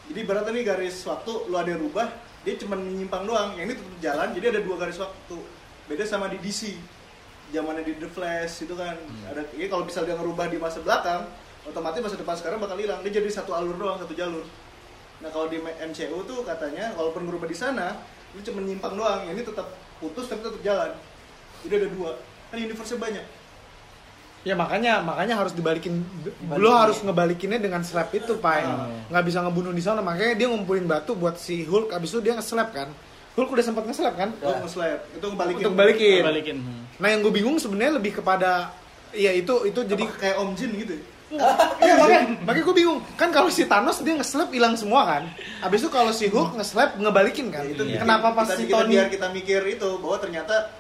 jadi 0.07 0.21
berarti 0.23 0.49
nih 0.51 0.65
garis 0.65 0.97
waktu 1.03 1.33
lu 1.47 1.57
ada 1.57 1.69
yang 1.69 1.81
rubah 1.81 2.09
dia 2.41 2.55
cuma 2.57 2.75
menyimpang 2.75 3.25
doang 3.25 3.53
yang 3.55 3.67
ini 3.67 3.75
tetap 3.75 3.97
jalan 4.01 4.29
jadi 4.33 4.47
ada 4.49 4.61
dua 4.61 4.77
garis 4.77 4.97
waktu 4.97 5.37
beda 5.87 6.05
sama 6.05 6.27
di 6.27 6.39
DC 6.39 6.77
zamannya 7.53 7.83
di 7.83 7.95
The 7.97 8.09
Flash 8.09 8.63
itu 8.63 8.73
kan 8.73 8.95
Hmm. 8.97 9.29
ada 9.29 9.43
ya 9.53 9.67
kalau 9.67 9.83
bisa 9.83 10.01
dia 10.01 10.15
ngerubah 10.15 10.47
di 10.47 10.57
masa 10.57 10.79
belakang 10.79 11.27
otomatis 11.63 12.01
masa 12.01 12.17
depan 12.17 12.35
sekarang 12.35 12.59
bakal 12.59 12.75
hilang 12.75 13.01
dia 13.01 13.13
jadi 13.13 13.29
satu 13.29 13.51
alur 13.51 13.75
doang 13.75 13.97
satu 13.97 14.13
jalur 14.13 14.43
nah 15.19 15.29
kalau 15.29 15.47
di 15.47 15.59
MCU 15.61 16.19
tuh 16.23 16.41
katanya 16.43 16.95
walaupun 16.95 17.23
ngerubah 17.23 17.45
di 17.45 17.55
sana 17.55 18.01
lu 18.31 18.41
cuma 18.41 18.61
menyimpang 18.61 18.95
doang 18.95 19.21
ini 19.27 19.41
tetap 19.41 19.69
putus 19.97 20.25
tapi 20.25 20.41
tetap 20.41 20.61
jalan 20.61 20.91
jadi 21.61 21.75
ada 21.77 21.89
dua 21.91 22.11
kan 22.47 22.57
universe 22.57 22.97
banyak 22.97 23.27
ya 24.41 24.57
makanya 24.57 25.05
makanya 25.05 25.37
harus 25.37 25.53
dibalikin 25.53 26.01
Dibalikin, 26.17 26.57
lo 26.57 26.71
ya. 26.71 26.77
harus 26.81 26.99
ngebalikinnya 26.99 27.59
dengan 27.59 27.83
slap 27.83 28.09
itu 28.11 28.33
pak 28.37 28.65
Hmm. 28.65 29.13
nggak 29.13 29.25
bisa 29.27 29.39
ngebunuh 29.43 29.71
di 29.71 29.83
sana 29.83 30.01
makanya 30.01 30.33
dia 30.35 30.49
ngumpulin 30.49 30.87
batu 30.87 31.13
buat 31.13 31.37
si 31.37 31.63
Hulk 31.63 31.93
abis 31.93 32.09
itu 32.11 32.21
dia 32.23 32.33
nge-slap 32.33 32.73
kan 32.73 32.89
Hulk 33.31 33.51
udah 33.51 33.61
sempat 33.63 33.85
nge-slap 33.85 34.17
kan 34.17 34.33
Oh, 34.41 34.57
nge-slap. 34.59 35.07
Itu 35.13 35.27
ngebalikin. 35.29 35.63
Untuk 35.63 35.77
balikin. 35.77 36.21
balikin 36.25 36.57
Hmm. 36.59 36.80
Nah 37.01 37.09
yang 37.09 37.21
gue 37.21 37.33
bingung 37.33 37.57
sebenarnya 37.57 37.97
lebih 37.97 38.13
kepada 38.15 38.71
ya 39.11 39.33
itu 39.33 39.65
itu 39.65 39.81
Jadi 39.81 39.97
jadi 39.97 40.05
kayak 40.15 40.37
Om 40.39 40.51
Jin 40.55 40.73
gitu. 40.77 40.95
Iya 41.81 41.95
makanya, 41.97 42.43
makanya 42.43 42.65
gue 42.65 42.77
bingung 42.77 42.99
kan 43.15 43.31
kalau 43.31 43.47
si 43.49 43.63
Thanos 43.65 43.99
dia 44.01 44.13
nge-slap 44.13 44.51
hilang 44.51 44.75
semua 44.75 45.07
kan 45.07 45.23
abis 45.63 45.79
itu 45.81 45.89
kalau 45.89 46.11
si 46.11 46.27
Hulk 46.27 46.55
nge-slap 46.55 46.95
ngebalikin 46.97 47.49
kan 47.49 47.63
Ya, 47.65 47.71
itu 47.71 47.83
Iya. 47.87 48.03
kenapa 48.03 48.35
pas 48.35 48.45
kita, 48.45 48.57
si 48.57 48.63
kita, 48.67 48.77
Tony 48.77 48.93
biar 48.93 49.07
kita 49.09 49.27
mikir 49.31 49.61
itu 49.65 49.89
bahwa 49.97 50.19
ternyata 50.19 50.75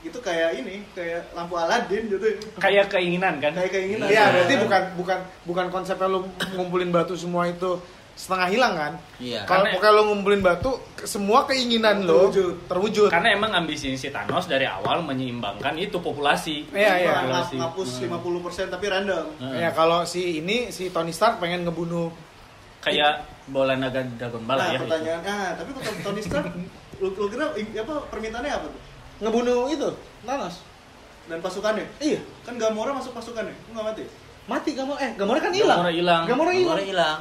itu 0.00 0.16
kayak 0.16 0.56
ini, 0.56 0.80
kayak 0.90 1.28
lampu 1.32 1.56
Aladin 1.56 2.08
gitu. 2.08 2.24
kayak 2.56 2.88
keinginan 2.88 3.36
kan 3.36 3.52
Kayak 3.52 3.72
keinginan. 3.74 4.08
Iya, 4.08 4.24
berarti 4.30 4.54
bukan 4.58 4.82
bukan 4.96 5.18
bukan 5.44 5.66
konsepnya 5.68 6.08
lu 6.08 6.20
ngumpulin 6.54 6.88
batu 6.88 7.12
semua 7.14 7.44
itu 7.44 7.80
setengah 8.12 8.48
hilang 8.48 8.74
kan? 8.74 8.92
Iya. 9.16 9.42
Kalau 9.44 9.64
lu 9.96 10.12
ngumpulin 10.12 10.38
batu, 10.38 10.76
semua 11.00 11.44
keinginan 11.44 12.02
lo 12.02 12.28
Terwujud. 12.28 12.54
terwujud. 12.66 13.08
karena 13.08 13.32
emang 13.32 13.50
ambisi 13.50 13.94
si 13.94 14.08
Thanos 14.08 14.44
dari 14.44 14.64
awal 14.64 15.00
menyeimbangkan 15.00 15.72
itu 15.74 15.96
populasi 15.96 16.68
Iya, 16.68 16.92
iya. 16.98 17.12
Populasi. 17.18 17.56
ngapus 17.56 17.88
Hmm. 17.98 18.20
50% 18.20 18.68
tapi 18.68 18.86
random. 18.86 19.24
Hmm. 19.36 19.54
Ya 19.54 19.70
kalau 19.70 20.04
si 20.04 20.38
ini 20.38 20.68
si 20.68 20.88
Tony 20.88 21.10
Stark 21.10 21.38
pengen 21.38 21.64
ngebunuh 21.64 22.12
kayak 22.80 23.24
bola 23.46 23.74
naga 23.74 24.00
Dragon 24.06 24.40
Ball 24.42 24.56
Nah, 24.58 24.68
ya 24.70 24.78
pertanyaan, 24.78 25.20
ah, 25.22 25.50
tapi 25.52 25.68
kok 25.70 25.84
Tony 26.00 26.20
Stark 26.20 26.46
lu, 26.96 27.08
lu 27.10 27.26
kira 27.26 27.52
apa 27.52 27.94
permintaannya 28.06 28.52
apa 28.52 28.66
tuh? 28.66 28.80
ngebunuh 29.20 29.68
itu 29.68 29.88
Thanos. 30.22 30.60
Dan 31.24 31.38
pasukannya? 31.38 31.86
Iya, 31.96 32.18
Kan 32.42 32.56
Gamora 32.56 32.90
masuk 32.90 33.12
pasukannya, 33.12 33.54
enggak 33.70 33.84
mati. 33.86 34.04
mati 34.44 34.70
kamu 34.74 34.98
eh 34.98 35.10
Gamora 35.14 35.38
kan 35.38 35.52
hilang. 35.52 35.78
Gamora 35.78 35.92
hilang. 35.92 36.22
Gamora 36.26 36.52
hilang. 36.82 37.18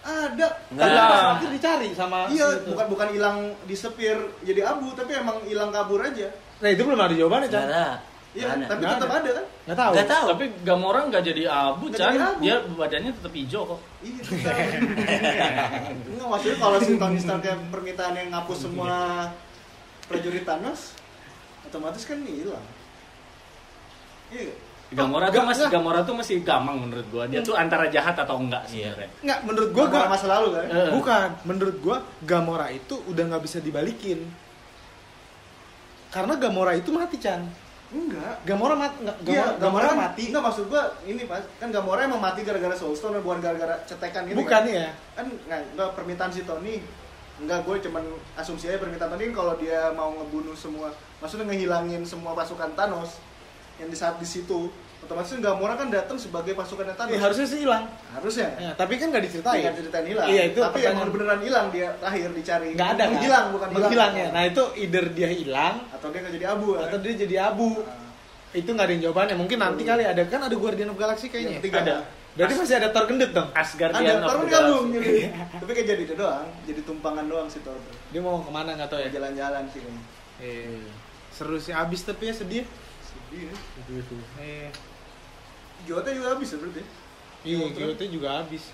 Ada. 0.00 0.48
Enggak. 0.70 0.86
Tapi 0.86 1.10
pas 1.10 1.24
akhir 1.34 1.48
dicari 1.52 1.88
sama 1.92 2.18
Iya, 2.26 2.46
si 2.46 2.56
itu. 2.56 2.68
bukan 2.68 2.86
bukan 2.88 3.08
hilang 3.10 3.38
disepir 3.64 4.16
jadi 4.40 4.60
abu, 4.66 4.92
tapi 4.92 5.12
emang 5.12 5.36
hilang 5.44 5.68
kabur 5.68 6.00
aja. 6.00 6.32
Nah, 6.58 6.68
itu 6.68 6.80
belum 6.80 6.96
ada 6.98 7.12
jawabannya, 7.12 7.48
Chan. 7.48 7.64
ada. 7.64 7.86
Iya, 8.30 8.46
tapi 8.62 8.78
Nggak 8.78 8.94
tetap 8.96 9.10
ada. 9.10 9.18
ada 9.18 9.30
kan? 9.34 9.46
Nggak 9.60 9.76
tahu. 9.76 9.90
Nggak 9.90 10.08
tahu. 10.08 10.26
tapi 10.30 10.44
Gamora 10.62 11.00
nggak 11.04 11.22
jadi 11.24 11.42
abu 11.46 11.84
Chan 11.90 12.00
jadi 12.06 12.18
abu. 12.22 12.40
dia 12.40 12.56
badannya 12.70 13.10
tetap 13.12 13.32
hijau 13.34 13.62
kok 13.66 13.80
Iya. 14.00 14.22
Enggak 16.06 16.28
maksudnya 16.28 16.56
kalau 16.58 16.78
si 16.78 16.92
Tony 16.94 17.18
Stark 17.18 17.40
kayak 17.42 17.58
permintaan 17.68 18.14
yang 18.14 18.28
ngapus 18.30 18.58
semua 18.62 18.94
prajurit 20.06 20.42
Thanos, 20.42 20.94
otomatis 21.64 22.02
kan 22.02 22.18
hilang. 22.20 22.66
Iya. 24.30 24.54
Gamora 24.90 25.26
tuh 25.26 25.42
masih. 25.44 25.64
Gamora 25.68 26.00
tuh 26.02 26.14
masih 26.14 26.36
gamang 26.40 26.76
menurut 26.80 27.06
gua 27.08 27.24
dia 27.24 27.38
tuh 27.40 27.54
antara 27.54 27.86
jahat 27.86 28.10
atau 28.12 28.36
enggak 28.36 28.66
Iya. 28.66 28.90
sebenarnya 28.90 29.08
Enggak, 29.22 29.38
menurut 29.44 29.70
gua 29.70 29.84
Gamora 29.86 30.02
gak, 30.02 30.10
masa 30.10 30.26
lalu 30.28 30.48
kan? 30.50 30.64
Eh. 30.66 30.90
Bukan, 30.90 31.28
menurut 31.44 31.76
gua 31.78 31.96
Gamora 32.20 32.66
itu 32.68 32.94
udah 33.04 33.22
nggak 33.24 33.42
bisa 33.42 33.58
dibalikin. 33.58 34.26
Karena 36.10 36.34
Gamora 36.36 36.74
itu 36.74 36.90
mati, 36.90 37.16
Chan. 37.16 37.38
Enggak. 37.90 38.42
Gamora 38.44 38.74
mati, 38.74 39.02
nggak, 39.02 39.16
Iya, 39.20 39.30
Gamora, 39.46 39.58
Gamora 39.58 39.86
kan- 39.88 39.98
mati. 40.00 40.22
Enggak 40.26 40.44
maksud 40.44 40.64
gua 40.66 40.82
ini 41.04 41.22
Pak, 41.24 41.38
kan 41.58 41.68
Gamora 41.70 42.00
emang 42.02 42.18
mati 42.18 42.40
gara-gara 42.42 42.74
Soulstone 42.74 43.18
bukan 43.18 43.38
gara-gara 43.38 43.78
cetekan 43.84 44.26
ini. 44.26 44.34
Bukan 44.34 44.62
kan? 44.62 44.66
ya. 44.66 44.90
Kan 45.12 45.26
enggak, 45.28 45.60
enggak 45.70 45.90
permintaan 45.94 46.30
si 46.30 46.42
Tony. 46.42 46.82
Enggak, 47.38 47.64
gue 47.64 47.80
cuman 47.80 48.04
asumsi 48.36 48.68
aja 48.68 48.76
permintaan 48.76 49.10
Tony 49.10 49.30
kalau 49.30 49.56
dia 49.56 49.88
mau 49.90 50.12
ngebunuh 50.12 50.52
semua, 50.52 50.92
maksudnya 51.18 51.46
ngehilangin 51.46 52.04
semua 52.04 52.34
pasukan 52.34 52.68
Thanos 52.74 53.16
yang 53.80 53.88
di 53.88 53.96
saat 53.96 54.20
di 54.20 54.28
situ, 54.28 54.68
otomatis 55.00 55.32
Gamora 55.40 55.74
kan 55.74 55.88
datang 55.88 56.20
sebagai 56.20 56.52
pasukan 56.52 56.92
Thanos. 56.92 57.16
Eh, 57.16 57.20
harusnya 57.20 57.46
sih 57.48 57.58
hilang. 57.64 57.88
harusnya. 58.12 58.48
Ya, 58.60 58.70
tapi 58.76 59.00
kan 59.00 59.08
nggak 59.08 59.24
diceritain. 59.24 59.64
Iya, 59.64 59.70
ceritain 59.72 60.06
hilang. 60.06 60.28
Iya, 60.28 60.42
itu 60.52 60.60
Tapi 60.60 60.78
yang 60.84 60.96
beneran 61.08 61.40
hilang 61.40 61.66
dia 61.72 61.88
terakhir 61.96 62.28
dicari. 62.36 62.68
Nggak 62.76 62.90
ada 62.92 63.02
kan? 63.02 63.12
Menghilang 63.16 63.46
bukan 63.56 63.68
hilang. 63.72 63.82
Menghilang 63.88 64.12
ya. 64.12 64.28
Nah, 64.30 64.42
itu 64.44 64.62
either 64.76 65.04
dia 65.16 65.28
hilang 65.32 65.74
Atau 65.96 66.06
dia 66.12 66.20
nggak 66.20 66.34
jadi 66.36 66.46
abu. 66.52 66.68
kan? 66.76 66.82
atau 66.84 66.98
dia 67.00 67.12
jadi 67.16 67.36
abu. 67.40 67.68
Itu 68.50 68.70
nggak 68.76 68.86
ada 68.86 68.92
yang 68.92 69.02
jawabannya. 69.08 69.36
Mungkin 69.40 69.58
nanti 69.58 69.82
kali 69.88 70.02
ada 70.04 70.22
kan 70.28 70.40
ada 70.44 70.56
Guardian 70.58 70.92
of 70.92 70.98
Galaxy 71.00 71.26
kayaknya. 71.32 71.64
ketiga 71.64 71.80
Ada. 71.80 71.96
Berarti 72.30 72.54
masih 72.62 72.76
ada 72.78 72.88
Thor 72.94 73.04
gendut 73.10 73.30
dong. 73.34 73.48
Asgardian 73.50 74.22
ada, 74.22 74.30
Galaxy. 74.46 74.94
jadi. 74.94 75.12
Tapi 75.64 75.70
kayak 75.74 75.88
jadi 75.96 76.02
itu 76.06 76.14
doang, 76.14 76.46
jadi 76.62 76.80
tumpangan 76.86 77.24
doang 77.26 77.48
si 77.50 77.58
Thor. 77.66 77.74
Dia 78.14 78.20
mau 78.22 78.38
ke 78.44 78.50
mana 78.52 78.78
nggak 78.78 78.86
tahu 78.90 79.00
ya. 79.02 79.08
Jalan-jalan 79.10 79.64
sih 79.74 79.80
kayaknya. 79.82 80.02
Eh, 80.40 80.86
seru 81.34 81.58
sih 81.58 81.74
abis 81.74 82.06
tapi 82.06 82.30
ya 82.30 82.34
sedih. 82.36 82.64
Sedih. 83.30 83.46
ya. 83.46 83.54
Eh, 84.42 84.68
Jota 85.86 86.10
juga 86.10 86.34
habis 86.34 86.50
ya 86.50 86.58
berarti. 86.58 86.82
iya, 87.46 87.56
Iya, 87.56 87.66
Kyoto 87.72 88.04
juga 88.04 88.28
abis. 88.44 88.64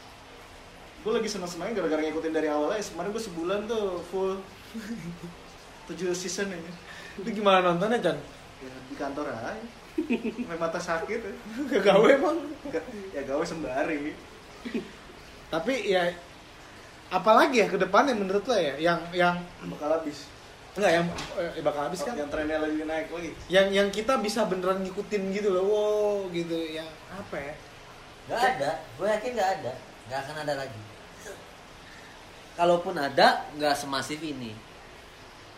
Gue 1.04 1.12
lagi 1.14 1.28
seneng-senengnya 1.30 1.78
gara-gara 1.78 2.00
ngikutin 2.02 2.34
dari 2.34 2.48
awal 2.50 2.74
aja. 2.74 2.82
Kemarin 2.90 3.14
gue 3.14 3.22
sebulan 3.22 3.60
tuh 3.70 4.02
full 4.10 4.40
7 5.92 6.10
season 6.16 6.50
ini. 6.50 6.70
Itu 7.22 7.30
gimana 7.30 7.62
nontonnya, 7.62 8.02
Chan? 8.02 8.18
Ya, 8.58 8.72
di 8.90 8.96
kantor 8.98 9.30
aja. 9.30 9.54
Sampai 9.96 10.58
mata 10.58 10.80
sakit 10.82 11.20
ya. 11.20 11.32
Gak 11.70 11.82
gawe 11.84 12.08
emang. 12.10 12.36
ya 13.14 13.22
gawe 13.22 13.44
sembari. 13.46 14.16
Tapi 15.46 15.72
ya 15.86 16.10
apalagi 17.06 17.62
ya 17.62 17.70
ke 17.70 17.78
depannya 17.78 18.18
menurut 18.18 18.42
lo 18.50 18.56
ya 18.58 18.74
yang 18.82 18.98
yang 19.14 19.38
Bakal 19.70 20.02
habis. 20.02 20.26
Enggak 20.76 20.92
yang 20.92 21.06
eh, 21.40 21.62
bakal 21.64 21.82
habis 21.88 22.00
kan 22.00 22.12
Yang 22.14 22.28
trennya 22.28 22.58
lagi 22.60 22.80
naik 22.84 23.08
lagi. 23.08 23.30
yang 23.48 23.66
yang 23.72 23.88
kita 23.88 24.20
bisa 24.20 24.44
beneran 24.44 24.84
ngikutin 24.84 25.22
gitu 25.32 25.48
loh 25.50 25.64
wow 25.64 26.16
gitu 26.30 26.56
yang 26.68 26.86
apa 27.10 27.36
ya 27.36 27.54
Nggak 28.26 28.42
ada. 28.58 28.70
Gue 28.98 29.06
yakin 29.06 29.30
nggak 29.38 29.50
ada. 29.56 29.72
Nggak 30.10 30.18
akan 30.18 30.36
ada 30.42 30.54
lagi. 30.58 30.80
Kalaupun 32.56 32.94
ada, 32.96 33.46
nggak 33.54 33.74
semasif 33.76 34.18
ini. 34.18 34.50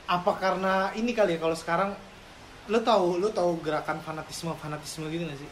apa 0.09 0.41
karena 0.41 0.89
ini 0.97 1.13
kali 1.13 1.37
ya 1.37 1.39
kalau 1.39 1.53
sekarang 1.53 1.93
lo 2.67 2.81
tahu 2.81 3.21
lo 3.21 3.29
tahu 3.29 3.61
gerakan 3.61 4.01
fanatisme 4.01 4.49
fanatisme 4.57 5.05
gitu 5.13 5.21
gak 5.21 5.37
sih 5.37 5.51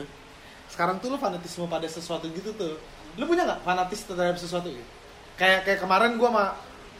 Hah? 0.00 0.08
sekarang 0.72 0.96
tuh 0.96 1.12
lo 1.12 1.20
fanatisme 1.20 1.68
pada 1.68 1.84
sesuatu 1.84 2.24
gitu 2.32 2.56
tuh 2.56 2.80
lo 3.20 3.24
punya 3.28 3.44
nggak 3.44 3.60
fanatis 3.60 4.08
terhadap 4.08 4.40
sesuatu 4.40 4.72
gitu 4.72 4.88
kayak 5.36 5.68
kayak 5.68 5.84
kemarin 5.84 6.16
gua 6.16 6.32
sama 6.32 6.44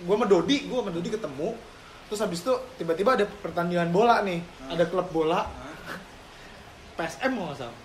gua 0.05 0.17
sama 0.21 0.27
Dodi 0.29 0.57
gua 0.69 0.85
sama 0.85 0.91
Dodi 0.93 1.09
ketemu 1.09 1.49
terus 2.13 2.21
habis 2.21 2.45
itu 2.45 2.53
tiba-tiba 2.77 3.17
ada 3.17 3.25
pertandingan 3.25 3.89
bola 3.89 4.21
nih 4.21 4.45
ada 4.69 4.85
klub 4.85 5.09
bola 5.09 5.49
PSM 6.97 7.33
mau 7.33 7.49
nggak 7.49 7.59
salah 7.59 7.79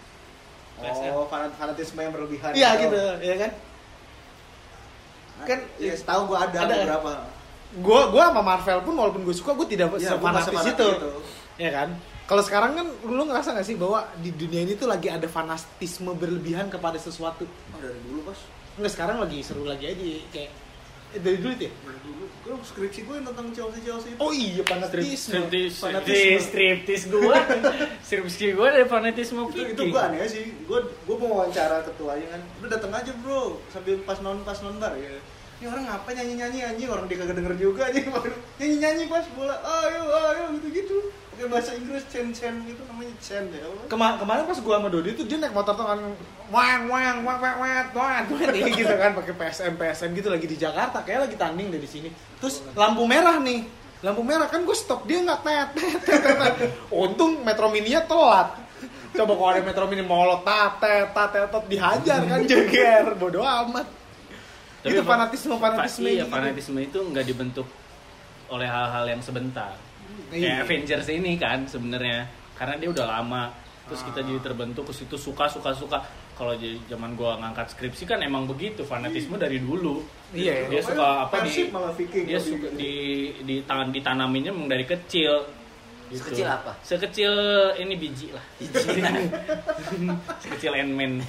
PSM. 0.78 1.09
Oh, 1.09 1.25
fanat- 1.25 1.55
fanatisme 1.55 1.95
yang 1.97 2.11
berlebihan. 2.11 2.51
iya 2.51 2.75
gitu 2.75 2.99
ya 3.17 3.36
kan 3.39 3.51
kan 5.39 5.59
ya 5.78 5.93
setahu 5.93 6.28
gue 6.28 6.38
ada, 6.38 6.57
Ada. 6.59 6.75
beberapa. 6.75 7.11
gue 7.69 8.01
gue 8.09 8.21
sama 8.21 8.41
Marvel 8.43 8.80
pun 8.84 8.93
walaupun 8.93 9.21
gue 9.23 9.32
suka 9.32 9.55
gue 9.55 9.67
tidak 9.69 9.95
sefanatis 9.95 10.49
sefanatik 10.49 10.75
itu 10.75 10.88
itu. 10.91 11.09
ya 11.57 11.71
kan 11.71 11.89
kalau 12.28 12.43
sekarang 12.43 12.71
kan 12.75 12.86
lu 13.05 13.23
ngerasa 13.23 13.55
gak 13.55 13.63
sih 13.63 13.73
bahwa 13.73 14.03
di 14.19 14.36
dunia 14.36 14.67
ini 14.67 14.75
tuh 14.75 14.86
lagi 14.86 15.07
ada 15.07 15.25
fanatisme 15.25 16.11
berlebihan 16.11 16.67
kepada 16.67 16.99
sesuatu 16.99 17.47
Oh, 17.47 17.80
dari 17.80 17.95
dulu 18.03 18.28
pas 18.28 18.39
Enggak 18.75 18.91
sekarang 18.93 19.17
lagi 19.17 19.39
seru 19.41 19.63
lagi 19.63 19.88
aja 19.88 20.03
kayak 20.30 20.51
eh, 21.12 21.20
dari 21.20 21.38
dulu 21.38 21.51
itu 21.53 21.64
ya? 21.68 21.74
Dari 21.74 21.99
dulu. 22.01 22.24
Gue 22.43 22.53
skripsi 22.64 22.99
gue 23.03 23.16
yang 23.20 23.28
tentang 23.28 23.47
Chelsea 23.51 23.82
Chelsea 23.84 24.10
itu. 24.16 24.20
Oh 24.20 24.32
iya 24.32 24.64
fanatisme. 24.64 25.32
Striptis, 25.36 25.74
Fanatisme. 25.80 26.39
striptis 26.39 27.01
gue, 27.05 27.36
striptis 28.01 28.36
gue 28.55 28.68
dari 28.72 28.88
fanatisme 28.88 29.39
itu, 29.51 29.60
itu 29.68 29.84
gue 29.91 29.99
aneh 29.99 30.24
sih. 30.28 30.55
Gue 30.64 30.80
gue 30.84 31.16
mau 31.20 31.43
wawancara 31.43 31.84
ketuanya 31.84 32.39
kan. 32.39 32.41
Udah 32.64 32.70
datang 32.80 32.91
aja 32.95 33.12
bro. 33.20 33.60
Sambil 33.68 33.99
pas 34.08 34.20
non 34.24 34.39
pas 34.47 34.55
non 34.64 34.80
bar 34.80 34.95
ya. 34.95 35.12
Ini 35.58 35.66
orang 35.68 35.89
ngapa 35.89 36.10
nyanyi 36.14 36.34
nyanyi 36.38 36.60
anjing? 36.64 36.88
Orang 36.88 37.05
dia 37.10 37.18
kagak 37.18 37.36
denger 37.36 37.55
juga 37.58 37.89
anjing. 37.89 38.05
Nyanyi 38.62 38.76
nyanyi 38.78 39.03
pas 39.10 39.26
bola. 39.34 39.55
Ayo 39.58 40.01
ayo 40.08 40.43
gitu 40.55 40.68
gitu 40.72 40.97
pakai 41.38 41.54
bahasa 41.54 41.78
Inggris 41.78 42.02
chen 42.10 42.34
chen 42.34 42.66
gitu 42.66 42.82
namanya 42.90 43.14
chen 43.22 43.46
ya 43.54 43.62
Kema- 43.86 44.18
kemarin 44.18 44.50
pas 44.50 44.58
gua 44.58 44.82
sama 44.82 44.90
Dodi 44.90 45.14
tuh 45.14 45.30
dia 45.30 45.38
naik 45.38 45.54
motor 45.54 45.78
tuh 45.78 45.86
kan 45.86 46.02
wang 46.50 46.82
wang 46.90 47.18
wang 47.22 47.38
wang 47.38 47.58
wang 47.62 47.86
wang 47.94 48.26
wang 48.26 48.74
gitu 48.82 48.90
kan 48.98 49.14
pakai 49.14 49.34
PSM 49.38 49.78
PSM 49.78 50.10
gitu 50.18 50.34
lagi 50.34 50.50
di 50.50 50.58
Jakarta 50.58 51.06
kayak 51.06 51.30
lagi 51.30 51.38
tanding 51.38 51.70
dari 51.70 51.86
sini. 51.86 52.10
Terus 52.42 52.66
lampu 52.74 53.06
merah 53.06 53.38
nih. 53.38 53.70
Lampu 54.02 54.26
merah 54.26 54.50
kan 54.50 54.66
gue 54.66 54.74
stop 54.74 55.06
dia 55.06 55.22
nggak 55.22 55.46
tet 55.46 55.70
tet, 55.78 56.02
tet, 56.02 56.26
tet. 56.58 56.74
untung 56.90 57.46
Metro 57.46 57.70
Mini-nya 57.70 58.02
telat. 58.10 58.58
Coba 59.14 59.34
kalau 59.38 59.50
ada 59.54 59.62
Metro 59.62 59.86
Mini 59.86 60.02
molot 60.02 60.42
tate 60.42 61.14
tate 61.14 61.38
tate 61.54 61.68
dihajar 61.70 62.26
kan 62.26 62.42
jeger 62.50 63.14
bodoh 63.14 63.46
amat. 63.46 63.86
Itu 64.82 65.06
fa- 65.06 65.22
fanatisme 65.22 65.54
fanatisme 65.62 66.10
iya, 66.10 66.26
gitu. 66.26 66.34
fanatisme 66.34 66.80
itu 66.82 66.98
nggak 66.98 67.26
dibentuk 67.30 67.68
oleh 68.50 68.66
hal-hal 68.66 69.06
yang 69.06 69.22
sebentar. 69.22 69.78
Iya. 70.34 70.63
Kayak 70.63 70.63
Avengers 70.65 71.07
ini 71.13 71.32
kan 71.38 71.59
sebenarnya. 71.70 72.28
Karena 72.57 72.76
dia 72.78 72.89
udah 72.89 73.05
lama. 73.05 73.43
Terus 73.88 74.03
kita 74.03 74.20
jadi 74.20 74.39
terbentuk 74.43 74.84
terus 74.91 75.01
itu 75.05 75.15
suka 75.15 75.47
suka 75.47 75.72
suka. 75.72 75.97
Kalau 76.38 76.53
zaman 76.86 77.18
gua 77.18 77.39
ngangkat 77.41 77.74
skripsi 77.74 78.03
kan 78.05 78.22
emang 78.22 78.45
begitu 78.45 78.86
fanatisme 78.86 79.39
dari 79.39 79.57
dulu. 79.57 80.05
Iya, 80.36 80.70
dia 80.70 80.84
Pokoknya 80.84 80.89
suka 80.91 81.07
apa 81.24 81.36
di 81.39 81.41
Persib 81.49 81.68
malah 81.72 81.93
Viking 81.95 82.26
dia 82.28 82.39
suka 82.41 82.68
gitu. 82.68 82.78
di 82.78 82.93
di 83.41 83.55
tangan 83.63 83.89
ditanaminnya 83.89 84.51
emang 84.53 84.68
dari 84.70 84.86
kecil. 84.86 85.34
Gitu. 86.07 86.24
Sekecil 86.24 86.47
apa? 86.47 86.72
sekecil 86.88 87.34
ini 87.84 87.95
biji 87.99 88.32
lah. 88.32 88.45
Sekecil 90.43 90.72
Ant-Man. 90.72 91.20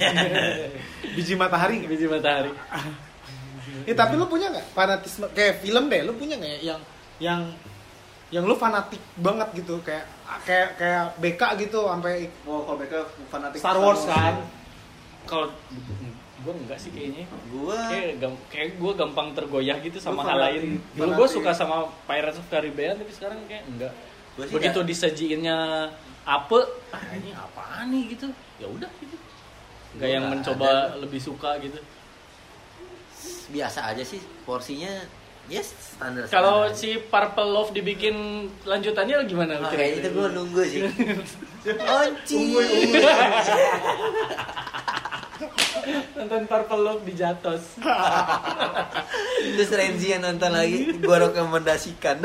Biji 1.19 1.35
matahari. 1.35 1.83
Biji 1.83 2.07
matahari. 2.07 2.51
Ya 3.83 3.93
tapi 3.95 4.15
lu 4.15 4.23
punya 4.27 4.47
nggak 4.51 4.67
fanatisme? 4.71 5.27
Kayak 5.35 5.63
film 5.63 5.91
deh, 5.91 6.01
lu 6.07 6.15
punya 6.15 6.39
nggak 6.39 6.51
ya 6.51 6.59
yang 6.63 6.79
yang 7.19 7.41
yang 8.29 8.45
lu 8.45 8.53
fanatik 8.53 9.01
banget 9.17 9.49
gitu 9.57 9.81
kayak 9.81 10.05
kayak 10.45 10.77
kayak 10.77 11.05
BK 11.17 11.41
gitu 11.65 11.89
sampai 11.89 12.29
oh 12.45 12.61
kalau 12.61 12.77
mereka 12.77 12.99
fanatik 13.33 13.57
Star 13.57 13.77
Wars 13.81 14.05
kan. 14.05 14.45
kalau 15.25 15.49
gue 16.39 16.53
enggak 16.55 16.79
sih 16.79 16.89
kayaknya. 16.95 17.27
Gua 17.51 17.75
kayak 17.91 18.23
kayak 18.47 18.69
gue 18.79 18.91
gampang 18.95 19.35
tergoyah 19.35 19.77
gitu 19.83 19.99
sama 19.99 20.23
hal 20.23 20.39
lain. 20.39 20.79
dulu 20.95 21.25
gue 21.25 21.27
suka 21.27 21.51
sama 21.51 21.89
Pirates 22.07 22.39
of 22.39 22.47
Caribbean 22.47 22.95
tapi 22.95 23.11
sekarang 23.11 23.43
kayak 23.49 23.67
enggak. 23.67 23.93
Begitu 24.39 24.79
disajiinnya 24.87 25.89
apa 26.23 26.57
ah 26.95 27.03
ini 27.17 27.33
apaan 27.35 27.91
nih? 27.91 28.13
gitu. 28.15 28.27
Ya 28.61 28.67
udah 28.69 28.91
gitu. 29.03 29.17
Nggak 29.97 30.05
Gua 30.07 30.15
yang 30.15 30.25
mencoba 30.31 30.69
ada. 30.69 31.01
lebih 31.01 31.19
suka 31.19 31.59
gitu. 31.59 31.81
Biasa 33.49 33.91
aja 33.91 34.03
sih 34.05 34.21
porsinya 34.45 34.93
yes. 35.49 35.73
Standar 35.97 36.29
kalau 36.31 36.69
si 36.71 36.95
Purple 37.09 37.49
Love 37.49 37.75
dibikin 37.75 38.47
lanjutannya 38.63 39.25
gimana? 39.27 39.59
Nah, 39.59 39.67
kira-kira? 39.73 39.79
kayak 39.81 39.93
itu 39.99 40.09
gue 40.15 40.27
nunggu 40.31 40.61
sih. 40.63 40.81
Onci 41.75 42.35
Unggul, 42.39 42.63
unggul. 42.63 43.03
nonton 46.15 46.41
Purple 46.47 46.81
Love 46.83 47.01
di 47.03 47.13
Jatos. 47.17 47.63
Terus 49.57 49.71
Renzi 49.71 50.11
yang 50.11 50.23
nonton 50.23 50.51
lagi 50.51 50.95
Gue 50.99 51.17
rekomendasikan. 51.19 52.23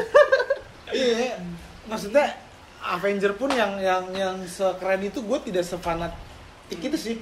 Iya, 0.95 1.43
maksudnya 1.91 2.39
Avenger 2.85 3.33
pun 3.35 3.51
yang 3.51 3.81
yang 3.81 4.05
yang 4.13 4.37
sekeren 4.45 5.01
itu 5.03 5.25
gue 5.25 5.39
tidak 5.51 5.65
sefanatik 5.65 6.79
itu 6.79 6.97
sih. 6.99 7.15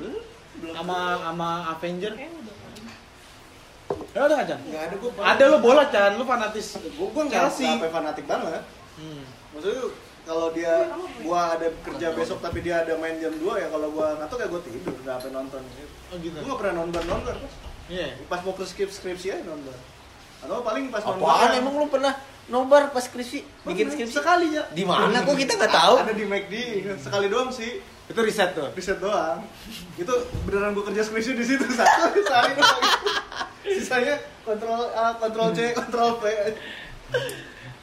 Sama 0.74 1.22
sama 1.22 1.72
Avenger. 1.76 2.12
Udah 4.14 4.34
nggak 4.34 4.46
Chan? 4.46 4.60
nggak 4.62 4.82
ada 4.82 4.94
gue 4.94 5.10
Ada 5.16 5.44
lo 5.46 5.58
bola 5.58 5.84
Chan, 5.86 6.10
lu 6.14 6.24
fanatis. 6.24 6.66
gue 6.76 6.92
gue 7.06 7.22
nggak 7.24 7.42
Chelsea. 7.48 7.66
sampai 7.66 7.88
fanatik 7.88 8.26
banget 8.26 8.62
Hmm. 8.92 9.24
maksudnya 9.50 9.88
kalau 10.22 10.52
dia 10.52 10.84
gua 11.18 11.56
ada 11.56 11.66
kerja 11.80 12.12
besok 12.12 12.38
tapi 12.38 12.60
dia 12.60 12.78
ada 12.78 12.92
main 12.94 13.16
jam 13.16 13.32
2 13.32 13.42
ya 13.56 13.66
kalau 13.66 13.88
gua 13.88 14.14
ngantuk 14.14 14.36
ya 14.36 14.46
gua 14.46 14.60
tidur 14.60 14.94
nggak 14.94 15.16
apa 15.16 15.28
nonton 15.32 15.62
Oh 16.06 16.16
gitu. 16.16 16.36
gua 16.36 16.44
nggak 16.44 16.58
pernah 16.60 16.74
nonton 16.78 17.02
nonton 17.02 17.36
Iya. 17.88 18.20
pas 18.28 18.38
mau 18.38 18.52
ke 18.52 18.62
skrip 18.62 18.86
skripsi 18.88 19.32
aja 19.32 19.42
nonton 19.42 19.72
atau 20.38 20.60
paling 20.60 20.86
pas 20.88 21.00
nonton 21.00 21.24
Apaan 21.24 21.56
emang 21.56 21.74
lu 21.74 21.88
pernah 21.88 22.12
nobar 22.46 22.90
pas 22.90 23.00
skripsi 23.00 23.42
bikin 23.64 23.88
skripsi 23.88 24.12
sekali 24.14 24.52
ya 24.52 24.68
di 24.68 24.84
mana 24.84 25.24
kok 25.24 25.34
kita 25.34 25.56
nggak 25.56 25.72
tahu 25.72 25.94
ada 25.98 26.12
di 26.12 26.24
McD 26.24 26.54
sekali 27.00 27.26
doang 27.26 27.48
sih 27.48 27.80
Itu 28.04 28.20
riset 28.20 28.52
tuh. 28.52 28.68
riset 28.70 28.98
doang 28.98 29.40
itu 29.96 30.14
beneran 30.44 30.70
gua 30.70 30.84
kerja 30.84 31.00
skripsi 31.02 31.32
di 31.32 31.44
situ 31.44 31.64
satu 31.66 32.12
sehari 32.28 32.52
doang 32.52 32.80
sisanya 33.66 34.18
kontrol 34.42 34.90
A 34.94 35.14
kontrol 35.18 35.54
C 35.54 35.70
kontrol 35.74 36.18
V 36.18 36.24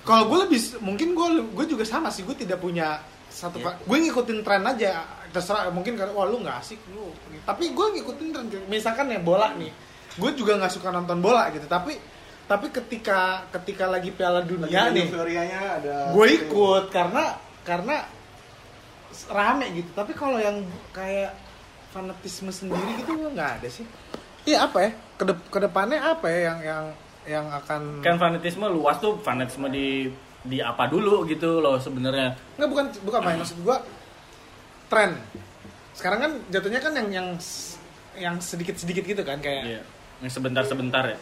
Kalau 0.03 0.23
gue 0.25 0.37
lebih 0.49 0.59
mungkin 0.81 1.13
gue 1.13 1.27
gue 1.53 1.65
juga 1.69 1.85
sama 1.85 2.09
sih 2.09 2.25
gue 2.25 2.33
tidak 2.33 2.57
punya 2.57 2.97
satu 3.29 3.61
Iya. 3.61 3.77
gue 3.77 3.97
ngikutin 4.09 4.39
tren 4.41 4.65
aja 4.65 5.05
terserah 5.29 5.69
mungkin 5.69 5.93
karena 5.93 6.11
wah 6.17 6.25
lu 6.25 6.41
nggak 6.41 6.57
asik 6.65 6.81
lu 6.91 7.13
tapi 7.45 7.69
gue 7.69 7.87
ngikutin 8.01 8.27
tren 8.33 8.45
misalkan 8.65 9.13
ya 9.13 9.21
bola 9.21 9.53
nih 9.53 9.69
gue 10.17 10.31
juga 10.33 10.57
nggak 10.57 10.73
suka 10.73 10.89
nonton 10.89 11.21
bola 11.21 11.53
gitu 11.53 11.69
tapi 11.69 11.93
tapi 12.49 12.73
ketika 12.73 13.45
ketika 13.53 13.85
lagi 13.85 14.09
Piala 14.09 14.41
Dunia 14.41 14.89
Lagi 14.89 15.05
nih 15.05 15.53
ada 15.53 16.09
gue 16.09 16.27
ikut 16.41 16.89
karena 16.89 17.37
karena 17.61 18.01
rame 19.29 19.65
gitu. 19.77 19.89
Tapi 19.93 20.17
kalau 20.17 20.41
yang 20.41 20.65
kayak 20.89 21.33
fanatisme 21.93 22.49
sendiri 22.49 23.01
gitu 23.01 23.13
gue 23.17 23.29
nggak 23.33 23.51
ada 23.61 23.67
sih. 23.69 23.85
Iya 24.49 24.65
apa 24.65 24.79
ya 24.81 24.91
Kedep 25.19 25.39
ke 25.51 25.59
depannya 25.59 25.99
apa 25.99 26.31
ya 26.31 26.39
yang 26.47 26.59
yang 26.63 26.85
yang 27.27 27.45
akan 27.51 27.99
kan 27.99 28.15
fanatisme 28.15 28.63
luas 28.71 28.97
tuh 29.03 29.19
fanatisme 29.19 29.67
di 29.67 30.07
di 30.39 30.63
apa 30.63 30.87
dulu 30.87 31.27
gitu 31.27 31.59
loh 31.59 31.75
sebenarnya 31.75 32.31
Nggak 32.55 32.69
bukan 32.71 32.85
bukan 33.03 33.19
main 33.19 33.37
maksud 33.37 33.59
gua 33.59 33.83
tren. 34.87 35.19
Sekarang 35.91 36.19
kan 36.23 36.31
jatuhnya 36.47 36.79
kan 36.79 36.95
yang 36.95 37.07
yang 37.11 37.27
yang 38.15 38.35
sedikit-sedikit 38.39 39.03
gitu 39.03 39.21
kan 39.27 39.43
kayak 39.43 39.63
Iya. 39.67 39.81
yang 40.23 40.31
sebentar-sebentar 40.31 41.03
ya 41.11 41.19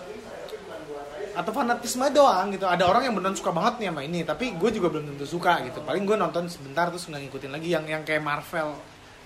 atau 1.37 1.53
fanatisme 1.53 2.01
doang 2.09 2.49
gitu. 2.49 2.65
Ada 2.65 2.89
orang 2.89 3.05
yang 3.05 3.13
beneran 3.13 3.37
suka 3.37 3.53
banget 3.53 3.77
nih 3.77 3.87
sama 3.93 4.01
ini, 4.01 4.25
tapi 4.25 4.57
gue 4.57 4.69
juga 4.73 4.89
belum 4.89 5.13
tentu 5.13 5.25
suka 5.29 5.61
gitu. 5.69 5.85
Paling 5.85 6.01
gue 6.09 6.17
nonton 6.17 6.49
sebentar 6.49 6.89
terus 6.89 7.05
nggak 7.05 7.29
ngikutin 7.29 7.51
lagi 7.53 7.69
yang 7.77 7.85
yang 7.85 8.01
kayak 8.01 8.25
Marvel, 8.25 8.73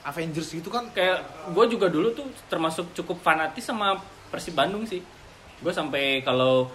Avengers 0.04 0.52
gitu 0.52 0.68
kan. 0.68 0.92
kayak 0.92 1.24
gue 1.56 1.66
juga 1.72 1.88
dulu 1.88 2.12
tuh 2.12 2.28
termasuk 2.52 2.92
cukup 2.92 3.24
fanatis 3.24 3.64
sama 3.64 3.96
Persib 4.32 4.56
Bandung 4.56 4.88
sih. 4.88 5.04
Gue 5.62 5.76
sampai 5.76 6.24
kalau 6.26 6.72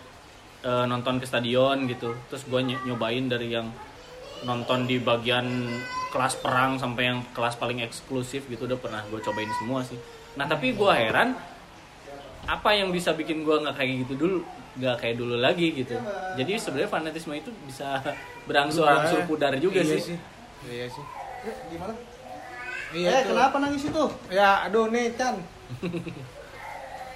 eh, 0.62 0.84
nonton 0.86 1.18
ke 1.18 1.26
stadion 1.26 1.88
gitu 1.90 2.14
terus 2.28 2.44
gue 2.46 2.60
nyobain 2.86 3.26
dari 3.26 3.50
yang 3.56 3.72
nonton 4.44 4.84
di 4.84 5.00
bagian 5.00 5.48
kelas 6.12 6.38
perang 6.44 6.76
sampai 6.76 7.08
yang 7.08 7.18
kelas 7.32 7.56
paling 7.56 7.80
eksklusif 7.80 8.44
gitu 8.52 8.68
udah 8.68 8.76
pernah 8.76 9.00
gue 9.08 9.20
cobain 9.24 9.48
semua 9.56 9.80
sih. 9.82 9.96
Nah 10.36 10.44
tapi 10.44 10.76
gue 10.76 10.92
heran 10.92 11.32
apa 12.46 12.70
yang 12.78 12.94
bisa 12.94 13.10
bikin 13.16 13.42
gue 13.42 13.56
nggak 13.58 13.74
kayak 13.74 14.06
gitu 14.06 14.14
dulu 14.14 14.38
nggak 14.76 14.96
kayak 15.00 15.16
dulu 15.16 15.34
lagi 15.40 15.72
gitu. 15.72 15.96
Jadi 16.36 16.52
sebenarnya 16.60 16.90
fanatisme 16.92 17.32
itu 17.32 17.50
bisa 17.64 18.04
berangsur-angsur 18.48 19.24
pudar 19.24 19.56
juga 19.56 19.80
iya 19.80 19.96
sih. 19.98 20.16
Iya 20.68 20.86
sih. 20.92 21.04
gimana? 21.70 21.94
Iya 22.94 23.08
eh 23.10 23.22
kenapa 23.26 23.56
nangis 23.58 23.86
itu? 23.86 24.04
Ya, 24.30 24.66
aduh 24.68 24.90
nih 24.90 25.10
Chan. 25.18 25.36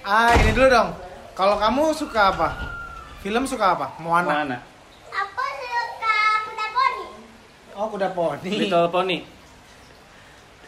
ah, 0.05 0.33
ini 0.37 0.51
dulu 0.53 0.69
dong. 0.69 0.91
Kalau 1.35 1.57
kamu 1.57 1.95
suka 1.95 2.33
apa? 2.33 2.49
Film 3.21 3.45
suka 3.45 3.77
apa? 3.77 3.87
Moana. 4.01 4.29
mana 4.45 4.59
Aku 5.11 5.45
suka 5.61 6.17
kuda 6.45 6.67
poni. 6.73 7.05
Oh, 7.77 7.87
kuda 7.89 8.09
poni. 8.13 8.51
Little 8.65 8.89
Pony 8.89 9.19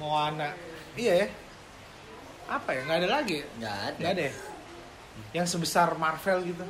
Moana. 0.00 0.48
Iya 0.96 1.12
ya. 1.24 1.26
Apa 2.50 2.68
ya? 2.76 2.80
Nggak 2.84 2.98
ada 3.04 3.08
lagi. 3.08 3.36
ya? 3.40 3.44
nggak 3.56 3.74
ada 3.76 3.96
Nggak 4.00 4.12
ada. 4.12 4.22
ya? 4.22 4.32
Yang 5.32 5.46
sebesar 5.48 5.88
Marvel 5.96 6.38
gitu. 6.44 6.64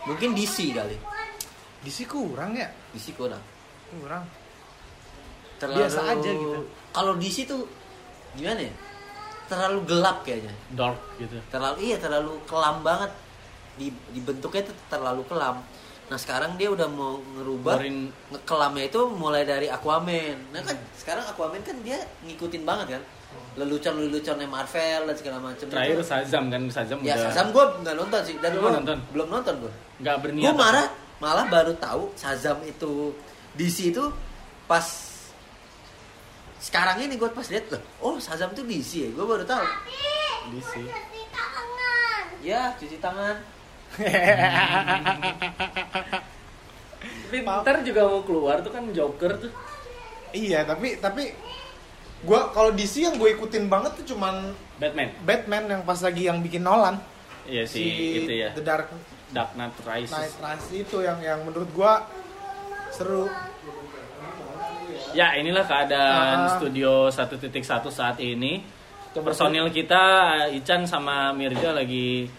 mungkin 0.00 0.32
DC 0.32 0.72
kali 0.72 0.96
DC 1.84 2.08
kurang 2.08 2.56
ya? 2.56 2.72
DC 2.96 3.12
kurang 3.12 3.40
Kurang. 3.92 4.24
terlalu 5.60 5.84
Biasa 5.84 6.00
aja 6.08 6.30
gitu. 6.32 6.58
kalau 6.88 7.12
DC 7.20 7.44
tuh 7.44 7.68
gimana 8.32 8.64
ya 8.64 8.72
terlalu 9.50 9.78
gelap 9.84 10.22
kayaknya 10.22 10.54
dark 10.70 10.96
gitu 11.18 11.34
terlalu 11.50 11.76
iya 11.82 11.96
terlalu 11.98 12.38
kelam 12.46 12.80
banget 12.80 13.10
di 13.74 13.90
dibentuknya 14.10 14.62
tuh 14.64 14.76
terlalu 14.86 15.26
kelam 15.26 15.58
Nah 16.06 16.18
sekarang 16.18 16.58
dia 16.58 16.66
udah 16.66 16.90
mau 16.90 17.22
ngerubah 17.22 17.78
Keluarin- 17.78 18.10
ngekelamnya 18.28 18.84
itu 18.84 19.00
mulai 19.14 19.46
dari 19.46 19.70
Aquaman. 19.70 20.50
Nah 20.50 20.58
kan 20.58 20.74
sekarang 20.98 21.22
Aquaman 21.22 21.62
kan 21.62 21.78
dia 21.86 22.02
ngikutin 22.26 22.66
banget 22.66 22.98
kan 22.98 23.02
lelucon-leluconnya 23.54 24.46
Marvel 24.46 25.00
dan 25.06 25.14
segala 25.14 25.38
macam. 25.38 25.66
Terakhir 25.66 25.94
itu. 25.94 26.02
Shazam 26.02 26.44
kan 26.48 26.62
Shazam 26.66 26.98
Ya 27.02 27.14
udah 27.14 27.30
Shazam 27.30 27.46
gue 27.50 27.64
nggak 27.82 27.94
nonton 27.94 28.20
sih 28.26 28.34
dan 28.38 28.50
Lu 28.52 28.58
gue 28.58 28.70
nonton? 28.72 28.98
belum 29.14 29.28
nonton 29.30 29.54
gue. 29.62 29.72
nggak 30.00 30.16
berniat. 30.18 30.44
Gue 30.44 30.54
marah 30.56 30.86
malah 31.18 31.46
baru 31.46 31.72
tahu 31.76 32.02
Shazam 32.14 32.58
itu 32.64 33.14
DC 33.54 33.90
itu 33.90 34.04
pas 34.66 34.82
sekarang 36.60 37.00
ini 37.00 37.16
gue 37.16 37.28
pas 37.32 37.48
lihat 37.48 37.72
loh, 37.72 37.80
oh 38.04 38.20
Shazam 38.20 38.52
itu 38.52 38.62
DC 38.62 38.90
ya, 39.02 39.08
gue 39.10 39.24
baru 39.24 39.44
tahu. 39.48 39.64
DC. 40.54 40.72
Cuci 40.84 41.24
tangan. 41.32 42.24
Ya 42.44 42.76
cuci 42.76 42.96
tangan. 43.00 43.36
Tapi 47.30 47.46
ntar 47.46 47.86
juga 47.86 48.10
mau 48.10 48.26
keluar 48.26 48.58
tuh 48.60 48.74
kan 48.74 48.82
Joker 48.90 49.38
tuh. 49.38 49.54
Iya, 50.34 50.66
tapi 50.66 50.98
tapi 50.98 51.30
gua 52.26 52.50
kalau 52.50 52.74
DC 52.74 53.06
yang 53.06 53.14
gue 53.18 53.30
ikutin 53.38 53.70
banget 53.70 54.02
tuh 54.02 54.14
cuman 54.14 54.50
Batman. 54.82 55.14
Batman 55.22 55.64
yang 55.70 55.82
pas 55.86 56.02
lagi 56.02 56.26
yang 56.26 56.42
bikin 56.42 56.66
Nolan. 56.66 56.98
Iya 57.46 57.70
sih 57.70 58.26
itu 58.26 58.32
ya. 58.34 58.50
The 58.54 58.62
Dark 58.66 58.90
Dark 59.30 59.54
Knight 59.54 59.78
Rises. 59.86 60.10
Knight 60.10 60.34
Rises 60.42 60.70
itu 60.74 61.06
yang 61.06 61.22
yang 61.22 61.46
menurut 61.46 61.70
gua 61.70 62.02
seru. 62.90 63.30
Ya 65.10 65.34
inilah 65.34 65.64
keadaan 65.64 66.38
Ah. 66.46 66.50
studio 66.56 67.08
1.1 67.08 67.60
saat 67.90 68.16
ini. 68.18 68.62
Coba 69.10 69.34
Personil 69.34 69.66
kita 69.68 70.02
Ican 70.50 70.86
sama 70.86 71.32
Mirja 71.32 71.72
lagi 71.72 72.30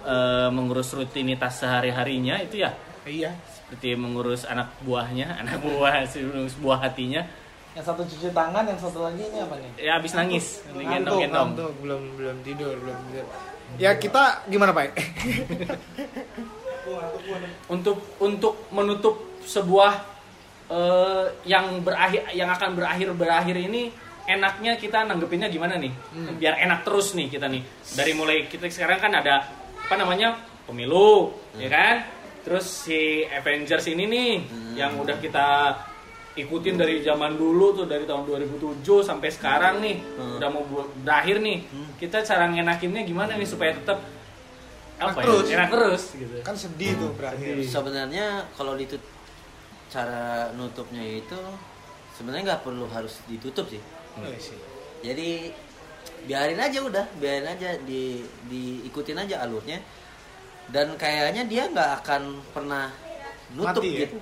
eh, 0.00 0.48
mengurus 0.48 0.94
rutinitas 0.94 1.60
sehari-harinya 1.60 2.40
itu 2.40 2.56
ya 2.58 2.72
Iya. 3.02 3.36
seperti 3.52 3.92
mengurus 3.94 4.44
anak 4.44 4.72
buahnya, 4.80 5.34
anak 5.40 5.60
buah 5.60 6.06
mengurus 6.06 6.56
buah 6.56 6.80
hatinya. 6.80 7.20
Yang 7.70 7.84
satu 7.86 8.02
cuci 8.02 8.28
tangan, 8.30 8.64
yang 8.64 8.78
satu 8.78 8.98
lagi 9.00 9.22
ini 9.22 9.38
apa 9.38 9.54
nih? 9.54 9.70
Ya 9.78 9.92
habis 9.94 10.10
nangis, 10.10 10.64
Ngantuk, 10.66 10.88
gendong-gendong. 11.20 11.48
ngantuk, 11.52 11.72
belum 11.78 12.02
belum 12.16 12.36
tidur, 12.42 12.74
belum 12.76 12.96
tidur. 13.06 13.26
Ya 13.76 13.90
kita 13.94 14.22
gimana 14.46 14.72
Pak? 14.72 14.88
Untuk 17.68 18.02
untuk 18.18 18.66
menutup 18.70 19.14
sebuah 19.42 20.02
eh, 20.70 21.24
yang 21.44 21.82
berakhir 21.82 22.30
yang 22.32 22.48
akan 22.54 22.78
berakhir 22.78 23.10
berakhir 23.12 23.56
ini 23.58 23.90
enaknya 24.30 24.78
kita 24.78 25.02
nanggepinnya 25.04 25.50
gimana 25.50 25.74
nih? 25.76 25.90
Biar 26.38 26.62
enak 26.62 26.86
terus 26.86 27.12
nih 27.18 27.26
kita 27.26 27.50
nih. 27.50 27.62
Dari 27.98 28.12
mulai 28.14 28.46
kita 28.46 28.70
sekarang 28.70 29.02
kan 29.02 29.12
ada 29.18 29.50
apa 29.86 29.94
namanya? 29.98 30.48
pemilu, 30.70 31.34
ya 31.58 31.66
kan? 31.66 32.06
Terus 32.46 32.86
si 32.86 33.26
Avengers 33.26 33.90
ini 33.90 34.06
nih 34.06 34.32
yang 34.78 34.94
udah 35.02 35.18
kita 35.18 35.74
ikutin 36.38 36.78
dari 36.78 37.02
zaman 37.02 37.34
dulu 37.34 37.74
tuh 37.74 37.86
dari 37.90 38.06
tahun 38.06 38.22
2007 38.22 38.86
sampai 39.02 39.28
sekarang 39.34 39.82
nih 39.82 39.98
udah 40.38 40.48
mau 40.48 40.62
berakhir 41.02 41.42
nih 41.42 41.66
kita 41.98 42.22
cara 42.22 42.46
ngenakinnya 42.46 43.02
gimana 43.02 43.34
nih 43.34 43.48
supaya 43.50 43.74
tetap 43.74 43.98
Enak 45.00 45.16
apa 45.16 45.20
terus. 45.24 45.46
ya 45.48 45.56
enak 45.56 45.70
terus 45.72 46.02
gitu 46.12 46.34
kan 46.44 46.54
sedih 46.54 46.92
tuh 47.00 47.10
berakhir. 47.16 47.56
Sebenarnya 47.64 48.26
kalau 48.52 48.76
ditut 48.76 49.00
cara 49.90 50.54
nutupnya 50.54 51.02
itu 51.02 51.36
sebenarnya 52.14 52.54
nggak 52.54 52.62
perlu 52.62 52.86
harus 52.88 53.18
ditutup 53.26 53.66
sih. 53.66 53.82
Sih. 54.38 54.58
Jadi 55.02 55.50
biarin 56.24 56.60
aja 56.60 56.78
udah, 56.84 57.06
biarin 57.18 57.48
aja 57.50 57.76
di 57.82 58.22
diikutin 58.46 59.18
aja 59.18 59.42
alurnya. 59.42 59.82
Dan 60.70 60.94
kayaknya 60.94 61.42
dia 61.50 61.66
nggak 61.66 61.90
akan 62.04 62.22
pernah 62.54 62.94
nutup 63.58 63.82
Mati 63.82 63.90
ya? 63.90 64.00
gitu. 64.06 64.16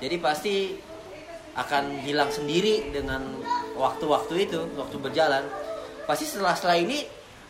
Jadi 0.00 0.16
pasti 0.16 0.56
akan 1.52 2.00
hilang 2.06 2.32
sendiri 2.32 2.88
dengan 2.88 3.20
waktu-waktu 3.76 4.48
itu, 4.48 4.60
waktu 4.80 4.96
berjalan. 4.96 5.44
Pasti 6.08 6.24
setelah 6.24 6.56
setelah 6.56 6.80
ini 6.80 7.04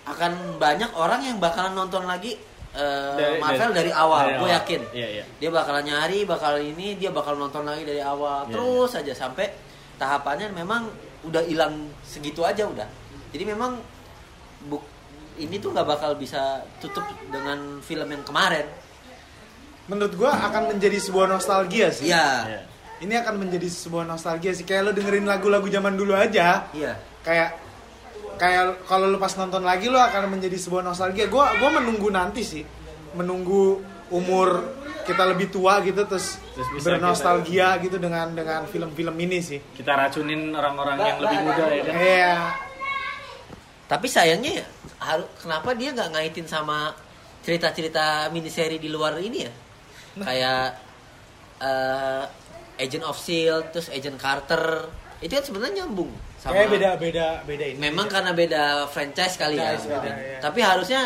akan 0.09 0.59
banyak 0.59 0.91
orang 0.97 1.23
yang 1.23 1.37
bakalan 1.39 1.77
nonton 1.77 2.09
lagi 2.09 2.35
eh, 2.71 3.15
Dari- 3.17 3.39
Marvel 3.39 3.71
dari- 3.71 3.79
dari, 3.81 3.93
awal, 3.93 4.23
dari 4.25 4.33
gue 4.33 4.47
awal. 4.47 4.57
yakin. 4.63 4.81
Iya, 4.93 5.09
iya. 5.13 5.25
Dia 5.37 5.51
bakalan 5.51 5.85
nyari, 5.85 6.21
bakal 6.23 6.55
ini, 6.57 6.95
dia 6.95 7.11
bakal 7.11 7.35
nonton 7.35 7.63
lagi 7.63 7.83
dari 7.83 7.99
awal, 7.99 8.47
Iya, 8.47 8.53
terus 8.53 8.91
aja 8.95 9.13
sampai 9.13 9.47
tahapannya 9.97 10.51
memang 10.51 10.87
udah 11.23 11.43
hilang 11.43 11.75
segitu 12.01 12.41
aja 12.43 12.65
udah. 12.65 12.87
Jadi 13.31 13.45
memang 13.45 13.77
buk 14.65 14.83
ini 15.37 15.57
tuh 15.57 15.71
nggak 15.71 15.89
bakal 15.89 16.15
bisa 16.15 16.61
tutup 16.79 17.03
dengan 17.27 17.81
film 17.81 18.07
yang 18.07 18.23
kemarin. 18.23 18.65
Menurut 19.87 20.15
gua 20.15 20.31
akan 20.31 20.71
menjadi 20.71 20.99
sebuah 21.01 21.27
nostalgia 21.27 21.91
sih. 21.91 22.09
Iya, 22.09 22.27
Iya. 22.47 22.61
Ini 23.01 23.15
akan 23.19 23.41
menjadi 23.41 23.65
sebuah 23.67 24.05
nostalgia 24.05 24.53
sih. 24.53 24.63
Kayak 24.63 24.83
lo 24.85 24.93
dengerin 24.93 25.25
lagu-lagu 25.25 25.65
zaman 25.67 25.97
dulu 25.97 26.13
aja. 26.13 26.69
iya. 26.71 26.95
Kayak 27.21 27.57
kayak 28.41 28.89
kalau 28.89 29.13
lo 29.13 29.21
pas 29.21 29.37
nonton 29.37 29.61
lagi 29.61 29.93
lo 29.93 30.01
akan 30.01 30.33
menjadi 30.33 30.57
sebuah 30.57 30.81
nostalgia. 30.81 31.29
Gua 31.29 31.53
gua 31.61 31.77
menunggu 31.77 32.09
nanti 32.09 32.41
sih. 32.41 32.65
Menunggu 33.13 33.85
umur 34.09 34.65
kita 35.07 35.23
lebih 35.27 35.51
tua 35.53 35.83
gitu 35.83 36.03
terus, 36.07 36.39
Terus 36.55 36.69
bisa 36.75 36.87
bernostalgia 36.95 37.79
gitu 37.83 37.99
dengan 37.99 38.31
dengan 38.35 38.67
film-film 38.67 39.15
ini 39.19 39.39
sih. 39.43 39.59
kita 39.75 39.95
racunin 39.97 40.55
orang-orang 40.55 40.99
yang 40.99 41.19
lebih 41.19 41.39
muda 41.47 41.65
ya 41.71 41.83
kan 41.83 41.95
Iya. 41.95 42.35
Tapi 43.91 44.07
sayangnya 44.07 44.63
ya, 44.63 44.67
kenapa 45.43 45.75
dia 45.75 45.91
nggak 45.91 46.11
ngaitin 46.15 46.47
sama 46.47 46.95
cerita-cerita 47.43 48.31
miniseri 48.31 48.79
di 48.79 48.87
luar 48.87 49.19
ini 49.19 49.39
ya? 49.43 49.53
Kayak 50.27 50.79
eh, 51.59 52.25
Agent 52.79 53.05
of 53.05 53.19
Shield, 53.19 53.75
terus 53.75 53.91
Agent 53.91 54.19
Carter, 54.19 54.87
itu 55.21 55.33
kan 55.35 55.45
sebenarnya 55.45 55.85
nyambung 55.85 56.11
sama. 56.41 56.57
Kayak 56.57 56.69
beda 56.73 56.91
beda 56.97 57.27
beda 57.45 57.65
ini. 57.69 57.77
Memang 57.77 58.09
karena 58.09 58.33
beda 58.33 58.89
franchise 58.89 59.37
kali 59.37 59.61
ya. 59.61 59.77
Franchise 59.77 59.89
beda, 59.93 60.11
iya. 60.17 60.39
Tapi 60.41 60.61
harusnya 60.65 61.01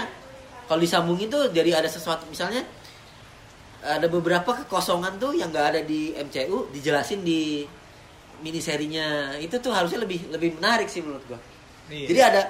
kalau 0.71 0.81
disambungin 0.81 1.27
tuh 1.27 1.51
jadi 1.51 1.83
ada 1.83 1.91
sesuatu 1.91 2.25
misalnya 2.31 2.63
ada 3.85 4.07
beberapa 4.09 4.65
kekosongan 4.65 5.21
tuh 5.21 5.37
yang 5.37 5.53
nggak 5.53 5.67
ada 5.77 5.81
di 5.85 6.17
MCU 6.17 6.73
dijelasin 6.73 7.21
di 7.21 7.67
miniserinya 8.41 9.37
itu 9.37 9.61
tuh 9.61 9.75
harusnya 9.75 10.01
lebih 10.01 10.33
lebih 10.33 10.57
menarik 10.57 10.89
sih 10.89 11.03
menurut 11.03 11.21
gua. 11.29 11.41
Iya. 11.91 12.07
Jadi 12.09 12.21
ada 12.23 12.43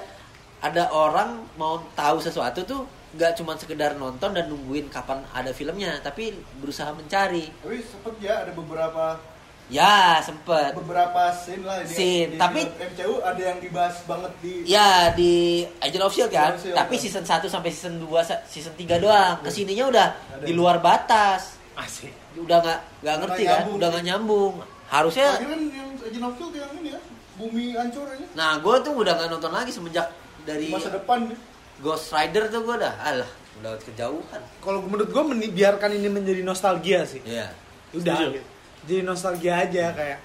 ada 0.63 0.83
orang 0.95 1.43
mau 1.59 1.83
tahu 1.97 2.23
sesuatu 2.23 2.63
tuh 2.63 2.81
nggak 3.15 3.35
cuma 3.39 3.55
sekedar 3.55 3.95
nonton 3.95 4.35
dan 4.35 4.47
nungguin 4.51 4.91
kapan 4.91 5.23
ada 5.31 5.51
filmnya, 5.55 5.99
tapi 6.03 6.35
berusaha 6.59 6.91
mencari. 6.91 7.47
Tapi 7.63 7.79
sempet 7.79 8.15
ya 8.19 8.43
ada 8.43 8.51
beberapa 8.51 9.19
Ya 9.65 10.21
sempet. 10.21 10.77
beberapa 10.77 11.33
scene 11.33 11.65
lah 11.65 11.81
di, 11.81 11.89
Scene, 11.89 12.29
di 12.31 12.37
tapi- 12.37 12.69
MCU 12.69 13.17
ada 13.19 13.41
yang 13.41 13.57
dibahas 13.57 13.97
banget 14.05 14.31
di 14.37 14.53
Ya 14.63 15.09
di 15.11 15.65
Agent 15.79 16.05
of 16.05 16.13
Shield 16.13 16.29
kan, 16.29 16.53
of 16.53 16.61
Shield, 16.61 16.77
tapi 16.77 16.93
kan. 16.93 17.01
season 17.01 17.23
1 17.25 17.49
sampai 17.49 17.69
season 17.69 17.97
2 17.97 18.21
sa- 18.21 18.45
season 18.45 18.73
3 18.73 19.01
doang. 19.01 19.41
Ke 19.41 19.49
sininya 19.49 19.89
udah 19.89 20.07
Ada. 20.37 20.45
di 20.45 20.53
luar 20.53 20.77
batas. 20.77 21.57
Asik. 21.73 22.13
Udah 22.35 22.61
nggak 22.61 22.79
nggak 23.01 23.15
ngerti 23.17 23.41
kan, 23.43 23.51
nyambung 23.57 23.75
udah 23.75 23.87
nggak 23.89 24.05
nyambung. 24.05 24.53
Harusnya 24.85 25.27
Akhirnya 25.33 25.57
yang 25.73 25.89
Agent 25.97 26.23
of 26.23 26.33
Shield 26.37 26.53
yang 26.53 26.71
ini 26.77 26.89
ya 26.91 26.99
bumi 27.35 27.63
hancur 27.73 28.05
aja 28.07 28.25
Nah, 28.31 28.51
gue 28.55 28.75
tuh 28.79 28.93
udah 28.93 29.13
nggak 29.13 29.29
nonton 29.29 29.51
lagi 29.51 29.71
semenjak 29.73 30.07
dari 30.45 30.69
masa 30.69 30.87
depan 30.87 31.25
nih. 31.25 31.37
Ghost 31.77 32.07
Rider 32.09 32.47
tuh 32.47 32.61
gue 32.61 32.75
udah 32.77 32.93
alah, 32.95 33.31
udah 33.59 33.75
kejauhan. 33.81 34.41
Kalau 34.61 34.79
menurut 34.79 35.09
gua 35.09 35.25
meni- 35.25 35.49
biarkan 35.49 35.89
ini 35.91 36.07
menjadi 36.07 36.39
nostalgia 36.39 37.01
sih. 37.03 37.19
Iya. 37.19 37.49
Udah. 37.91 38.13
Setuju. 38.13 38.27
gitu. 38.31 38.47
Jadi 38.85 39.01
nostalgia 39.01 39.53
aja 39.59 39.85
kayak 39.91 40.19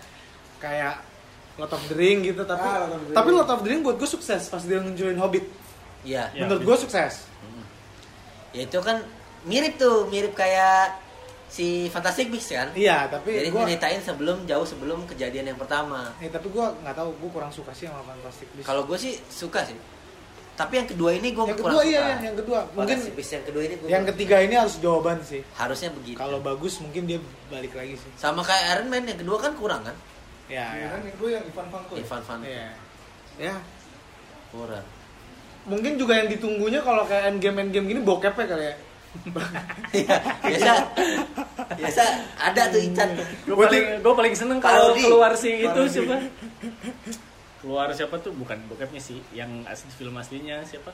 kayak 0.59 0.95
Lord 1.57 1.73
of 1.73 1.83
the 1.87 1.95
Ring 1.95 2.21
gitu 2.23 2.43
tapi 2.43 2.61
Ah, 2.63 2.85
the 2.87 3.13
tapi. 3.13 3.29
Lord 3.31 3.49
of 3.49 3.61
the 3.61 3.69
Ring 3.69 3.81
buat 3.81 3.97
gue 3.97 4.07
sukses 4.07 4.47
pas 4.47 4.61
dia 4.61 4.79
nunjukin 4.79 5.17
Hobbit. 5.17 5.45
Iya. 6.03 6.29
Ya, 6.31 6.45
Menurut 6.45 6.65
gue 6.65 6.77
sukses. 6.79 7.25
Ya 8.51 8.65
itu 8.65 8.79
kan 8.81 9.01
mirip 9.43 9.77
tuh, 9.77 10.09
mirip 10.09 10.33
kayak 10.33 10.97
si 11.47 11.87
Fantastic 11.89 12.29
Beasts 12.29 12.51
kan. 12.51 12.69
Iya, 12.73 13.07
tapi 13.07 13.35
Jadi 13.35 13.49
gue 13.49 13.63
nyeritain 13.65 14.01
sebelum 14.01 14.45
jauh 14.45 14.63
sebelum 14.63 15.05
kejadian 15.05 15.51
yang 15.51 15.59
pertama. 15.59 16.13
eh, 16.19 16.27
tapi 16.27 16.49
gue 16.49 16.63
nggak 16.63 16.95
tahu 16.95 17.11
gue 17.15 17.31
kurang 17.31 17.51
suka 17.51 17.73
sih 17.73 17.87
sama 17.87 18.03
Fantastic 18.03 18.49
Beasts. 18.53 18.67
Kalau 18.67 18.83
gue 18.85 18.97
sih 18.97 19.17
suka 19.27 19.65
sih. 19.65 19.77
Tapi 20.61 20.73
yang 20.77 20.89
kedua 20.93 21.11
ini 21.17 21.33
gue 21.33 21.41
yang 21.41 21.57
kurang 21.57 21.73
kedua 21.73 21.81
suka. 21.81 21.89
iya, 21.89 22.01
iya, 22.05 22.17
yang 22.21 22.37
kedua 22.37 22.59
mungkin 22.77 22.97
yang 23.17 23.45
kedua 23.49 23.63
ini 23.65 23.75
gue 23.81 23.89
yang 23.89 24.05
ketiga 24.13 24.37
ini 24.45 24.55
harus 24.61 24.77
jawaban 24.77 25.17
sih. 25.25 25.41
harusnya 25.57 25.89
begitu. 25.97 26.21
Kalau 26.21 26.37
bagus 26.45 26.77
mungkin 26.85 27.09
dia 27.09 27.17
balik 27.49 27.73
lagi 27.73 27.97
sih. 27.97 28.11
Sama 28.21 28.45
kayak 28.45 28.77
Iron 28.77 28.93
Man 28.93 29.09
yang 29.09 29.17
kedua 29.17 29.41
kan 29.41 29.57
kurang 29.57 29.81
kan? 29.89 29.97
Ya, 30.53 30.69
Iya 30.77 30.85
ya. 30.85 30.87
kan 30.93 31.01
yang 31.01 31.15
kedua 31.17 31.31
yang 31.33 31.45
Ivan 31.49 31.67
Vanko 31.73 31.93
ya? 31.97 32.01
Ivan 32.05 32.23
Van 32.29 32.39
Iya. 32.45 32.69
Ya, 33.41 33.55
kurang. 34.53 34.87
mungkin 35.65 35.93
juga 35.97 36.13
yang 36.17 36.29
ditunggunya 36.29 36.81
kalau 36.81 37.05
kayak 37.09 37.33
endgame 37.33 37.65
endgame 37.65 37.87
gini 37.89 38.01
bokepnya 38.05 38.45
kali 38.45 38.65
ya. 38.69 38.75
Iya, 39.97 40.17
biasa 40.39 40.73
biasa 41.75 42.03
ada 42.39 42.63
tuh 42.71 42.79
Ican 42.79 43.11
gue 43.19 43.57
paling 43.59 43.85
gue 43.99 44.15
paling 44.15 44.35
seneng 44.39 44.63
kalau 44.63 44.95
keluar 44.95 45.35
si 45.35 45.67
itu 45.67 45.67
Parodi. 45.67 46.31
Keluar 47.61 47.93
siapa 47.93 48.17
tuh 48.19 48.33
bukan 48.33 48.57
bokepnya 48.67 48.99
sih 48.99 49.21
yang 49.31 49.65
asli 49.65 49.89
film 49.93 50.17
aslinya 50.17 50.65
siapa 50.65 50.91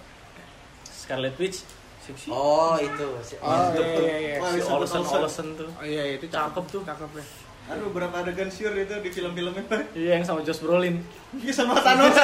Scarlet 0.84 1.34
Witch 1.36 1.62
Seksi. 2.02 2.30
Oh 2.30 2.78
itu. 2.78 3.06
Si- 3.20 3.34
Oh 3.42 3.66
iya 3.74 3.86
iya 3.98 4.16
iya. 4.18 4.36
Si 4.38 4.62
Olsen 4.62 5.02
Olsen. 5.02 5.18
Olsen 5.18 5.46
tuh. 5.58 5.66
Oh 5.66 5.82
iya 5.82 6.14
itu 6.14 6.26
Cakep 6.26 6.64
tuh. 6.70 6.82
Cakep 6.86 7.10
ya. 7.12 7.24
Aduh, 7.66 7.90
berapa 7.90 8.22
adegan 8.22 8.46
sure 8.46 8.78
itu 8.78 8.94
di 9.02 9.10
film-filmnya? 9.10 9.66
Iya 9.90 10.10
yang 10.14 10.22
sama 10.22 10.38
Josh 10.46 10.62
Brolin. 10.62 11.02
Iya 11.34 11.50
sama 11.50 11.74
Thanos 11.82 12.14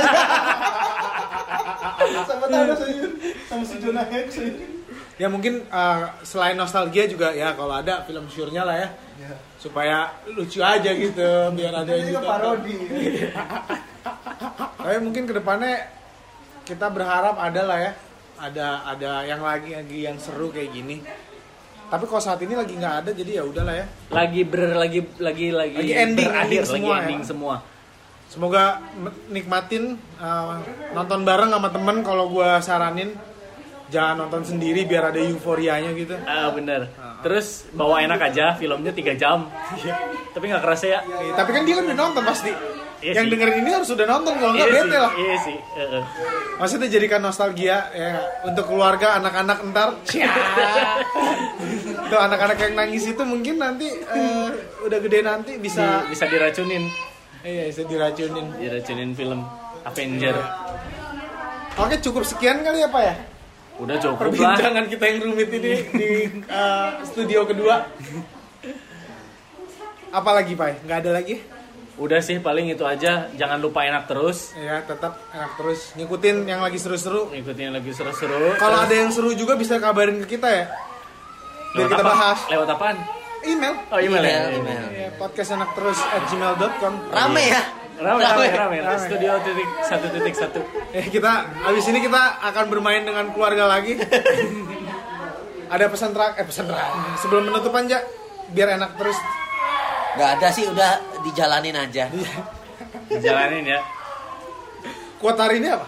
sama 2.30 2.46
Thanos 2.46 2.78
aja. 2.78 3.06
Sama 3.50 3.64
si 3.66 3.74
Jonah 3.82 4.06
Hex 4.06 4.38
aja. 4.38 4.54
Ya 5.18 5.26
mungkin 5.26 5.66
uh, 5.66 6.14
selain 6.22 6.54
nostalgia 6.54 7.06
juga 7.06 7.30
ya 7.30 7.50
kalau 7.52 7.74
ada 7.74 8.06
film 8.06 8.22
syurnya 8.30 8.62
lah 8.62 8.78
ya. 8.78 8.88
Supaya 9.58 10.14
lucu 10.30 10.58
aja 10.58 10.90
gitu, 10.90 11.28
biar 11.54 11.74
ada 11.74 11.86
Ini 11.86 12.06
yang 12.06 12.06
juga 12.06 12.20
ditonton. 12.22 12.38
parodi. 12.62 12.74
Tapi 14.02 14.96
mungkin 14.98 15.22
ke 15.30 15.34
depannya 15.34 15.88
kita 16.62 16.90
berharap 16.90 17.38
ada 17.38 17.62
lah 17.62 17.78
ya, 17.78 17.92
ada 18.38 18.66
ada 18.86 19.10
yang 19.26 19.42
lagi 19.42 19.74
lagi 19.74 19.98
yang 20.06 20.16
seru 20.18 20.50
kayak 20.50 20.70
gini. 20.74 21.02
Tapi 21.92 22.04
kalau 22.08 22.22
saat 22.24 22.40
ini 22.40 22.56
lagi 22.56 22.72
nggak 22.72 22.94
ada, 23.04 23.10
jadi 23.12 23.30
ya 23.38 23.44
udahlah 23.44 23.74
ya. 23.76 23.86
Lagi 24.08 24.40
ber 24.48 24.74
lagi 24.74 25.00
lagi 25.20 25.46
lagi, 25.52 25.76
Lagi 25.76 25.92
ending, 25.92 26.24
berakhir, 26.24 26.42
ending 26.48 26.62
lagi 26.64 26.72
semua 26.72 26.94
ya. 26.94 27.00
ending 27.04 27.22
semua. 27.22 27.54
Semoga 28.32 28.64
nikmatin 29.28 30.00
uh, 30.16 30.56
nonton 30.96 31.20
bareng 31.20 31.52
sama 31.52 31.68
temen. 31.68 31.96
Kalau 32.00 32.32
gua 32.32 32.64
saranin 32.64 33.12
jangan 33.92 34.24
nonton 34.24 34.40
sendiri 34.40 34.88
biar 34.88 35.12
ada 35.12 35.20
euforianya 35.20 35.92
gitu. 35.92 36.16
Ah 36.24 36.48
bener. 36.48 36.88
Terus 37.20 37.68
bawa 37.76 38.00
enak 38.00 38.32
aja, 38.32 38.56
filmnya 38.56 38.90
3 38.90 39.14
jam. 39.20 39.52
Tapi 40.32 40.44
nggak 40.48 40.64
kerasa 40.64 40.86
ya. 40.88 41.00
Eh, 41.04 41.36
tapi 41.36 41.52
kan 41.52 41.62
dia 41.68 41.76
kan 41.76 41.84
udah 41.92 41.98
nonton 42.08 42.24
pasti. 42.24 42.50
Iya 43.02 43.12
yang 43.12 43.26
sih. 43.26 43.32
dengerin 43.34 43.56
ini 43.58 43.70
harus 43.72 43.90
udah 43.90 44.06
nonton 44.08 44.32
kalau 44.32 44.52
nggak 44.52 44.62
Iya 44.64 44.74
bete 44.80 44.96
lah. 44.96 45.12
iya 45.12 45.36
sih. 45.36 45.56
eh. 45.74 46.04
Maksudnya 46.54 46.88
jadikan 46.88 47.18
nostalgia 47.18 47.90
ya 47.90 48.10
untuk 48.42 48.64
keluarga 48.64 49.18
anak-anak 49.18 49.58
ntar. 49.68 49.88
Tuh 52.04 52.20
anak-anak 52.20 52.58
yang 52.60 52.74
nangis 52.76 53.04
itu 53.04 53.22
mungkin 53.22 53.56
nanti 53.56 53.90
eh, 53.90 54.48
udah 54.80 54.98
gede 55.00 55.18
nanti 55.20 55.52
bisa 55.56 56.04
Bisa 56.04 56.24
bisa 56.24 56.24
diracunin, 56.28 56.84
iya 57.42 57.66
bisa 57.66 57.82
diracunin. 57.82 58.46
diracunin 58.54 59.10
film 59.12 59.40
Avenger. 59.82 60.36
Oke 61.74 61.98
cukup 61.98 62.22
sekian 62.22 62.60
kali 62.60 62.78
ya 62.78 62.88
Pak 62.88 63.02
ya 63.02 63.14
Udah 63.74 63.96
cukup 63.96 64.14
lah. 64.14 64.20
perbincangan 64.28 64.84
kita 64.86 65.04
yang 65.06 65.18
rumit 65.24 65.50
ini 65.50 65.72
di 65.90 66.10
eh, 66.44 66.88
studio 67.02 67.42
kedua. 67.44 67.82
Apalagi 70.10 70.52
Pak? 70.52 70.84
Nggak 70.84 70.98
ada 71.00 71.10
lagi? 71.14 71.36
Udah 72.00 72.24
sih 72.24 72.40
paling 72.40 72.72
itu 72.72 72.84
aja. 72.88 73.28
Jangan 73.36 73.60
lupa 73.60 73.84
enak 73.84 74.08
terus. 74.08 74.56
Ya 74.56 74.80
tetap 74.80 75.20
enak 75.28 75.52
terus 75.60 75.92
ngikutin 75.92 76.48
yang 76.48 76.64
lagi 76.64 76.80
seru-seru. 76.80 77.28
Ngikutin 77.28 77.62
yang 77.68 77.74
lagi 77.76 77.92
seru-seru. 77.92 78.56
Kalau 78.56 78.78
ada 78.80 78.94
yang 78.94 79.12
seru 79.12 79.36
juga 79.36 79.60
bisa 79.60 79.76
kabarin 79.76 80.16
ke 80.24 80.36
kita 80.38 80.48
ya. 80.48 80.66
Biar 81.76 81.88
lewat 81.88 81.90
kita 81.92 82.04
apa? 82.04 82.12
bahas. 82.12 82.38
Lewat 82.48 82.68
apaan? 82.72 82.96
Email. 83.42 83.74
Oh 83.90 83.98
email, 83.98 84.22
ya. 84.22 84.30
Email, 84.30 84.50
email. 84.62 84.84
Ya, 84.94 85.08
podcast 85.18 85.50
anak 85.52 85.74
terus 85.74 85.98
at 85.98 86.22
gmail.com 86.30 86.94
Rame 87.10 87.42
ya. 87.44 87.62
Rame, 88.02 88.20
rame, 88.24 88.46
rame, 88.56 88.76
Rame. 88.82 89.02
Studio 89.04 89.32
titik 89.44 89.68
satu 89.84 90.06
titik 90.10 90.34
satu. 90.34 90.60
Eh 90.96 91.06
kita 91.12 91.32
abis 91.68 91.84
ini 91.92 92.00
kita 92.00 92.40
akan 92.40 92.64
bermain 92.72 93.04
dengan 93.04 93.30
keluarga 93.36 93.68
lagi. 93.68 93.98
Ada 95.72 95.88
pesan 95.88 96.12
terakhir, 96.12 96.40
eh 96.40 96.46
pesan 96.46 96.64
terakhir. 96.68 96.92
Sebelum 97.24 97.48
penutupan 97.48 97.88
aja, 97.88 98.04
biar 98.52 98.76
enak 98.76 98.96
terus. 98.96 99.16
Gak 100.12 100.30
ada 100.38 100.48
sih 100.52 100.64
udah 100.68 100.92
dijalanin 101.24 101.76
aja. 101.76 102.04
Jalanin 103.08 103.64
ya. 103.64 103.80
Kuat 105.22 105.38
hari 105.38 105.62
ini 105.62 105.70
apa? 105.70 105.86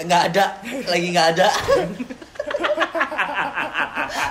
Nggak 0.00 0.22
ada, 0.32 0.44
lagi 0.88 1.08
nggak 1.12 1.28
ada. 1.36 1.48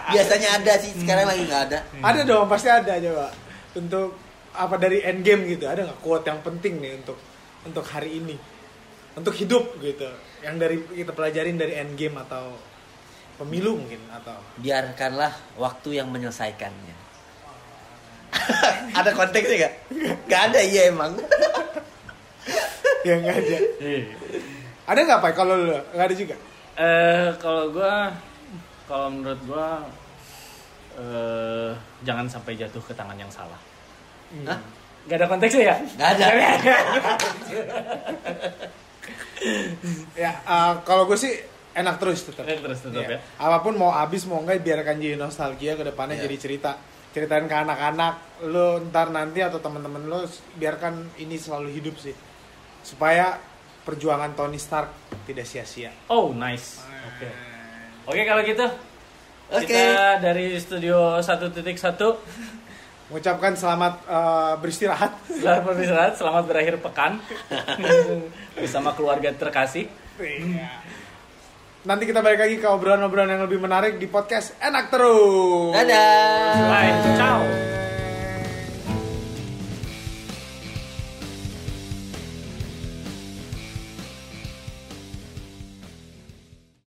Biasanya 0.10 0.50
ada 0.58 0.74
sih, 0.82 0.92
sekarang 0.98 1.30
lagi 1.30 1.44
nggak 1.46 1.64
ada. 1.70 1.80
Ada 2.02 2.22
dong, 2.26 2.50
pasti 2.50 2.70
ada 2.72 2.98
coba. 2.98 3.30
Untuk 3.78 4.18
apa 4.56 4.76
dari 4.82 5.06
end 5.06 5.22
game 5.22 5.46
gitu, 5.46 5.70
ada 5.70 5.86
nggak 5.86 6.02
quote 6.02 6.26
yang 6.26 6.42
penting 6.42 6.82
nih 6.82 6.98
untuk 6.98 7.18
untuk 7.68 7.86
hari 7.86 8.18
ini, 8.18 8.36
untuk 9.14 9.36
hidup 9.38 9.78
gitu, 9.84 10.10
yang 10.42 10.58
dari 10.58 10.82
kita 10.82 11.14
pelajarin 11.14 11.60
dari 11.60 11.78
end 11.78 11.94
game 11.94 12.18
atau 12.18 12.58
pemilu 13.38 13.78
mungkin 13.78 14.02
atau 14.10 14.36
Biarkanlah 14.58 15.32
waktu 15.60 16.02
yang 16.02 16.10
menyelesaikannya. 16.10 16.99
ada 19.00 19.10
konteksnya 19.14 19.56
nggak? 19.66 19.74
Nggak 20.26 20.42
ada 20.52 20.60
iya 20.62 20.82
emang. 20.90 21.14
yang 23.08 23.20
nggak 23.24 23.38
ada. 23.38 23.58
Iya. 23.80 24.02
Ada 24.86 25.00
nggak 25.06 25.20
pak? 25.22 25.32
Kalau 25.34 25.54
lu 25.56 25.74
nggak 25.94 26.08
ada 26.08 26.16
juga. 26.16 26.36
Eh 26.80 27.28
kalau 27.38 27.64
gua 27.74 28.14
kalau 28.86 29.08
menurut 29.12 29.42
gua 29.46 29.68
eh 31.00 31.72
jangan 32.04 32.28
sampai 32.28 32.56
jatuh 32.56 32.82
ke 32.82 32.94
tangan 32.94 33.16
yang 33.16 33.32
salah. 33.32 33.60
Hah? 34.46 34.60
Gak 35.08 35.16
ada 35.16 35.28
konteksnya 35.32 35.64
ya? 35.74 35.76
Nggak 35.98 36.10
ada. 36.16 36.26
Ya 40.20 40.36
eh, 40.36 40.74
kalau 40.84 41.08
gue 41.08 41.16
sih 41.16 41.32
enak 41.72 41.96
terus 42.02 42.28
tetap. 42.28 42.44
Eh, 42.44 42.60
terus 42.60 42.84
tetap 42.84 43.08
Iya. 43.08 43.18
ya. 43.18 43.20
Apa 43.40 43.64
pun 43.64 43.80
mau 43.80 43.88
habis 43.88 44.28
mau 44.28 44.44
enggak 44.44 44.60
biarkan 44.60 45.00
jadi 45.00 45.16
nostalgia 45.16 45.80
ke 45.80 45.84
depannya 45.88 46.20
Iya. 46.20 46.28
jadi 46.28 46.36
cerita. 46.36 46.72
Ceritain 47.10 47.50
ke 47.50 47.56
anak-anak 47.58 48.46
lo 48.46 48.78
ntar 48.90 49.10
nanti 49.10 49.42
atau 49.42 49.58
teman-teman 49.58 50.06
lo 50.06 50.30
biarkan 50.56 51.18
ini 51.18 51.36
selalu 51.36 51.74
hidup 51.74 51.98
sih. 51.98 52.14
Supaya 52.86 53.38
perjuangan 53.84 54.38
Tony 54.38 54.62
Stark 54.62 54.94
tidak 55.26 55.50
sia-sia. 55.50 55.90
Oh 56.08 56.32
nice. 56.32 56.86
Oke. 57.10 57.28
Oke 58.10 58.22
kalau 58.26 58.42
gitu. 58.46 58.68
Oke. 59.50 59.66
Kita 59.66 60.22
dari 60.22 60.54
studio 60.62 61.18
1.1 61.18 61.66
Mengucapkan 63.10 63.58
selamat 63.58 64.06
eh, 64.06 64.54
beristirahat. 64.62 65.12
Selamat 65.26 65.74
beristirahat, 65.74 66.14
selamat 66.14 66.44
berakhir 66.46 66.78
pekan 66.78 67.18
bersama 68.54 68.94
keluarga 68.94 69.34
terkasih. 69.34 69.90
Iya. 70.22 70.70
Nanti 71.80 72.04
kita 72.04 72.20
balik 72.20 72.44
lagi 72.44 72.60
ke 72.60 72.68
obrolan-obrolan 72.68 73.40
yang 73.40 73.44
lebih 73.48 73.64
menarik 73.64 73.96
di 73.96 74.12
podcast 74.12 74.52
Enak 74.60 74.92
Terus. 74.92 75.72
Dadah. 75.72 76.68
Bye, 76.68 76.92
ciao. 77.16 77.40